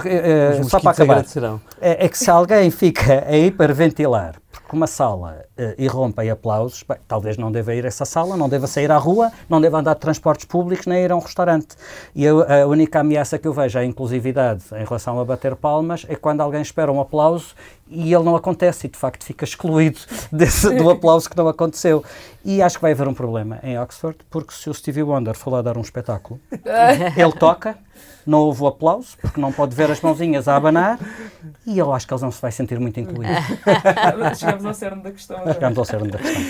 Os 0.59 0.67
só 0.69 0.79
para 0.79 0.91
acabar. 0.91 1.25
É, 1.79 2.05
é 2.05 2.09
que 2.09 2.17
se 2.17 2.29
alguém 2.29 2.69
fica 2.69 3.25
a 3.27 3.35
hiperventilar 3.37 4.35
porque 4.51 4.75
uma 4.75 4.87
sala 4.87 5.45
eh, 5.57 5.75
irrompe 5.77 6.21
em 6.23 6.29
aplausos, 6.29 6.83
bem, 6.87 6.97
talvez 7.07 7.37
não 7.37 7.51
deva 7.51 7.73
ir 7.73 7.85
a 7.85 7.87
essa 7.87 8.05
sala, 8.05 8.35
não 8.35 8.49
deva 8.49 8.67
sair 8.67 8.91
à 8.91 8.97
rua, 8.97 9.31
não 9.49 9.61
deva 9.61 9.79
andar 9.79 9.93
de 9.93 9.99
transportes 10.01 10.45
públicos, 10.45 10.85
nem 10.85 11.03
ir 11.03 11.11
a 11.11 11.15
um 11.15 11.19
restaurante. 11.19 11.69
E 12.13 12.23
eu- 12.25 12.41
a 12.41 12.65
única 12.67 12.99
ameaça 12.99 13.37
que 13.39 13.47
eu 13.47 13.53
vejo 13.53 13.79
à 13.79 13.85
inclusividade 13.85 14.63
em 14.73 14.83
relação 14.83 15.19
a 15.19 15.25
bater 15.25 15.55
palmas 15.55 16.05
é 16.09 16.15
quando 16.15 16.41
alguém 16.41 16.61
espera 16.61 16.91
um 16.91 16.99
aplauso 16.99 17.55
e 17.89 18.13
ele 18.13 18.23
não 18.23 18.35
acontece 18.35 18.87
e 18.87 18.89
de 18.89 18.97
facto 18.97 19.23
fica 19.23 19.43
excluído 19.45 19.99
desse- 20.31 20.73
do 20.75 20.89
aplauso 20.89 21.29
que 21.29 21.37
não 21.37 21.47
aconteceu. 21.47 22.03
E 22.43 22.61
acho 22.61 22.77
que 22.77 22.81
vai 22.81 22.91
haver 22.91 23.07
um 23.07 23.13
problema 23.13 23.59
em 23.63 23.77
Oxford, 23.79 24.17
porque 24.29 24.53
se 24.53 24.69
o 24.69 24.73
Stevie 24.73 25.03
Wonder 25.03 25.35
for 25.35 25.51
lá 25.51 25.61
dar 25.61 25.77
um 25.77 25.81
espetáculo, 25.81 26.39
ele 27.15 27.31
toca, 27.33 27.77
não 28.25 28.39
houve 28.39 28.63
o 28.63 28.67
aplauso, 28.67 29.17
porque 29.19 29.39
não 29.41 29.51
pode 29.51 29.75
ver 29.75 29.89
as 29.89 29.99
mãozinhas 30.01 30.47
a 30.47 30.55
abanar, 30.55 30.99
e 31.65 31.77
eu 31.77 31.93
acho 31.93 32.07
que 32.07 32.13
ele 32.13 32.21
não 32.21 32.31
se 32.31 32.41
vai 32.41 32.51
sentir 32.51 32.79
muito 32.79 32.99
incluído. 32.99 33.33
Chegamos 34.37 34.65
ao 34.65 34.73
cerne 34.73 35.01
da 35.03 35.11
questão. 35.11 35.37
agora. 35.37 35.53
Chegamos 35.53 35.77
ao 35.77 35.85
cerne 35.85 36.11
da 36.11 36.17
questão. 36.19 36.41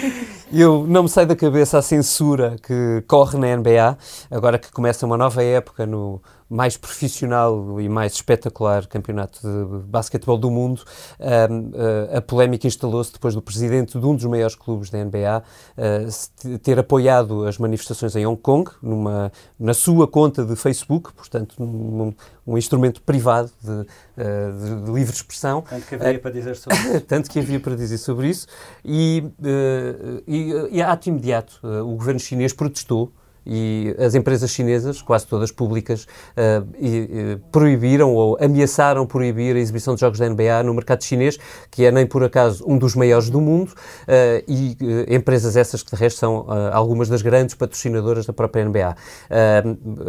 Eu 0.53 0.85
não 0.85 1.03
me 1.03 1.09
sai 1.09 1.25
da 1.25 1.35
cabeça 1.35 1.77
a 1.77 1.81
censura 1.81 2.57
que 2.61 3.01
corre 3.07 3.37
na 3.39 3.55
NBA, 3.55 3.97
agora 4.29 4.59
que 4.59 4.69
começa 4.69 5.05
uma 5.05 5.15
nova 5.15 5.41
época 5.41 5.85
no 5.85 6.21
mais 6.51 6.75
profissional 6.75 7.79
e 7.79 7.87
mais 7.87 8.11
espetacular 8.11 8.85
campeonato 8.85 9.39
de 9.41 9.87
basquetebol 9.87 10.37
do 10.37 10.51
mundo. 10.51 10.83
Ahm, 11.17 11.71
ah, 12.13 12.17
a 12.17 12.21
polémica 12.21 12.67
instalou-se 12.67 13.13
depois 13.13 13.33
do 13.33 13.41
presidente 13.41 13.97
de 13.97 14.05
um 14.05 14.13
dos 14.13 14.25
maiores 14.25 14.53
clubes 14.53 14.89
da 14.89 15.01
NBA 15.01 15.41
ah, 15.77 16.11
se 16.11 16.57
ter 16.57 16.77
apoiado 16.77 17.45
as 17.47 17.57
manifestações 17.57 18.13
em 18.17 18.25
Hong 18.25 18.39
Kong 18.39 18.69
numa, 18.83 19.31
na 19.57 19.73
sua 19.73 20.05
conta 20.05 20.43
de 20.43 20.57
Facebook, 20.57 21.13
portanto, 21.13 21.55
num, 21.57 22.13
um 22.45 22.57
instrumento 22.57 23.01
privado 23.01 23.51
de, 23.63 23.85
ah, 24.17 24.51
de- 24.51 24.85
de 24.85 24.91
livre 24.91 25.13
expressão. 25.13 25.61
Tanto 25.61 25.85
que 25.87 25.95
haveria 25.95 26.19
para 26.19 26.31
dizer 26.31 26.55
sobre 26.55 26.77
isso. 26.77 27.01
Tanto 27.07 27.29
que 27.29 27.39
havia 27.39 27.59
para 27.59 27.75
dizer 27.75 27.97
sobre 27.97 28.27
isso. 28.29 28.47
E, 28.83 29.23
eh, 29.43 30.23
e, 30.27 30.53
e 30.77 30.81
a 30.81 30.91
ato 30.91 31.07
imediato, 31.09 31.59
eh, 31.63 31.81
o 31.81 31.95
governo 31.95 32.19
chinês 32.19 32.51
protestou 32.53 33.11
e 33.45 33.95
as 33.97 34.13
empresas 34.13 34.51
chinesas, 34.51 35.01
quase 35.01 35.25
todas 35.25 35.51
públicas, 35.51 36.07
eh, 36.35 36.63
e, 36.79 37.09
eh, 37.11 37.39
proibiram 37.51 38.13
ou 38.13 38.37
ameaçaram 38.39 39.05
proibir 39.05 39.55
a 39.55 39.59
exibição 39.59 39.95
de 39.95 40.01
jogos 40.01 40.19
da 40.19 40.29
NBA 40.29 40.63
no 40.63 40.73
mercado 40.73 41.03
chinês, 41.03 41.37
que 41.69 41.85
é 41.85 41.91
nem 41.91 42.05
por 42.05 42.23
acaso 42.23 42.63
um 42.67 42.77
dos 42.77 42.95
maiores 42.95 43.29
do 43.29 43.41
mundo, 43.41 43.73
eh, 44.07 44.43
e 44.47 44.77
eh, 44.81 45.15
empresas 45.15 45.55
essas 45.55 45.81
que 45.81 45.91
de 45.91 45.97
resto 45.97 46.19
são 46.19 46.45
algumas 46.71 47.09
das 47.09 47.21
grandes 47.21 47.55
patrocinadoras 47.55 48.25
da 48.25 48.33
própria 48.33 48.63
NBA. 48.63 48.95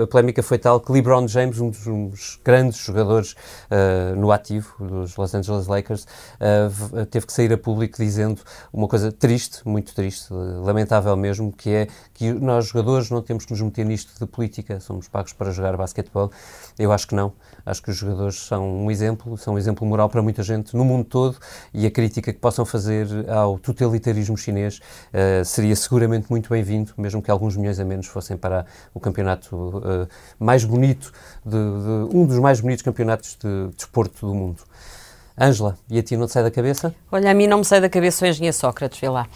A 0.02 0.06
polémica 0.06 0.42
foi 0.42 0.58
tal 0.58 0.80
que 0.80 0.92
LeBron 0.92 1.26
James, 1.26 1.58
um 1.58 1.70
dos, 1.70 1.86
um 1.86 2.08
dos 2.08 2.38
grandes 2.44 2.78
jogadores 2.78 3.34
no 4.16 4.30
ativo 4.30 4.74
dos 4.78 5.16
Los 5.16 5.34
Angeles 5.34 5.66
Lakers, 5.66 6.06
teve 7.10 7.26
que 7.26 7.32
sair 7.32 7.52
a 7.52 7.58
público 7.58 7.96
dizendo 7.98 8.40
uma 8.72 8.88
coisa 8.88 9.10
triste, 9.10 9.66
muito 9.66 9.94
triste, 9.94 10.32
lamentável 10.32 11.16
mesmo, 11.16 11.52
que 11.52 11.70
é 11.70 11.88
que 12.12 12.32
nós 12.32 12.66
jogadores 12.66 13.10
não 13.10 13.21
temos 13.22 13.44
que 13.44 13.52
nos 13.52 13.60
meter 13.60 13.84
nisto 13.84 14.12
de 14.18 14.26
política, 14.26 14.80
somos 14.80 15.08
pagos 15.08 15.32
para 15.32 15.50
jogar 15.50 15.76
basquetebol. 15.76 16.30
Eu 16.78 16.92
acho 16.92 17.06
que 17.06 17.14
não. 17.14 17.32
Acho 17.64 17.82
que 17.82 17.90
os 17.90 17.96
jogadores 17.96 18.36
são 18.40 18.84
um 18.84 18.90
exemplo, 18.90 19.36
são 19.38 19.54
um 19.54 19.58
exemplo 19.58 19.86
moral 19.86 20.08
para 20.08 20.20
muita 20.22 20.42
gente 20.42 20.76
no 20.76 20.84
mundo 20.84 21.04
todo 21.04 21.36
e 21.72 21.86
a 21.86 21.90
crítica 21.90 22.32
que 22.32 22.38
possam 22.38 22.64
fazer 22.64 23.06
ao 23.30 23.58
totalitarismo 23.58 24.36
chinês 24.36 24.80
eh, 25.12 25.42
seria 25.44 25.76
seguramente 25.76 26.26
muito 26.30 26.50
bem-vindo, 26.50 26.92
mesmo 26.98 27.22
que 27.22 27.30
alguns 27.30 27.56
milhões 27.56 27.78
a 27.78 27.84
menos 27.84 28.06
fossem 28.06 28.36
para 28.36 28.66
o 28.92 28.98
campeonato 29.00 29.82
eh, 29.84 30.08
mais 30.38 30.64
bonito, 30.64 31.12
de, 31.44 31.52
de- 31.52 32.16
um 32.16 32.26
dos 32.26 32.38
mais 32.38 32.60
bonitos 32.60 32.82
campeonatos 32.82 33.36
de 33.40 33.74
desporto 33.76 34.26
do 34.26 34.34
mundo. 34.34 34.62
Ângela, 35.38 35.78
e 35.88 35.98
a 35.98 36.02
ti 36.02 36.16
não 36.16 36.26
te 36.26 36.32
sai 36.32 36.42
da 36.42 36.50
cabeça? 36.50 36.94
Olha, 37.10 37.30
a 37.30 37.34
mim 37.34 37.46
não 37.46 37.58
me 37.58 37.64
sai 37.64 37.80
da 37.80 37.88
cabeça 37.88 38.24
o 38.24 38.28
engenheiro 38.28 38.56
Sócrates, 38.56 39.00
vê 39.00 39.08
lá. 39.08 39.26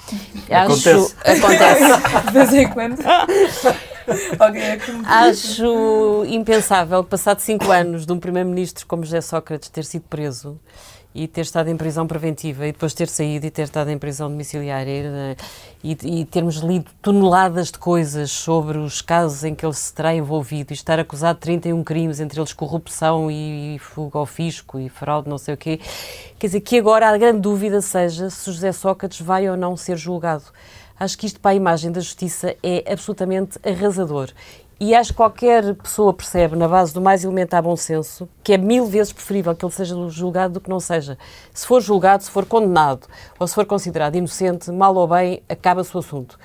Acontece. 0.51 1.15
Acho, 1.25 1.47
acontece. 1.47 2.27
De 2.27 2.33
vez 2.33 2.53
em 2.53 2.69
quando. 2.69 2.99
Alguém 4.39 4.63
é 4.63 4.77
que 4.77 4.93
me 4.93 4.99
diz. 4.99 5.09
Acho 5.09 6.25
impensável, 6.27 7.03
passado 7.03 7.41
cinco 7.41 7.73
anos 7.73 8.07
de 8.07 8.13
um 8.13 8.21
primeiro-ministro 8.21 8.87
como 8.87 9.05
José 9.05 9.21
Sócrates 9.21 9.69
ter 9.69 9.85
sido 9.85 10.03
preso 10.03 10.61
e 11.17 11.27
ter 11.27 11.41
estado 11.41 11.71
em 11.71 11.77
prisão 11.79 12.07
preventiva 12.07 12.67
e 12.67 12.73
depois 12.73 12.93
ter 12.93 13.09
saído 13.09 13.47
e 13.47 13.51
ter 13.51 13.63
estado 13.63 13.89
em 13.89 13.97
prisão 13.97 14.29
domiciliária 14.29 14.91
eh, 14.93 15.37
e, 15.83 16.21
e 16.21 16.25
termos 16.27 16.57
lido 16.57 16.91
toneladas 17.01 17.73
de 17.73 17.79
coisas 17.79 18.31
sobre 18.31 18.77
os 18.77 19.01
casos 19.01 19.43
em 19.43 19.55
que 19.55 19.65
ele 19.65 19.73
se 19.73 19.95
terá 19.95 20.15
envolvido 20.15 20.73
e 20.73 20.75
estar 20.75 21.01
acusado 21.01 21.37
de 21.37 21.41
31 21.41 21.83
crimes, 21.83 22.21
entre 22.21 22.39
eles 22.39 22.53
corrupção 22.53 23.31
e, 23.31 23.79
fuga 23.79 24.19
ao 24.19 24.27
fisco 24.27 24.79
e 24.79 24.91
fraude, 24.91 25.27
não 25.27 25.39
sei 25.39 25.55
o 25.55 25.57
quê. 25.57 25.81
Quer 26.39 26.49
dizer, 26.49 26.61
que 26.61 26.79
agora 26.79 27.09
a 27.09 27.17
grande 27.17 27.41
dúvida 27.41 27.81
seja 27.81 28.29
se 28.29 28.53
José 28.53 28.71
Sócrates 28.73 29.21
vai 29.23 29.49
ou 29.49 29.57
não 29.57 29.75
ser 29.75 29.97
julgado. 29.97 30.45
Acho 31.01 31.17
que 31.17 31.27
isto 31.27 31.41
para 31.41 31.53
a 31.53 31.55
imagem 31.55 31.91
da 31.91 32.01
justiça 32.01 32.55
é 32.63 32.93
absolutamente 32.93 33.59
arrasador. 33.67 34.31
E 34.79 34.95
acho 34.95 35.11
que 35.13 35.17
qualquer 35.17 35.75
pessoa 35.77 36.13
percebe, 36.13 36.55
na 36.55 36.69
base 36.69 36.93
do 36.93 37.01
mais 37.01 37.25
elementar 37.25 37.63
bom 37.63 37.75
senso, 37.77 38.29
que 38.45 38.53
é 38.53 38.59
mil 38.59 38.85
vezes 38.85 39.11
preferível 39.11 39.55
que 39.55 39.65
ele 39.65 39.73
seja 39.73 39.95
julgado 40.11 40.55
do 40.55 40.61
que 40.61 40.69
não 40.69 40.79
seja. 40.81 41.17
Se 41.55 41.67
for 41.67 41.81
julgado, 41.81 42.23
se 42.25 42.31
for 42.31 42.45
condenado 42.45 43.07
ou 43.39 43.47
se 43.49 43.55
for 43.55 43.65
considerado 43.65 44.17
inocente, 44.17 44.71
mal 44.71 44.95
ou 44.95 45.09
bem, 45.09 45.43
acaba-se 45.49 45.97
o 45.97 46.01
assunto. 46.01 46.39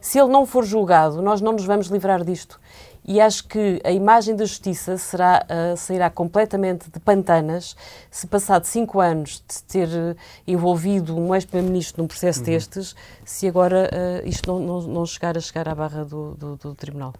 Se 0.00 0.18
ele 0.18 0.30
não 0.30 0.46
for 0.46 0.64
julgado, 0.64 1.20
nós 1.20 1.42
não 1.42 1.52
nos 1.52 1.64
vamos 1.66 1.88
livrar 1.88 2.24
disto. 2.24 2.58
E 3.06 3.20
acho 3.20 3.46
que 3.46 3.82
a 3.84 3.90
imagem 3.90 4.34
da 4.34 4.46
justiça 4.46 4.96
será, 4.96 5.44
ah, 5.46 5.76
sairá 5.76 6.08
completamente 6.08 6.90
de 6.90 6.98
pantanas 6.98 7.76
se, 8.10 8.26
passado 8.26 8.64
cinco 8.64 8.98
anos 8.98 9.42
de 9.46 9.62
ter 9.64 9.88
eh, 9.92 10.16
envolvido 10.46 11.14
um 11.14 11.34
ex-primeiro-ministro 11.34 12.00
num 12.00 12.08
processo 12.08 12.42
destes, 12.42 12.96
se 13.26 13.46
agora 13.46 13.90
ah, 13.92 14.22
isto 14.26 14.50
não, 14.50 14.58
não, 14.58 14.80
não 14.88 15.04
chegar 15.04 15.36
a 15.36 15.40
chegar 15.40 15.68
à 15.68 15.74
barra 15.74 16.02
do, 16.02 16.30
do- 16.34 16.56
do 16.56 16.74
tribunal. 16.74 17.12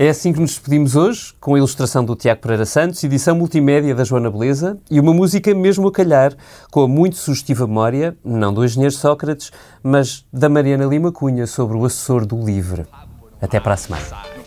É 0.00 0.08
assim 0.08 0.32
que 0.32 0.38
nos 0.38 0.52
despedimos 0.52 0.94
hoje, 0.94 1.34
com 1.40 1.56
a 1.56 1.58
ilustração 1.58 2.04
do 2.04 2.14
Tiago 2.14 2.40
Pereira 2.40 2.64
Santos, 2.64 3.02
edição 3.02 3.34
multimédia 3.34 3.96
da 3.96 4.04
Joana 4.04 4.30
Beleza 4.30 4.78
e 4.88 5.00
uma 5.00 5.12
música 5.12 5.52
mesmo 5.52 5.88
a 5.88 5.92
calhar, 5.92 6.36
com 6.70 6.82
a 6.82 6.88
muito 6.88 7.16
sugestiva 7.16 7.66
memória, 7.66 8.16
não 8.24 8.54
do 8.54 8.64
engenheiro 8.64 8.94
Sócrates, 8.94 9.50
mas 9.82 10.24
da 10.32 10.48
Mariana 10.48 10.84
Lima 10.84 11.10
Cunha 11.10 11.48
sobre 11.48 11.76
o 11.76 11.84
assessor 11.84 12.24
do 12.24 12.40
Livre. 12.40 12.86
Até 13.42 13.58
para 13.58 13.74
a 13.74 13.76
semana. 13.76 14.37